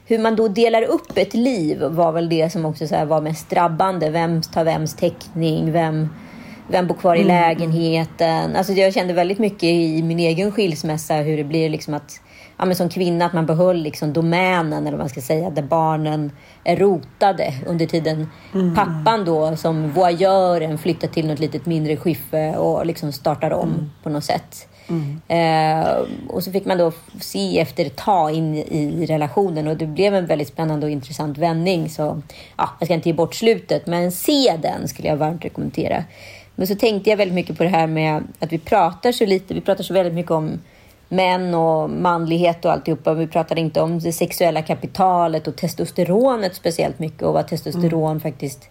hur 0.09 0.19
man 0.19 0.35
då 0.35 0.47
delar 0.47 0.81
upp 0.81 1.17
ett 1.17 1.33
liv 1.33 1.83
var 1.83 2.11
väl 2.11 2.29
det 2.29 2.49
som 2.49 2.65
också 2.65 2.87
så 2.87 3.05
var 3.05 3.21
mest 3.21 3.49
drabbande. 3.49 4.09
Vem 4.09 4.41
tar 4.41 4.63
vems 4.63 4.95
täckning? 4.95 5.71
Vem, 5.71 6.09
vem 6.69 6.87
bor 6.87 6.95
kvar 6.95 7.15
i 7.15 7.21
mm. 7.21 7.27
lägenheten? 7.27 8.55
Alltså 8.55 8.73
jag 8.73 8.93
kände 8.93 9.13
väldigt 9.13 9.39
mycket 9.39 9.63
i 9.63 10.03
min 10.03 10.19
egen 10.19 10.51
skilsmässa 10.51 11.15
hur 11.15 11.37
det 11.37 11.43
blir 11.43 11.69
liksom 11.69 11.93
att 11.93 12.21
ja, 12.57 12.65
men 12.65 12.75
som 12.75 12.89
kvinna 12.89 13.25
att 13.25 13.33
man 13.33 13.45
behöll 13.45 13.81
liksom 13.81 14.13
domänen 14.13 14.87
eller 14.87 14.91
vad 14.91 14.99
man 14.99 15.09
ska 15.09 15.21
säga 15.21 15.49
där 15.49 15.61
barnen 15.61 16.31
är 16.63 16.75
rotade 16.75 17.53
under 17.67 17.85
tiden. 17.85 18.29
Mm. 18.53 18.75
Pappan 18.75 19.25
då 19.25 19.55
som 19.55 19.91
voyeuren 19.91 20.77
flyttar 20.77 21.07
till 21.07 21.27
något 21.27 21.39
litet 21.39 21.65
mindre 21.65 21.97
skiffe 21.97 22.57
och 22.57 22.85
liksom 22.85 23.11
startar 23.11 23.51
om 23.51 23.69
mm. 23.69 23.89
på 24.03 24.09
något 24.09 24.23
sätt. 24.23 24.67
Mm. 24.89 25.21
Eh, 25.27 25.87
och 26.27 26.43
så 26.43 26.51
fick 26.51 26.65
man 26.65 26.77
då 26.77 26.91
se 27.19 27.59
efter 27.59 27.85
ett 27.85 27.95
tag 27.95 28.33
in 28.33 28.55
i 28.55 29.05
relationen 29.05 29.67
och 29.67 29.77
det 29.77 29.87
blev 29.87 30.15
en 30.15 30.25
väldigt 30.25 30.47
spännande 30.47 30.85
och 30.85 30.91
intressant 30.91 31.37
vändning. 31.37 31.89
Så 31.89 32.21
ja, 32.57 32.69
jag 32.79 32.87
ska 32.87 32.93
inte 32.93 33.09
ge 33.09 33.13
bort 33.13 33.35
slutet, 33.35 33.87
men 33.87 34.11
se 34.11 34.57
den 34.61 34.87
skulle 34.87 35.07
jag 35.07 35.17
varmt 35.17 35.45
rekommendera. 35.45 36.03
Men 36.59 36.67
så 36.67 36.75
tänkte 36.75 37.09
jag 37.09 37.17
väldigt 37.17 37.35
mycket 37.35 37.57
på 37.57 37.63
det 37.63 37.69
här 37.69 37.87
med 37.87 38.23
att 38.39 38.53
vi 38.53 38.57
pratar 38.57 39.11
så 39.11 39.25
lite. 39.25 39.53
Vi 39.53 39.61
pratar 39.61 39.83
så 39.83 39.93
väldigt 39.93 40.13
mycket 40.13 40.31
om 40.31 40.59
män 41.09 41.53
och 41.53 41.89
manlighet 41.89 42.65
och 42.65 42.71
alltihopa. 42.71 43.13
Vi 43.13 43.27
pratade 43.27 43.61
inte 43.61 43.81
om 43.81 43.99
det 43.99 44.11
sexuella 44.11 44.61
kapitalet 44.61 45.47
och 45.47 45.55
testosteronet 45.55 46.55
speciellt 46.55 46.99
mycket 46.99 47.21
och 47.21 47.33
vad 47.33 47.47
testosteron 47.47 48.11
mm. 48.11 48.19
faktiskt 48.19 48.69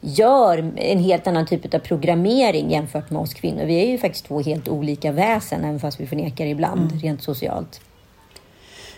gör 0.00 0.72
en 0.76 0.98
helt 0.98 1.26
annan 1.26 1.46
typ 1.46 1.74
av 1.74 1.78
programmering 1.78 2.70
jämfört 2.70 3.10
med 3.10 3.22
oss 3.22 3.34
kvinnor. 3.34 3.64
Vi 3.64 3.74
är 3.74 3.90
ju 3.90 3.98
faktiskt 3.98 4.26
två 4.26 4.40
helt 4.40 4.68
olika 4.68 5.12
väsen, 5.12 5.64
även 5.64 5.80
fast 5.80 6.00
vi 6.00 6.06
förnekar 6.06 6.46
ibland 6.46 6.90
mm. 6.90 6.98
rent 6.98 7.22
socialt. 7.22 7.80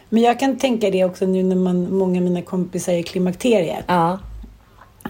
Men 0.09 0.23
jag 0.23 0.41
kan 0.41 0.59
tänka 0.59 0.91
det 0.91 1.05
också 1.05 1.27
nu 1.27 1.43
när 1.43 1.57
man, 1.57 1.95
många 1.95 2.19
av 2.19 2.25
mina 2.25 2.43
kompisar 2.43 2.93
är 2.93 3.03
klimakteriet. 3.03 3.85
Ja. 3.87 4.19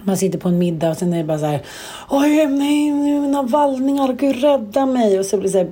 Man 0.05 0.17
sitter 0.17 0.39
på 0.39 0.49
en 0.49 0.59
middag 0.59 0.91
och 0.91 0.97
sen 0.97 1.13
är 1.13 1.19
det 1.19 1.25
bara 1.25 1.39
så 1.39 1.47
här. 1.47 1.63
Oj, 2.09 2.47
nej, 2.47 2.91
mina 2.91 3.43
vallningar, 3.43 4.13
gud 4.13 4.43
rädda 4.43 4.87
mig. 4.87 5.19
Och 5.19 5.27
så 5.27 5.37
blir 5.37 5.49
det 5.49 5.53
så 5.53 5.59
här, 5.59 5.71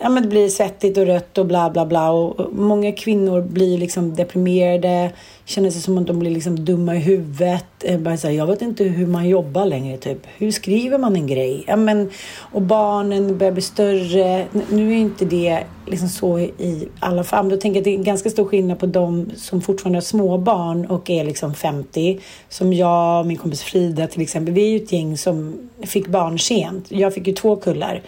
ja, 0.00 0.08
men 0.08 0.22
det 0.22 0.28
blir 0.28 0.48
svettigt 0.48 0.98
och 0.98 1.06
rött 1.06 1.38
och 1.38 1.46
bla 1.46 1.70
bla 1.70 1.86
bla. 1.86 2.10
Och 2.10 2.52
många 2.52 2.92
kvinnor 2.92 3.40
blir 3.40 3.78
liksom 3.78 4.14
deprimerade, 4.14 5.12
känner 5.44 5.70
sig 5.70 5.82
som 5.82 5.98
att 5.98 6.06
de 6.06 6.18
blir 6.18 6.30
liksom 6.30 6.64
dumma 6.64 6.96
i 6.96 6.98
huvudet. 6.98 7.64
Eh, 7.84 7.98
bara 7.98 8.16
så 8.16 8.26
här, 8.26 8.34
jag 8.34 8.46
vet 8.46 8.62
inte 8.62 8.84
hur 8.84 9.06
man 9.06 9.28
jobbar 9.28 9.66
längre, 9.66 9.96
typ. 9.96 10.18
Hur 10.38 10.50
skriver 10.50 10.98
man 10.98 11.16
en 11.16 11.26
grej? 11.26 11.64
Ja, 11.66 11.76
men, 11.76 12.10
och 12.52 12.62
barnen 12.62 13.38
börjar 13.38 13.52
bli 13.52 13.62
större. 13.62 14.46
Nu 14.70 14.92
är 14.92 14.96
inte 14.96 15.24
det 15.24 15.64
liksom 15.86 16.08
så 16.08 16.38
i 16.38 16.88
alla 17.00 17.24
fall. 17.24 17.48
Då 17.48 17.56
tänker 17.56 17.76
jag 17.76 17.80
att 17.80 17.84
det 17.84 17.90
är 17.90 17.98
en 17.98 18.04
ganska 18.04 18.30
stor 18.30 18.44
skillnad 18.44 18.78
på 18.78 18.86
de 18.86 19.30
som 19.36 19.60
fortfarande 19.60 19.96
har 19.96 20.02
småbarn 20.02 20.86
och 20.86 21.10
är 21.10 21.24
liksom 21.24 21.54
50. 21.54 22.20
Som 22.48 22.72
jag 22.72 23.20
och 23.20 23.26
min 23.26 23.36
kompis 23.36 23.62
Frida 23.62 24.06
till 24.06 24.22
exempel. 24.22 24.54
Vi 24.54 24.62
är 24.62 24.70
ju 24.70 24.84
ett 24.84 24.92
gäng 24.92 25.18
som 25.18 25.68
fick 25.82 26.06
barn 26.06 26.38
sent. 26.38 26.86
Jag 26.88 27.14
fick 27.14 27.26
ju 27.26 27.32
två 27.32 27.56
kullar. 27.56 28.02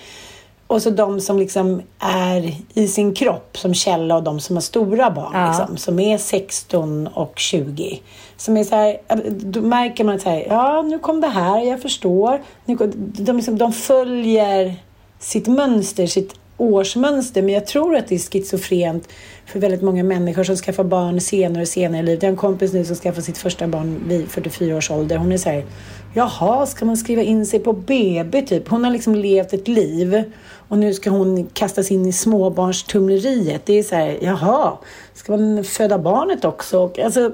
Och 0.73 0.83
så 0.83 0.91
de 0.91 1.21
som 1.21 1.39
liksom 1.39 1.83
är 1.99 2.55
i 2.75 2.89
sin 2.89 3.15
kropp 3.15 3.59
som 3.59 3.75
Kjella 3.75 4.17
och 4.17 4.23
de 4.23 4.41
som 4.41 4.57
har 4.57 4.61
stora 4.61 5.11
barn. 5.11 5.31
Ja. 5.33 5.49
Liksom, 5.49 5.77
som 5.77 5.99
är 5.99 6.19
16 6.19 7.07
och 7.07 7.39
20. 7.39 8.01
Som 8.37 8.57
är 8.57 8.65
så 8.65 8.77
här, 8.77 8.97
då 9.29 9.61
märker 9.61 10.05
man 10.05 10.15
att 10.15 10.27
ja 10.47 10.83
nu 10.83 10.99
kom 10.99 11.21
det 11.21 11.29
här, 11.29 11.61
jag 11.61 11.83
förstår. 11.83 12.43
De, 12.65 13.37
liksom, 13.37 13.59
de 13.59 13.73
följer 13.73 14.75
sitt 15.19 15.47
mönster, 15.47 16.07
sitt 16.07 16.35
årsmönster. 16.63 17.43
Men 17.43 17.55
jag 17.55 17.67
tror 17.67 17.97
att 17.97 18.09
det 18.09 18.15
är 18.15 18.19
schizofrent 18.19 19.09
för 19.47 19.61
väldigt 19.61 19.83
många 19.83 20.05
människor 20.05 20.45
som 20.45 20.57
skaffar 20.57 20.85
barn 20.85 21.21
senare 21.21 21.63
och 21.63 21.69
senare 21.69 22.01
i 22.01 22.05
livet. 22.05 22.23
Jag 22.23 22.29
har 22.29 22.33
en 22.33 22.37
kompis 22.37 22.73
nu 22.73 22.85
som 22.85 22.97
skaffar 22.97 23.23
sitt 23.23 23.39
första 23.39 23.67
barn 23.67 24.03
vid 24.07 24.29
44 24.29 24.77
års 24.77 24.91
ålder. 24.91 25.17
Hon 25.17 25.33
är 25.33 25.37
så 25.37 25.51
här, 25.51 25.65
jaha, 26.15 26.67
ska 26.67 26.85
man 26.85 26.97
skriva 26.97 27.23
in 27.23 27.47
sig 27.47 27.61
på 27.61 27.73
BB 27.73 28.43
typ? 28.43 28.69
Hon 28.69 28.85
har 28.85 28.91
liksom 28.91 29.15
levt 29.15 29.53
ett 29.53 29.69
liv 29.69 30.25
och 30.69 30.79
nu 30.79 30.95
ska 30.95 31.11
hon 31.11 31.47
kastas 31.47 31.91
in 31.91 32.07
i 32.07 32.13
småbarnstumleriet. 32.13 33.67
Det 33.67 33.79
är 33.79 33.83
så 33.83 33.95
här, 33.95 34.19
jaha, 34.21 34.73
ska 35.15 35.37
man 35.37 35.65
föda 35.65 35.99
barnet 35.99 36.45
också? 36.45 36.79
Och, 36.79 36.99
alltså, 36.99 37.33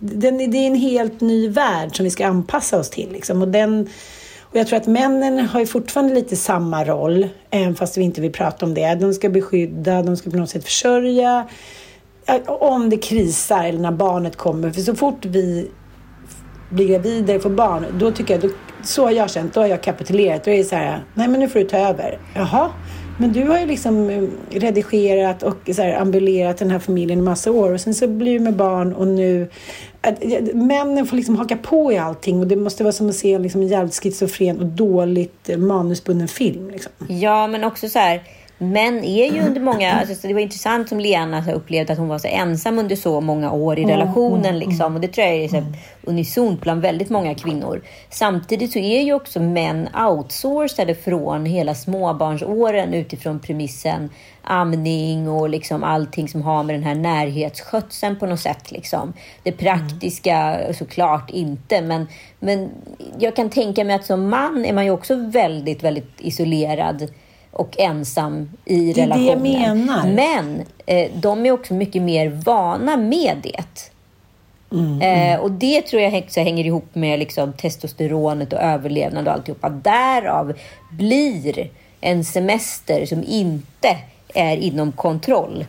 det 0.00 0.28
är 0.28 0.66
en 0.66 0.74
helt 0.74 1.20
ny 1.20 1.48
värld 1.48 1.96
som 1.96 2.04
vi 2.04 2.10
ska 2.10 2.26
anpassa 2.26 2.78
oss 2.78 2.90
till. 2.90 3.12
Liksom. 3.12 3.42
Och, 3.42 3.48
den, 3.48 3.88
och 4.52 4.58
jag 4.58 4.66
tror 4.66 4.76
att 4.76 4.86
männen 4.86 5.38
har 5.38 5.60
ju 5.60 5.66
fortfarande 5.66 6.14
lite 6.14 6.36
samma 6.36 6.84
roll, 6.84 7.28
även 7.50 7.74
fast 7.74 7.98
vi 7.98 8.02
inte 8.02 8.20
vill 8.20 8.32
prata 8.32 8.66
om 8.66 8.74
det. 8.74 8.94
De 8.94 9.14
ska 9.14 9.28
beskydda, 9.28 10.02
de 10.02 10.16
ska 10.16 10.30
på 10.30 10.36
något 10.36 10.50
sätt 10.50 10.64
försörja. 10.64 11.48
Om 12.46 12.90
det 12.90 12.96
krisar 12.96 13.64
eller 13.64 13.78
när 13.78 13.92
barnet 13.92 14.36
kommer. 14.36 14.70
För 14.70 14.80
så 14.80 14.94
fort 14.94 15.24
vi 15.24 15.70
blir 16.70 16.88
gravida 16.88 17.34
och 17.34 17.42
får 17.42 17.50
barn, 17.50 17.86
då 17.98 18.10
tycker 18.10 18.34
jag, 18.34 18.42
då, 18.42 18.48
så 18.82 19.04
har 19.04 19.10
jag 19.10 19.30
känt, 19.30 19.54
då 19.54 19.60
har 19.60 19.66
jag 19.66 19.82
kapitulerat. 19.82 20.44
Då 20.44 20.50
är 20.50 20.58
det 20.58 20.64
så 20.64 20.76
här, 20.76 21.04
nej 21.14 21.28
men 21.28 21.40
nu 21.40 21.48
får 21.48 21.58
du 21.58 21.64
ta 21.64 21.76
över. 21.76 22.18
Jaha, 22.34 22.70
men 23.18 23.32
du 23.32 23.48
har 23.48 23.58
ju 23.58 23.66
liksom 23.66 24.10
eh, 24.10 24.22
redigerat 24.50 25.42
och 25.42 25.70
så 25.74 25.82
här, 25.82 26.00
ambulerat 26.00 26.56
den 26.56 26.70
här 26.70 26.78
familjen 26.78 27.18
i 27.18 27.22
massa 27.22 27.50
år 27.50 27.72
och 27.72 27.80
sen 27.80 27.94
så 27.94 28.06
blir 28.06 28.32
du 28.32 28.40
med 28.40 28.56
barn 28.56 28.92
och 28.92 29.06
nu... 29.06 29.48
Att, 30.00 30.24
männen 30.54 31.06
får 31.06 31.16
liksom 31.16 31.36
haka 31.36 31.56
på 31.56 31.92
i 31.92 31.98
allting 31.98 32.40
och 32.40 32.46
det 32.46 32.56
måste 32.56 32.84
vara 32.84 32.92
som 32.92 33.08
att 33.08 33.14
se 33.14 33.38
liksom, 33.38 33.60
en 33.60 33.68
jävligt 33.68 34.02
schizofren 34.02 34.60
och 34.60 34.66
dåligt 34.66 35.48
eh, 35.48 35.58
manusbunden 35.58 36.28
film. 36.28 36.70
Liksom. 36.70 36.92
Ja, 37.08 37.46
men 37.46 37.64
också 37.64 37.88
så 37.88 37.98
här 37.98 38.22
Män 38.62 39.04
är 39.04 39.32
ju 39.32 39.40
under 39.40 39.60
många... 39.60 39.92
Alltså, 39.92 40.28
det 40.28 40.34
var 40.34 40.40
intressant 40.40 40.88
som 40.88 41.00
Lena 41.00 41.52
upplevde 41.52 41.92
att 41.92 41.98
hon 41.98 42.08
var 42.08 42.18
så 42.18 42.28
ensam 42.28 42.78
under 42.78 42.96
så 42.96 43.20
många 43.20 43.52
år 43.52 43.78
i 43.78 43.84
relationen. 43.84 44.58
Liksom. 44.58 44.94
Och 44.94 45.00
det 45.00 45.08
tror 45.08 45.26
jag 45.26 45.36
är 45.36 45.48
så 45.48 45.64
unisont 46.02 46.60
bland 46.60 46.82
väldigt 46.82 47.10
många 47.10 47.34
kvinnor. 47.34 47.82
Samtidigt 48.10 48.72
så 48.72 48.78
är 48.78 49.02
ju 49.02 49.12
också 49.12 49.40
män 49.40 49.88
outsourcade 50.08 50.94
från 50.94 51.46
hela 51.46 51.74
småbarnsåren 51.74 52.94
utifrån 52.94 53.38
premissen 53.38 54.10
amning 54.42 55.28
och 55.28 55.48
liksom 55.48 55.84
allting 55.84 56.28
som 56.28 56.42
har 56.42 56.62
med 56.62 56.74
den 56.74 56.82
här 56.82 56.94
närhetsskötseln 56.94 58.18
på 58.18 58.26
något 58.26 58.40
sätt. 58.40 58.70
Liksom. 58.70 59.12
Det 59.42 59.52
praktiska 59.52 60.60
såklart 60.74 61.30
inte, 61.30 61.82
men, 61.82 62.08
men 62.40 62.70
jag 63.18 63.36
kan 63.36 63.50
tänka 63.50 63.84
mig 63.84 63.96
att 63.96 64.06
som 64.06 64.28
man 64.28 64.64
är 64.64 64.72
man 64.72 64.84
ju 64.84 64.90
också 64.90 65.14
väldigt, 65.14 65.82
väldigt 65.82 66.10
isolerad 66.18 67.08
och 67.52 67.78
ensam 67.78 68.50
i 68.64 68.92
det 68.92 69.02
relationen. 69.02 69.42
Det 69.42 69.48
är 69.48 69.52
det 69.52 69.62
jag 69.62 69.76
menar. 69.76 70.12
Men 70.12 70.62
eh, 70.86 71.10
de 71.14 71.46
är 71.46 71.50
också 71.52 71.74
mycket 71.74 72.02
mer 72.02 72.28
vana 72.28 72.96
med 72.96 73.36
det. 73.42 73.90
Mm, 74.72 75.00
eh, 75.02 75.40
och 75.40 75.50
det 75.50 75.82
tror 75.82 76.02
jag 76.02 76.14
också 76.24 76.40
hänger 76.40 76.66
ihop 76.66 76.94
med 76.94 77.18
liksom, 77.18 77.52
testosteronet 77.52 78.52
och 78.52 78.60
överlevnad 78.60 79.28
och 79.28 79.34
alltihopa. 79.34 79.68
Därav 79.68 80.52
blir 80.90 81.70
en 82.00 82.24
semester 82.24 83.06
som 83.06 83.24
inte 83.24 83.96
är 84.34 84.56
inom 84.56 84.92
kontroll 84.92 85.64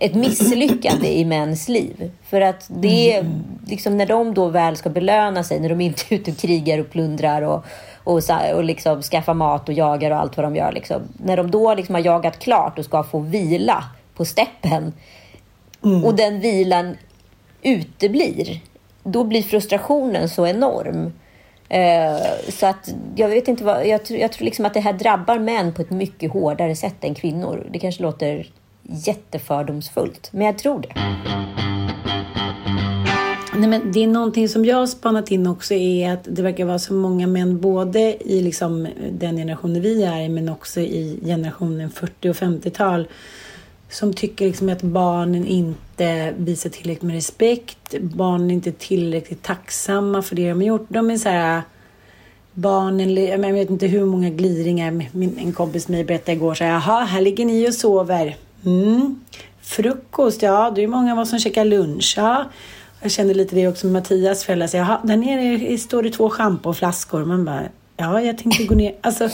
ett 0.00 0.14
misslyckande 0.14 1.18
i 1.18 1.24
mäns 1.24 1.68
liv. 1.68 2.10
För 2.28 2.40
att 2.40 2.66
det 2.68 3.12
mm. 3.12 3.42
liksom 3.66 3.96
när 3.96 4.06
de 4.06 4.34
då 4.34 4.48
väl 4.48 4.76
ska 4.76 4.90
belöna 4.90 5.44
sig, 5.44 5.60
när 5.60 5.68
de 5.68 5.80
inte 5.80 6.02
är 6.08 6.18
ute 6.18 6.30
och 6.30 6.36
krigar 6.36 6.78
och 6.78 6.90
plundrar 6.90 7.42
och, 7.42 7.64
och, 8.06 8.20
och 8.54 8.64
liksom 8.64 9.02
skaffar 9.02 9.34
mat 9.34 9.68
och 9.68 9.74
jagar 9.74 10.10
och 10.10 10.16
allt 10.16 10.36
vad 10.36 10.46
de 10.46 10.56
gör. 10.56 10.72
Liksom. 10.72 11.02
När 11.16 11.36
de 11.36 11.50
då 11.50 11.74
liksom 11.74 11.94
har 11.94 12.02
jagat 12.02 12.38
klart 12.38 12.78
och 12.78 12.84
ska 12.84 13.02
få 13.02 13.18
vila 13.18 13.84
på 14.14 14.24
steppen 14.24 14.92
mm. 15.84 16.04
och 16.04 16.14
den 16.14 16.40
vilan 16.40 16.96
uteblir, 17.62 18.60
då 19.02 19.24
blir 19.24 19.42
frustrationen 19.42 20.28
så 20.28 20.46
enorm. 20.46 21.12
Uh, 21.74 22.50
så 22.50 22.66
att 22.66 22.94
jag 23.16 23.28
vet 23.28 23.48
inte 23.48 23.64
vad, 23.64 23.86
jag, 23.86 24.00
jag 24.08 24.32
tror 24.32 24.44
liksom 24.44 24.64
att 24.64 24.74
det 24.74 24.80
här 24.80 24.92
drabbar 24.92 25.38
män 25.38 25.74
på 25.74 25.82
ett 25.82 25.90
mycket 25.90 26.32
hårdare 26.32 26.76
sätt 26.76 27.04
än 27.04 27.14
kvinnor. 27.14 27.66
Det 27.70 27.78
kanske 27.78 28.02
låter 28.02 28.46
jättefördomsfullt. 28.82 30.28
Men 30.32 30.46
jag 30.46 30.58
tror 30.58 30.80
det. 30.80 31.55
Nej, 33.58 33.68
men 33.68 33.92
det 33.92 34.04
är 34.04 34.06
någonting 34.06 34.48
som 34.48 34.64
jag 34.64 34.76
har 34.76 34.86
spanat 34.86 35.30
in 35.30 35.46
också 35.46 35.74
är 35.74 36.12
att 36.12 36.28
det 36.30 36.42
verkar 36.42 36.64
vara 36.64 36.78
så 36.78 36.92
många 36.92 37.26
män 37.26 37.60
både 37.60 38.16
i 38.32 38.42
liksom 38.42 38.88
den 39.12 39.36
generationen 39.36 39.82
vi 39.82 40.02
är 40.02 40.20
i 40.20 40.28
men 40.28 40.48
också 40.48 40.80
i 40.80 41.20
generationen 41.24 41.90
40 41.90 42.28
och 42.28 42.36
50-tal 42.36 43.08
som 43.90 44.14
tycker 44.14 44.46
liksom 44.46 44.68
att 44.68 44.82
barnen 44.82 45.46
inte 45.46 46.34
visar 46.36 46.70
tillräckligt 46.70 47.02
med 47.02 47.14
respekt. 47.14 47.94
Barnen 48.00 48.50
är 48.50 48.54
inte 48.54 48.72
tillräckligt 48.72 49.42
tacksamma 49.42 50.22
för 50.22 50.36
det 50.36 50.48
de 50.48 50.60
har 50.60 50.66
gjort. 50.66 50.86
De 50.88 51.10
är 51.10 51.16
så 51.16 51.28
här 51.28 51.62
barnen, 52.52 53.14
jag 53.16 53.52
vet 53.52 53.70
inte 53.70 53.86
hur 53.86 54.04
många 54.04 54.30
gliringar. 54.30 54.90
Min, 55.12 55.38
en 55.38 55.52
kompis 55.52 55.88
mig 55.88 56.04
berättade 56.04 56.32
igår 56.32 56.54
så 56.54 56.64
här, 56.64 56.70
jaha, 56.70 57.04
här 57.04 57.20
ligger 57.20 57.44
ni 57.44 57.68
och 57.68 57.74
sover. 57.74 58.36
Mm. 58.64 59.20
Frukost, 59.62 60.42
ja, 60.42 60.72
det 60.74 60.82
är 60.82 60.88
många 60.88 61.12
av 61.12 61.18
oss 61.18 61.30
som 61.30 61.38
käkar 61.38 61.64
lunch. 61.64 62.14
Ja. 62.16 62.44
Jag 63.02 63.10
kände 63.10 63.34
lite 63.34 63.54
det 63.54 63.68
också 63.68 63.86
med 63.86 63.92
Mattias 63.92 64.44
föräldrar. 64.44 64.66
Så, 64.66 64.76
jaha, 64.76 65.00
där 65.04 65.16
nere 65.16 65.78
står 65.78 66.02
det 66.02 66.10
två 66.10 66.30
schampoflaskor. 66.30 67.24
Man 67.24 67.44
bara, 67.44 67.62
ja, 67.96 68.20
jag 68.20 68.38
tänkte 68.38 68.64
gå 68.64 68.74
ner. 68.74 68.94
Alltså, 69.00 69.28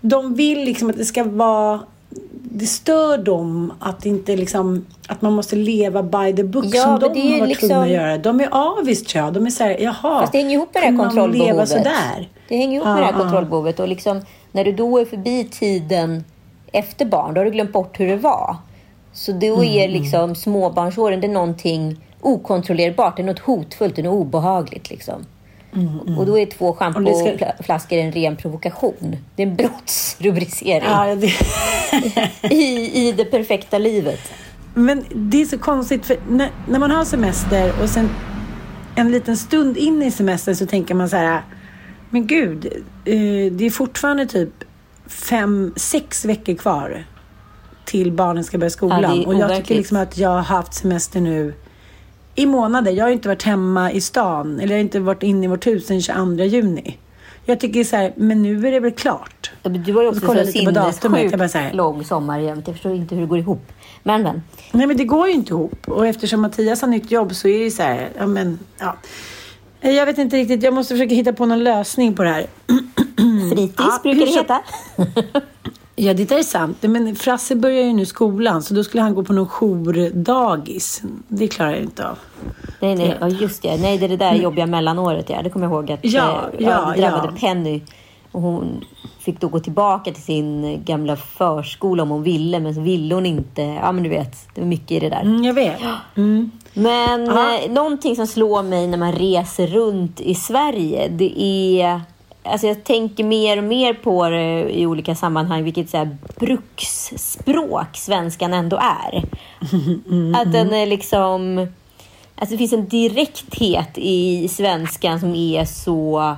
de 0.00 0.34
vill 0.34 0.64
liksom 0.64 0.90
att 0.90 0.96
det 0.96 1.04
ska 1.04 1.24
vara 1.24 1.80
det 2.42 2.66
stör 2.66 3.18
dem 3.18 3.72
att, 3.80 4.06
inte 4.06 4.36
liksom, 4.36 4.86
att 5.08 5.22
man 5.22 5.32
måste 5.32 5.56
leva 5.56 6.02
by 6.02 6.36
the 6.36 6.44
book 6.44 6.64
Ja, 6.68 6.82
som 6.82 6.98
de 7.14 7.20
har 7.32 7.38
varit 7.38 7.48
liksom- 7.48 7.68
tvungna 7.68 7.84
att 7.84 7.90
göra. 7.90 8.18
De 8.18 8.40
är 8.40 8.48
avis 8.78 9.02
tror 9.04 9.24
jag. 9.24 9.32
De 9.34 9.46
är 9.46 9.50
så 9.50 9.64
här, 9.64 9.76
jaha. 9.80 10.20
Fast 10.20 10.32
det 10.32 10.38
hänger 10.38 10.54
ihop 10.54 10.74
med 10.74 10.82
det 10.82 10.86
här 10.86 10.92
leva 10.92 11.04
kontrollbehovet. 11.04 11.68
sådär? 11.68 12.28
Det 12.48 12.56
hänger 12.56 12.74
ihop 12.76 12.86
med 12.86 12.96
det 12.96 13.04
här 13.06 13.12
kontrollbehovet. 13.12 13.80
Och 13.80 13.88
liksom, 13.88 14.20
när 14.52 14.64
du 14.64 14.72
då 14.72 14.98
är 14.98 15.04
förbi 15.04 15.44
tiden 15.44 16.24
efter 16.72 17.04
barn, 17.04 17.34
då 17.34 17.40
har 17.40 17.44
du 17.44 17.50
glömt 17.50 17.72
bort 17.72 18.00
hur 18.00 18.06
det 18.06 18.16
var. 18.16 18.56
Så 19.12 19.32
då 19.32 19.46
Mm, 19.54 19.62
är 19.64 19.88
liksom 19.88 20.34
småbarnsåren, 20.34 21.20
det 21.20 21.26
är 21.26 21.32
någonting 21.32 22.00
okontrollerbart. 22.20 23.16
Det 23.16 23.22
är 23.22 23.26
något 23.26 23.38
hotfullt, 23.38 23.96
det 23.96 24.02
är 24.02 24.04
något 24.04 24.26
obehagligt. 24.26 24.90
Liksom. 24.90 25.26
Och 26.18 26.26
då 26.26 26.38
är 26.38 26.46
två 26.46 26.76
Mm, 26.80 27.04
det 27.04 27.14
ska- 27.14 27.46
schampoflaskor 27.46 27.98
en 27.98 28.12
ren 28.12 28.36
provokation. 28.36 29.16
Det 29.36 29.42
är 29.42 29.46
en 29.46 29.56
brottsrubricering 29.56 30.88
Ja, 30.88 31.14
det... 31.14 31.32
i, 32.54 33.08
i 33.08 33.12
det 33.12 33.24
perfekta 33.24 33.78
livet. 33.78 34.20
Men 34.74 35.04
det 35.14 35.40
är 35.42 35.44
så 35.46 35.58
konstigt 35.58 36.06
för 36.06 36.16
när, 36.28 36.50
när 36.68 36.78
man 36.78 36.90
har 36.90 37.04
semester 37.04 37.72
och 37.82 37.88
sen 37.88 38.08
en 38.96 39.10
liten 39.10 39.36
stund 39.36 39.76
in 39.76 40.02
i 40.02 40.10
semestern 40.10 40.56
så 40.56 40.66
tänker 40.66 40.94
man 40.94 41.08
så 41.08 41.16
här. 41.16 41.42
Men 42.10 42.26
gud, 42.26 42.66
eh, 43.04 43.52
det 43.52 43.64
är 43.66 43.70
fortfarande 43.70 44.26
typ 44.26 44.50
fem, 45.06 45.72
sex 45.76 46.24
veckor 46.24 46.54
kvar 46.54 47.04
till 47.84 48.12
barnen 48.12 48.44
ska 48.44 48.58
börja 48.58 48.70
skolan. 48.70 49.02
Ja, 49.20 49.26
och 49.26 49.34
jag 49.34 49.56
tycker 49.56 49.74
liksom 49.74 49.96
att 49.96 50.18
jag 50.18 50.28
har 50.30 50.40
haft 50.42 50.74
semester 50.74 51.20
nu 51.20 51.54
i 52.38 52.46
månader. 52.46 52.92
Jag 52.92 53.04
har 53.04 53.10
inte 53.10 53.28
varit 53.28 53.42
hemma 53.42 53.92
i 53.92 54.00
stan 54.00 54.60
eller 54.60 54.74
jag 54.74 54.78
har 54.78 54.84
inte 54.84 55.00
varit 55.00 55.22
inne 55.22 55.44
i 55.44 55.48
vårt 55.48 55.66
hus 55.66 55.86
den 55.86 56.02
22 56.02 56.44
juni. 56.44 56.98
Jag 57.44 57.60
tycker 57.60 57.84
så 57.84 57.96
här, 57.96 58.12
men 58.16 58.42
nu 58.42 58.68
är 58.68 58.72
det 58.72 58.80
väl 58.80 58.92
klart. 58.92 59.50
Ja, 59.62 59.70
men 59.70 59.82
Du 59.82 59.94
har 59.94 60.02
ju 60.02 60.08
också 60.08 60.20
så 60.20 60.44
sinnessjukt 60.46 61.74
lång 61.74 62.04
sommar 62.04 62.38
jämt. 62.38 62.66
Jag 62.66 62.76
förstår 62.76 62.94
inte 62.94 63.14
hur 63.14 63.22
det 63.22 63.28
går 63.28 63.38
ihop. 63.38 63.72
Men, 64.02 64.22
men. 64.22 64.42
Nej 64.72 64.86
men 64.86 64.96
det 64.96 65.04
går 65.04 65.28
ju 65.28 65.34
inte 65.34 65.52
ihop. 65.52 65.88
Och 65.88 66.06
eftersom 66.06 66.40
Mattias 66.40 66.80
har 66.80 66.88
nytt 66.88 67.10
jobb 67.10 67.34
så 67.34 67.48
är 67.48 67.58
det 67.58 67.64
ju 67.64 67.70
så 67.70 67.82
här, 67.82 68.08
ja 68.18 68.26
men, 68.26 68.58
ja. 68.78 68.96
Jag 69.80 70.06
vet 70.06 70.18
inte 70.18 70.36
riktigt, 70.36 70.62
jag 70.62 70.74
måste 70.74 70.94
försöka 70.94 71.14
hitta 71.14 71.32
på 71.32 71.46
någon 71.46 71.64
lösning 71.64 72.14
på 72.14 72.22
det 72.22 72.30
här. 72.30 72.46
Fritids 73.50 73.74
Ja, 73.78 74.00
brukar 74.02 74.26
det 74.26 74.32
heta. 74.32 74.60
Ja, 76.00 76.14
det 76.14 76.30
är 76.32 76.42
sant. 76.42 76.76
Men 76.80 77.16
Frasse 77.16 77.56
börjar 77.56 77.84
ju 77.84 77.92
nu 77.92 78.06
skolan 78.06 78.62
så 78.62 78.74
då 78.74 78.84
skulle 78.84 79.02
han 79.02 79.14
gå 79.14 79.24
på 79.24 79.32
någon 79.32 79.48
jourdagis. 79.48 81.02
Det 81.28 81.48
klarar 81.48 81.70
jag 81.70 81.82
inte 81.82 82.08
av. 82.08 82.18
Nej, 82.80 82.94
nej, 82.94 83.16
ja, 83.20 83.28
just 83.28 83.62
det. 83.62 83.76
Nej, 83.76 83.98
det 83.98 84.06
är 84.06 84.08
det 84.08 84.16
där 84.16 84.34
jobbiga 84.34 84.66
mellanåret. 84.66 85.30
Ja. 85.30 85.42
Det 85.42 85.50
kommer 85.50 85.66
jag 85.66 85.72
ihåg 85.72 85.92
att 85.92 86.00
Ja, 86.02 86.40
eh, 86.58 86.66
ja, 86.66 86.92
det 86.96 87.00
drabbade 87.00 87.28
ja. 87.34 87.40
Penny. 87.40 87.80
Och 88.32 88.42
hon 88.42 88.84
fick 89.18 89.40
då 89.40 89.48
gå 89.48 89.60
tillbaka 89.60 90.12
till 90.12 90.22
sin 90.22 90.80
gamla 90.84 91.16
förskola 91.16 92.02
om 92.02 92.10
hon 92.10 92.22
ville, 92.22 92.60
men 92.60 92.74
så 92.74 92.80
ville 92.80 93.14
hon 93.14 93.26
inte. 93.26 93.62
Ja, 93.62 93.92
men 93.92 94.02
du 94.02 94.08
vet, 94.10 94.54
det 94.54 94.60
var 94.60 94.68
mycket 94.68 94.90
i 94.90 95.00
det 95.00 95.08
där. 95.08 95.20
Mm, 95.20 95.44
jag 95.44 95.54
vet. 95.54 95.80
Mm. 96.16 96.50
Men 96.74 97.28
eh, 97.28 97.70
någonting 97.70 98.16
som 98.16 98.26
slår 98.26 98.62
mig 98.62 98.86
när 98.86 98.98
man 98.98 99.12
reser 99.12 99.66
runt 99.66 100.20
i 100.20 100.34
Sverige, 100.34 101.08
det 101.08 101.42
är... 101.42 102.00
Alltså 102.42 102.66
jag 102.66 102.84
tänker 102.84 103.24
mer 103.24 103.56
och 103.58 103.64
mer 103.64 103.94
på 103.94 104.28
det 104.28 104.70
i 104.70 104.86
olika 104.86 105.14
sammanhang, 105.14 105.64
vilket 105.64 105.90
så 105.90 105.96
här 105.96 106.16
bruksspråk 106.38 107.96
svenskan 107.96 108.54
ändå 108.54 108.76
är. 108.76 109.24
Att 110.40 110.52
den 110.52 110.74
är 110.74 110.86
liksom... 110.86 111.66
Alltså 112.40 112.54
det 112.54 112.58
finns 112.58 112.72
en 112.72 112.88
direkthet 112.88 113.90
i 113.94 114.48
svenskan 114.48 115.20
som 115.20 115.34
är 115.34 115.64
så 115.64 116.36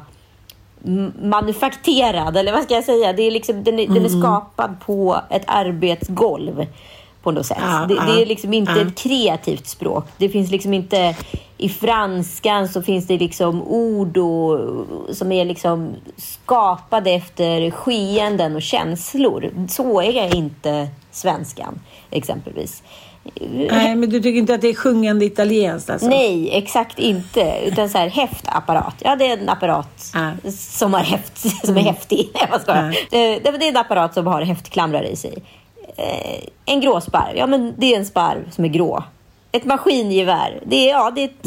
manufakterad, 1.22 2.36
eller 2.36 2.52
vad 2.52 2.62
ska 2.62 2.74
jag 2.74 2.84
säga? 2.84 3.12
Det 3.12 3.22
är 3.22 3.30
liksom, 3.30 3.64
den, 3.64 3.78
är, 3.78 3.86
den 3.86 4.04
är 4.04 4.08
skapad 4.08 4.76
på 4.86 5.20
ett 5.30 5.44
arbetsgolv 5.46 6.66
på 7.22 7.30
något 7.30 7.46
sätt. 7.46 7.58
Ja, 7.60 7.86
det, 7.88 7.94
ja, 7.94 8.02
det 8.02 8.22
är 8.22 8.26
liksom 8.26 8.54
inte 8.54 8.72
ja. 8.72 8.86
ett 8.86 8.98
kreativt 8.98 9.66
språk. 9.66 10.04
Det 10.16 10.28
finns 10.28 10.50
liksom 10.50 10.74
inte... 10.74 11.16
I 11.58 11.68
franskan 11.68 12.68
så 12.68 12.82
finns 12.82 13.06
det 13.06 13.18
liksom 13.18 13.62
ord 13.62 14.16
och, 14.16 14.86
som 15.16 15.32
är 15.32 15.44
liksom 15.44 15.94
skapade 16.16 17.10
efter 17.10 17.70
skeenden 17.70 18.56
och 18.56 18.62
känslor. 18.62 19.66
Så 19.68 20.02
är 20.02 20.36
inte 20.36 20.88
svenskan, 21.10 21.80
exempelvis. 22.10 22.82
Nej, 23.70 23.96
men 23.96 24.10
du 24.10 24.20
tycker 24.20 24.38
inte 24.38 24.54
att 24.54 24.60
det 24.60 24.68
är 24.68 24.74
sjungande 24.74 25.24
italienskt 25.24 25.90
alltså? 25.90 26.08
Nej, 26.08 26.50
exakt 26.52 26.98
inte. 26.98 27.58
Utan 27.64 27.88
så 27.88 27.98
här 27.98 28.08
häftapparat. 28.10 28.94
Ja, 28.98 29.16
det 29.16 29.26
är 29.26 29.36
en 29.38 29.48
apparat 29.48 30.10
Ja. 30.14 30.50
som 30.52 30.94
har 30.94 31.00
häft, 31.00 31.66
som 31.66 31.76
är 31.76 31.80
häftig. 31.80 32.30
Nej, 32.34 32.48
vad 32.50 32.60
ska 32.60 32.76
jag? 32.76 32.94
Det 33.10 33.36
är 33.66 33.68
en 33.68 33.76
apparat 33.76 34.14
som 34.14 34.26
har 34.26 34.42
häftklamrare 34.42 35.08
i 35.08 35.16
sig. 35.16 35.34
Eh, 35.96 36.40
En 36.64 36.80
gråsparv. 36.80 37.36
Ja, 37.36 37.46
men 37.46 37.74
det 37.78 37.94
är 37.94 37.98
en 37.98 38.06
sparv 38.06 38.50
som 38.50 38.64
är 38.64 38.68
grå. 38.68 39.04
Ett 39.52 39.64
maskingevär. 39.64 40.60
Det 40.66 40.76
är, 40.76 40.90
ja, 40.90 41.10
det 41.14 41.20
är, 41.20 41.24
ett, 41.24 41.42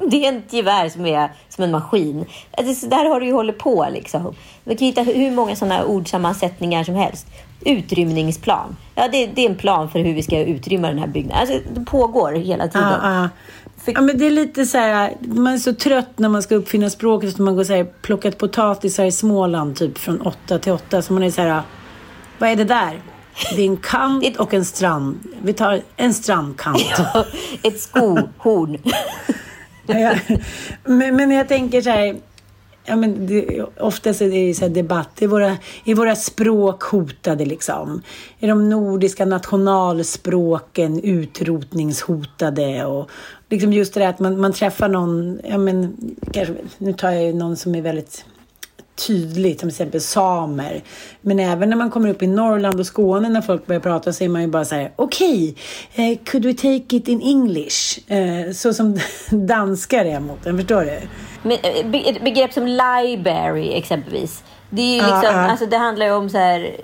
det 0.10 0.26
är 0.26 0.38
ett 0.38 0.52
gevär 0.52 0.88
som 0.88 1.06
är 1.06 1.28
som 1.48 1.64
en 1.64 1.70
maskin. 1.70 2.24
Alltså, 2.50 2.74
så 2.74 2.86
där 2.86 3.04
har 3.04 3.20
du 3.20 3.26
ju 3.26 3.32
hållit 3.32 3.58
på. 3.58 3.86
Liksom. 3.92 4.34
Vi 4.64 4.76
kan 4.76 4.86
hitta 4.86 5.02
hur 5.02 5.30
många 5.30 5.56
sådana 5.56 5.84
ordsammansättningar 5.84 6.84
som 6.84 6.94
helst. 6.94 7.26
Utrymningsplan. 7.64 8.76
Ja, 8.94 9.08
det, 9.12 9.26
det 9.26 9.46
är 9.46 9.50
en 9.50 9.56
plan 9.56 9.90
för 9.90 9.98
hur 9.98 10.14
vi 10.14 10.22
ska 10.22 10.38
utrymma 10.40 10.88
den 10.88 10.98
här 10.98 11.06
byggnaden. 11.06 11.40
Alltså, 11.40 11.58
det 11.74 11.84
pågår 11.84 12.32
hela 12.32 12.68
tiden. 12.68 12.88
Ja, 13.02 13.14
ja. 13.22 13.28
För- 13.84 13.92
ja, 13.92 14.00
men 14.00 14.18
det 14.18 14.26
är 14.26 14.30
lite 14.30 14.66
så 14.66 14.78
här, 14.78 15.12
man 15.20 15.52
är 15.52 15.58
så 15.58 15.74
trött 15.74 16.18
när 16.18 16.28
man 16.28 16.42
ska 16.42 16.54
uppfinna 16.54 16.90
språket 16.90 17.36
så 17.36 17.42
man 17.42 17.56
går 17.56 17.64
så 17.64 17.72
här, 17.74 17.84
plockat 17.84 18.38
potatisar 18.38 19.04
i 19.04 19.12
Småland 19.12 19.76
typ 19.76 19.98
från 19.98 20.20
åtta 20.20 20.58
till 20.58 20.72
åtta. 20.72 21.02
Så 21.02 21.12
man 21.12 21.22
är 21.22 21.30
så 21.30 21.42
här, 21.42 21.62
vad 22.38 22.50
är 22.50 22.56
det 22.56 22.64
där? 22.64 23.00
Det 23.56 23.62
är 23.62 23.66
en 23.66 23.76
kant 23.76 24.36
och 24.36 24.54
en 24.54 24.64
strand. 24.64 25.18
Vi 25.42 25.52
tar 25.52 25.80
en 25.96 26.14
strandkant. 26.14 26.82
Ett 27.62 27.80
skohorn. 27.80 28.78
Ja, 29.86 30.14
men, 30.84 31.16
men 31.16 31.30
jag 31.30 31.48
tänker 31.48 31.82
så 31.82 31.90
här. 31.90 32.16
Ja, 32.84 32.96
men 32.96 33.26
det, 33.26 33.62
oftast 33.80 34.22
är 34.22 34.30
det 34.30 34.54
så 34.54 34.64
här 34.64 34.68
debatt. 34.68 35.22
Är 35.22 35.26
våra, 35.26 35.56
är 35.84 35.94
våra 35.94 36.16
språk 36.16 36.82
hotade 36.82 37.44
liksom? 37.44 38.02
Är 38.40 38.48
de 38.48 38.70
nordiska 38.70 39.24
nationalspråken 39.24 41.00
utrotningshotade? 41.00 42.84
Och 42.84 43.10
liksom 43.48 43.72
just 43.72 43.94
det 43.94 44.00
där 44.00 44.08
att 44.08 44.18
man, 44.18 44.40
man 44.40 44.52
träffar 44.52 44.88
någon, 44.88 45.40
ja 45.44 45.58
men 45.58 45.96
kanske, 46.32 46.54
nu 46.78 46.92
tar 46.92 47.10
jag 47.10 47.24
ju 47.24 47.32
någon 47.32 47.56
som 47.56 47.74
är 47.74 47.82
väldigt 47.82 48.24
tydligt, 49.06 49.58
till 49.58 49.68
exempel 49.68 50.00
samer. 50.00 50.82
Men 51.20 51.38
även 51.40 51.70
när 51.70 51.76
man 51.76 51.90
kommer 51.90 52.08
upp 52.08 52.22
i 52.22 52.26
Norrland 52.26 52.80
och 52.80 52.86
Skåne 52.86 53.28
när 53.28 53.40
folk 53.40 53.66
börjar 53.66 53.80
prata 53.80 54.12
så 54.12 54.24
är 54.24 54.28
man 54.28 54.42
ju 54.42 54.48
bara 54.48 54.64
så 54.64 54.74
här, 54.74 54.92
okej, 54.96 55.54
eh, 55.94 56.18
could 56.24 56.44
we 56.44 56.54
take 56.54 56.96
it 56.96 57.08
in 57.08 57.22
English? 57.22 58.12
Eh, 58.12 58.52
så 58.52 58.74
som 58.74 58.98
danskar 59.30 60.04
är 60.04 60.20
mot 60.20 60.46
en, 60.46 60.58
förstår 60.58 60.80
du? 60.80 61.00
Men, 61.42 61.52
eh, 61.52 62.06
ett 62.08 62.24
begrepp 62.24 62.52
som 62.52 62.66
library 62.66 63.72
exempelvis. 63.72 64.42
Det, 64.70 64.98
är 64.98 65.02
liksom, 65.02 65.20
ja. 65.24 65.50
Alltså, 65.50 65.66
det 65.66 65.76
handlar 65.76 66.06
ju 66.06 66.12
om 66.12 66.30
så 66.30 66.38
här... 66.38 66.76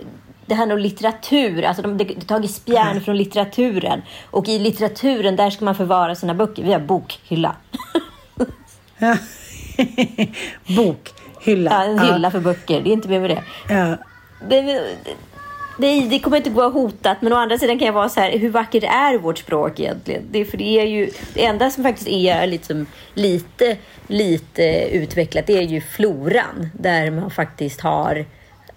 Det 0.46 0.54
handlar 0.54 0.76
om 0.76 0.82
litteratur. 0.82 1.62
Alltså 1.62 1.82
de, 1.82 1.90
har 1.90 2.20
tagit 2.20 2.50
spjärn 2.50 3.00
från 3.00 3.16
litteraturen. 3.16 4.02
Och 4.30 4.48
i 4.48 4.58
litteraturen, 4.58 5.36
där 5.36 5.50
ska 5.50 5.64
man 5.64 5.74
förvara 5.74 6.14
sina 6.14 6.34
böcker. 6.34 6.62
Vi 6.62 6.72
har 6.72 6.80
bokhylla. 6.80 7.56
Bokhylla. 11.38 11.70
Ja, 11.70 11.84
en 11.84 11.98
hylla 11.98 12.30
för 12.30 12.40
böcker. 12.40 12.80
Det 12.80 12.90
är 12.90 12.92
inte 12.92 13.08
mer 13.08 13.20
med 13.20 13.30
det. 13.30 13.42
Ja. 13.68 13.96
det, 14.48 14.82
det, 15.78 16.00
det 16.00 16.18
kommer 16.18 16.36
inte 16.36 16.50
gå 16.50 16.68
hotat, 16.70 17.22
men 17.22 17.32
å 17.32 17.36
andra 17.36 17.58
sidan 17.58 17.78
kan 17.78 17.86
jag 17.86 17.92
vara 17.92 18.08
så 18.08 18.20
här, 18.20 18.38
hur 18.38 18.50
vackert 18.50 18.84
är 18.84 19.18
vårt 19.18 19.38
språk 19.38 19.80
egentligen? 19.80 20.22
Det, 20.30 20.44
för 20.44 20.58
det 20.58 20.80
är 20.80 20.86
ju, 20.86 21.10
det 21.34 21.44
enda 21.44 21.70
som 21.70 21.84
faktiskt 21.84 22.08
är 22.08 22.46
liksom 22.46 22.86
lite, 23.14 23.76
lite 24.06 24.88
utvecklat, 24.92 25.46
det 25.46 25.56
är 25.58 25.62
ju 25.62 25.80
floran, 25.80 26.70
där 26.74 27.10
man 27.10 27.30
faktiskt 27.30 27.80
har 27.80 28.16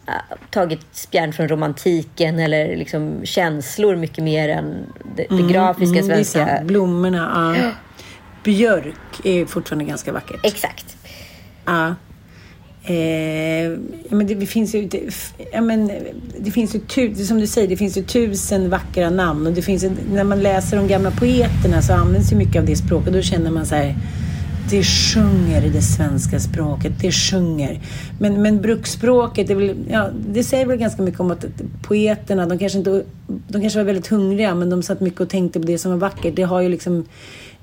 äh, 0.08 0.14
tagit 0.50 0.86
spjärn 0.92 1.34
från 1.34 1.48
romantiken 1.48 2.40
eller 2.40 2.76
liksom 2.76 3.22
känslor 3.24 3.96
mycket 3.96 4.24
mer 4.24 4.50
än 4.50 4.94
det, 5.16 5.26
det 5.30 5.54
grafiska 5.54 6.00
Mm, 6.00 6.08
det 6.08 6.14
är 6.14 6.16
svenska. 6.16 6.48
sant. 6.48 6.68
Blommorna, 6.68 7.56
ja. 7.62 7.72
Björk 8.44 8.96
är 9.24 9.46
fortfarande 9.46 9.86
ganska 9.86 10.12
vackert. 10.12 10.40
Exakt. 10.44 10.98
Ja. 11.66 11.96
Eh, 12.84 13.78
men 14.10 14.28
det, 14.28 14.36
det 14.36 14.46
finns 14.46 14.76
ju, 14.76 14.88
det, 14.88 15.02
ja, 15.54 15.62
men, 15.62 15.92
det 16.40 16.52
finns 16.52 16.76
ju 16.76 16.80
tu, 16.80 17.16
som 17.16 17.40
du 17.40 17.48
säger, 17.48 17.68
det 17.68 17.78
finns 17.78 17.98
ju 17.98 18.04
tusen 18.04 18.70
vackra 18.70 19.10
namn 19.10 19.48
och 19.48 19.54
det 19.54 19.62
finns 19.62 19.84
ju, 19.84 19.92
när 20.14 20.24
man 20.24 20.40
läser 20.40 20.78
de 20.78 20.88
gamla 20.88 21.12
poeterna 21.12 21.82
så 21.82 21.94
används 21.94 22.32
ju 22.32 22.36
mycket 22.36 22.60
av 22.60 22.66
det 22.66 22.76
språket. 22.76 23.14
Då 23.14 23.22
känner 23.22 23.52
man 23.52 23.66
så 23.66 23.76
här, 23.76 23.96
det 24.70 24.84
sjunger 24.84 25.66
i 25.66 25.70
det 25.70 25.82
svenska 25.82 26.40
språket, 26.40 26.94
det 27.02 27.12
sjunger. 27.12 27.80
Men, 28.20 28.42
men 28.42 28.62
bruksspråket, 28.62 29.48
det, 29.48 29.56
väl, 29.56 29.76
ja, 29.90 30.10
det 30.30 30.44
säger 30.44 30.66
väl 30.66 30.78
ganska 30.78 31.02
mycket 31.02 31.20
om 31.20 31.32
att 31.32 31.46
poeterna, 31.82 32.46
de 32.46 32.60
kanske, 32.60 32.78
inte, 32.78 33.04
de 33.28 33.62
kanske 33.62 33.80
var 33.80 33.86
väldigt 33.86 34.08
hungriga 34.08 34.56
men 34.56 34.70
de 34.70 34.84
satt 34.84 35.00
mycket 35.00 35.22
och 35.22 35.30
tänkte 35.30 35.60
på 35.60 35.66
det 35.66 35.78
som 35.78 35.92
var 35.92 35.98
vackert. 35.98 36.36
Det 36.36 36.44
har 36.44 36.62
ju 36.62 36.70
liksom 36.70 37.06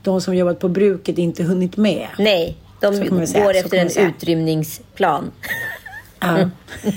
de 0.03 0.21
som 0.21 0.37
jobbat 0.37 0.59
på 0.59 0.69
bruket 0.69 1.19
inte 1.19 1.45
hunnit 1.45 1.77
med. 1.77 2.07
Nej, 2.19 2.57
de 2.81 3.27
säga, 3.27 3.45
går 3.45 3.55
efter 3.57 3.79
en 3.79 3.91
säga. 3.91 4.09
utrymningsplan. 4.09 5.33
Ja. 6.21 6.51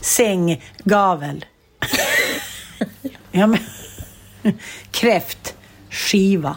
Sänggavel. 0.00 1.44
ja, 3.30 3.46
men... 3.46 3.58
Kräftskiva. 4.90 6.56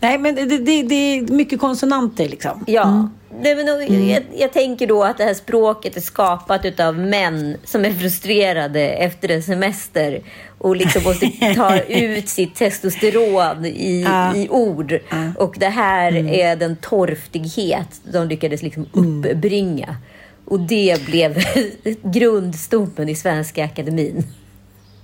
Nej, 0.00 0.18
men 0.18 0.34
det, 0.34 0.44
det, 0.44 0.82
det 0.82 0.94
är 0.94 1.32
mycket 1.32 1.60
konsonanter 1.60 2.28
liksom. 2.28 2.64
Ja. 2.66 3.08
Nej, 3.42 3.54
men 3.56 3.66
jag, 4.08 4.22
jag 4.36 4.52
tänker 4.52 4.86
då 4.86 5.04
att 5.04 5.18
det 5.18 5.24
här 5.24 5.34
språket 5.34 5.96
är 5.96 6.00
skapat 6.00 6.80
av 6.80 6.98
män 6.98 7.56
som 7.64 7.84
är 7.84 7.92
frustrerade 7.92 8.80
efter 8.88 9.28
en 9.30 9.42
semester 9.42 10.20
och 10.58 10.76
liksom 10.76 11.02
måste 11.02 11.30
ta 11.56 11.78
ut 11.88 12.28
sitt 12.28 12.54
testosteron 12.54 13.64
i, 13.66 14.02
Ja. 14.02 14.36
i 14.36 14.48
ord. 14.48 15.00
Och 15.36 15.54
det 15.58 15.68
här 15.68 16.12
är 16.28 16.56
den 16.56 16.76
torftighet 16.76 18.00
de 18.12 18.28
lyckades 18.28 18.62
liksom 18.62 18.86
uppbringa. 18.92 19.96
Och 20.44 20.60
det 20.60 21.06
blev 21.06 21.44
grundstommen 22.02 23.08
i 23.08 23.14
Svenska 23.14 23.64
Akademin. 23.64 24.24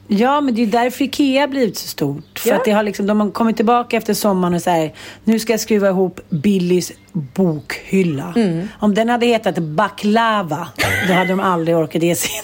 Ja, 0.09 0.40
men 0.40 0.54
det 0.54 0.62
är 0.62 0.66
därför 0.66 1.04
Ikea 1.04 1.48
blivit 1.48 1.78
så 1.78 1.88
stort. 1.88 2.38
För 2.38 2.48
Ja. 2.48 2.57
att 2.57 2.64
det 2.64 2.70
har 2.70 2.82
liksom, 2.82 3.07
de 3.07 3.20
har 3.20 3.30
kommit 3.30 3.57
tillbaka 3.57 3.96
efter 3.96 4.14
sommaren 4.14 4.54
och 4.54 4.62
säger 4.62 4.92
nu 5.24 5.38
ska 5.38 5.52
jag 5.52 5.61
skruva 5.61 5.88
ihop 5.88 6.20
Billys 6.28 6.92
bokhylla. 7.12 8.34
Om 8.78 8.94
den 8.94 9.09
hade 9.09 9.26
hetat 9.26 9.59
Baklava, 9.59 10.68
då 11.09 11.12
hade 11.14 11.28
de 11.30 11.40
aldrig 11.40 11.76
orkat 11.76 12.02
ge 12.02 12.14
sig 12.14 12.30
in. 12.30 12.42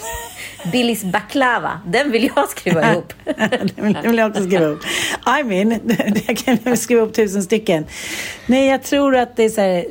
Billys 0.72 1.04
baklava, 1.04 1.80
den 1.86 2.10
vill 2.10 2.30
jag 2.36 2.48
skruva 2.48 2.82
ihop. 2.92 3.12
det 3.76 3.82
vill- 4.06 4.18
jag 4.18 4.30
också 4.30 4.44
skriva 4.44 4.64
upp. 4.64 4.80
I 5.40 5.44
mean, 5.44 5.80
jag 6.26 6.36
kan 6.36 6.76
skriva 6.76 7.02
upp 7.02 7.14
tusen 7.14 7.42
stycken. 7.42 7.84
Nej, 8.46 8.66
jag 8.68 8.82
tror 8.82 9.16
att 9.16 9.36
det 9.36 9.44
är 9.44 9.48
så 9.48 9.60
här, 9.60 9.84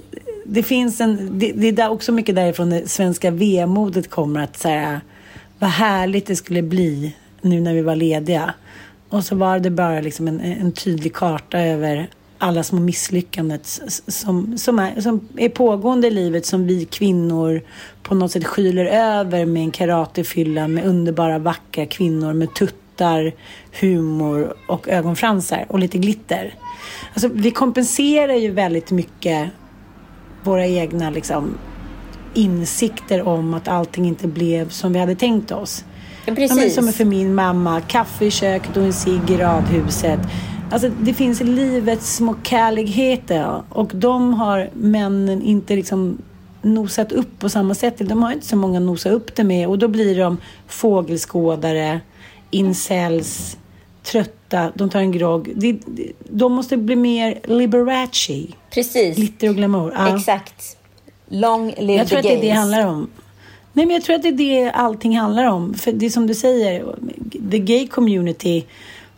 det 0.46 0.64
finns 0.64 1.02
en, 1.02 1.40
det, 1.40 1.52
det 1.72 1.82
är 1.82 1.90
också 1.90 2.12
mycket 2.12 2.36
därifrån 2.36 2.70
det 2.70 2.90
svenska 2.90 3.32
vemodet 3.32 4.10
kommer 4.10 4.44
att 4.44 4.60
så 4.60 4.68
här, 4.70 5.00
vad 5.60 5.70
härligt 5.70 6.26
det 6.28 6.36
skulle 6.36 6.62
bli 6.62 7.16
nu 7.42 7.62
när 7.62 7.74
vi 7.74 7.82
var 7.82 7.96
lediga. 7.96 8.54
Och 9.10 9.24
så 9.24 9.36
var 9.36 9.60
det 9.60 9.70
bara 9.70 10.02
liksom 10.02 10.28
en, 10.28 10.42
en 10.42 10.72
tydlig 10.72 11.14
karta 11.14 11.60
över 11.60 12.10
alla 12.38 12.64
små 12.64 12.80
misslyckanden 12.80 13.60
som, 14.08 14.58
som, 14.58 14.80
är, 14.80 15.02
som 15.02 15.28
är 15.38 15.50
pågående 15.50 16.08
i 16.08 16.12
livet 16.12 16.46
som 16.46 16.68
vi 16.68 16.86
kvinnor 16.86 17.62
på 18.04 18.16
något 18.16 18.32
sätt 18.32 18.46
skyler 18.46 18.86
över 18.86 19.46
med 19.46 19.64
en 19.64 19.72
karatefylla 19.72 20.68
med 20.68 20.86
underbara 20.86 21.40
vackra 21.40 21.86
kvinnor 21.86 22.34
med 22.34 22.54
tuttar, 22.54 23.34
humor 23.82 24.54
och 24.68 24.88
ögonfransar 24.88 25.66
och 25.70 25.80
lite 25.80 25.98
glitter. 25.98 26.54
Alltså, 27.14 27.28
vi 27.28 27.52
kompenserar 27.52 28.34
ju 28.34 28.52
väldigt 28.52 28.92
mycket 28.92 29.50
våra 30.44 30.68
egna 30.68 31.10
liksom, 31.10 31.58
insikter 32.34 33.28
om 33.28 33.54
att 33.54 33.68
allting 33.68 34.06
inte 34.06 34.28
blev 34.28 34.70
som 34.70 34.94
vi 34.94 35.00
hade 35.00 35.16
tänkt 35.16 35.52
oss. 35.52 35.86
Ja, 36.26 36.32
Ja, 36.32 36.36
precis. 36.36 36.76
som 36.76 36.88
är 36.88 36.92
för 36.92 37.06
min 37.06 37.36
mamma, 37.36 37.82
kaffe 37.82 38.26
i 38.26 38.32
köket 38.32 38.78
och 38.78 38.84
en 38.84 38.94
cigg 38.94 39.30
i 39.30 39.38
radhuset. 39.38 40.20
Alltså 40.72 40.90
det 41.02 41.14
finns 41.14 41.42
livets 41.42 42.16
små 42.16 42.36
kärligheter 42.44 43.62
och 43.70 43.92
de 43.94 44.34
har 44.34 44.70
männen 44.74 45.42
inte 45.42 45.76
liksom 45.76 46.18
nosat 46.62 47.12
upp 47.12 47.40
på 47.40 47.50
samma 47.50 47.76
sätt. 47.76 47.96
De 47.98 48.24
har 48.24 48.32
inte 48.32 48.46
så 48.48 48.56
många 48.56 48.80
att 48.80 48.86
nosa 48.86 49.10
upp 49.10 49.36
det 49.36 49.44
med 49.44 49.68
och 49.68 49.80
då 49.80 49.88
blir 49.88 50.20
de 50.20 50.38
fågelskådare, 50.68 52.00
incels, 52.52 53.58
trötta, 54.04 54.72
de 54.76 54.90
tar 54.90 55.00
en 55.00 55.12
grogg. 55.12 55.52
De, 55.56 55.80
de, 56.30 56.54
måste 56.54 56.78
bli 56.78 56.96
mer 56.96 57.40
Liberace, 57.44 58.48
Precis. 58.74 59.16
glitter 59.16 59.50
och 59.50 59.56
glamour. 59.56 59.94
Ja. 59.98 60.18
Exakt. 60.18 60.78
Long 61.28 61.74
live 61.78 61.94
Jag 61.94 62.08
tror 62.08 62.22
the 62.22 62.28
att 62.28 62.34
det 62.34 62.38
är 62.38 62.42
det 62.42 62.48
det 62.48 62.60
handlar 62.60 62.88
om. 62.88 63.10
Nej, 63.74 63.86
men 63.86 63.94
jag 63.94 64.04
tror 64.04 64.16
att 64.16 64.22
det 64.22 64.28
är 64.28 64.64
det 64.66 64.72
allting 64.72 65.18
handlar 65.18 65.46
om. 65.46 65.74
För 65.74 65.92
det 65.92 66.06
är 66.06 66.10
som 66.10 66.28
du 66.28 66.36
säger, 66.36 66.96
the 67.52 67.60
gay 67.60 67.88
community 67.88 68.66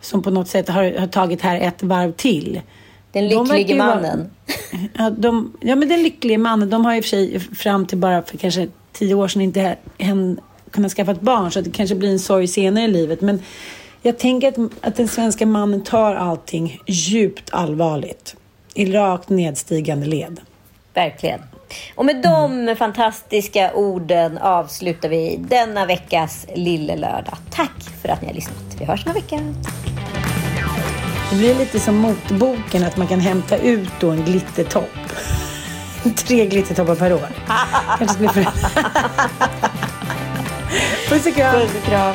som 0.00 0.22
på 0.22 0.30
något 0.30 0.48
sätt 0.48 0.68
har, 0.68 0.98
har 0.98 1.06
tagit 1.06 1.42
här 1.42 1.60
ett 1.60 1.82
varv 1.82 2.12
till. 2.12 2.60
Den 3.12 3.28
De 3.28 3.46
lycklige 3.46 3.78
vara- 3.78 3.94
mannen. 3.94 4.30
Ja, 4.98 5.10
de, 5.10 5.52
ja, 5.60 5.74
men 5.76 5.88
den 5.88 6.02
lyckliga 6.02 6.38
mannen, 6.38 6.70
de 6.70 6.84
har 6.84 6.94
i 6.94 7.00
och 7.00 7.04
för 7.04 7.08
sig 7.08 7.40
fram 7.40 7.86
till 7.86 7.98
bara 7.98 8.22
för 8.22 8.36
kanske 8.38 8.68
tio 8.92 9.14
år 9.14 9.28
sedan 9.28 9.42
inte 9.42 9.76
hen, 9.98 10.40
kunnat 10.70 10.92
skaffa 10.92 11.12
ett 11.12 11.20
barn 11.20 11.50
så 11.50 11.60
det 11.60 11.70
kanske 11.70 11.94
blir 11.94 12.10
en 12.10 12.18
sorg 12.18 12.46
senare 12.48 12.84
i 12.84 12.88
livet. 12.88 13.20
Men 13.20 13.42
jag 14.02 14.18
tänker 14.18 14.48
att, 14.48 14.58
att 14.80 14.96
den 14.96 15.08
svenska 15.08 15.46
mannen 15.46 15.82
tar 15.84 16.14
allting 16.14 16.80
djupt 16.86 17.50
allvarligt. 17.52 18.36
I 18.74 18.92
rakt 18.92 19.28
nedstigande 19.28 20.06
led. 20.06 20.40
Verkligen. 20.94 21.40
Och 21.94 22.04
med 22.04 22.22
de 22.22 22.76
fantastiska 22.76 23.72
orden 23.74 24.38
avslutar 24.38 25.08
vi 25.08 25.36
denna 25.36 25.86
veckas 25.86 26.46
Lille 26.54 26.96
Lördag. 26.96 27.36
Tack 27.50 27.82
för 28.02 28.08
att 28.08 28.20
ni 28.20 28.26
har 28.26 28.34
lyssnat. 28.34 28.76
Vi 28.78 28.84
hörs 28.84 29.06
nästa 29.06 29.20
vecka. 29.20 29.40
Det 31.30 31.36
blir 31.36 31.54
lite 31.54 31.80
som 31.80 31.96
motboken 31.96 32.84
att 32.84 32.96
man 32.96 33.06
kan 33.06 33.20
hämta 33.20 33.56
ut 33.56 33.90
då 34.00 34.10
en 34.10 34.24
glittertopp. 34.24 34.90
Tre 36.16 36.46
glittertoppar 36.46 36.94
per 36.94 37.12
år. 37.12 37.28
Kanske 37.98 38.14
skulle 38.14 38.28
för... 38.28 38.44
Puss 41.08 41.26
och 41.26 41.34
kram. 41.34 41.54
Puss 41.54 41.74
och 41.74 41.84
kram. 41.84 42.14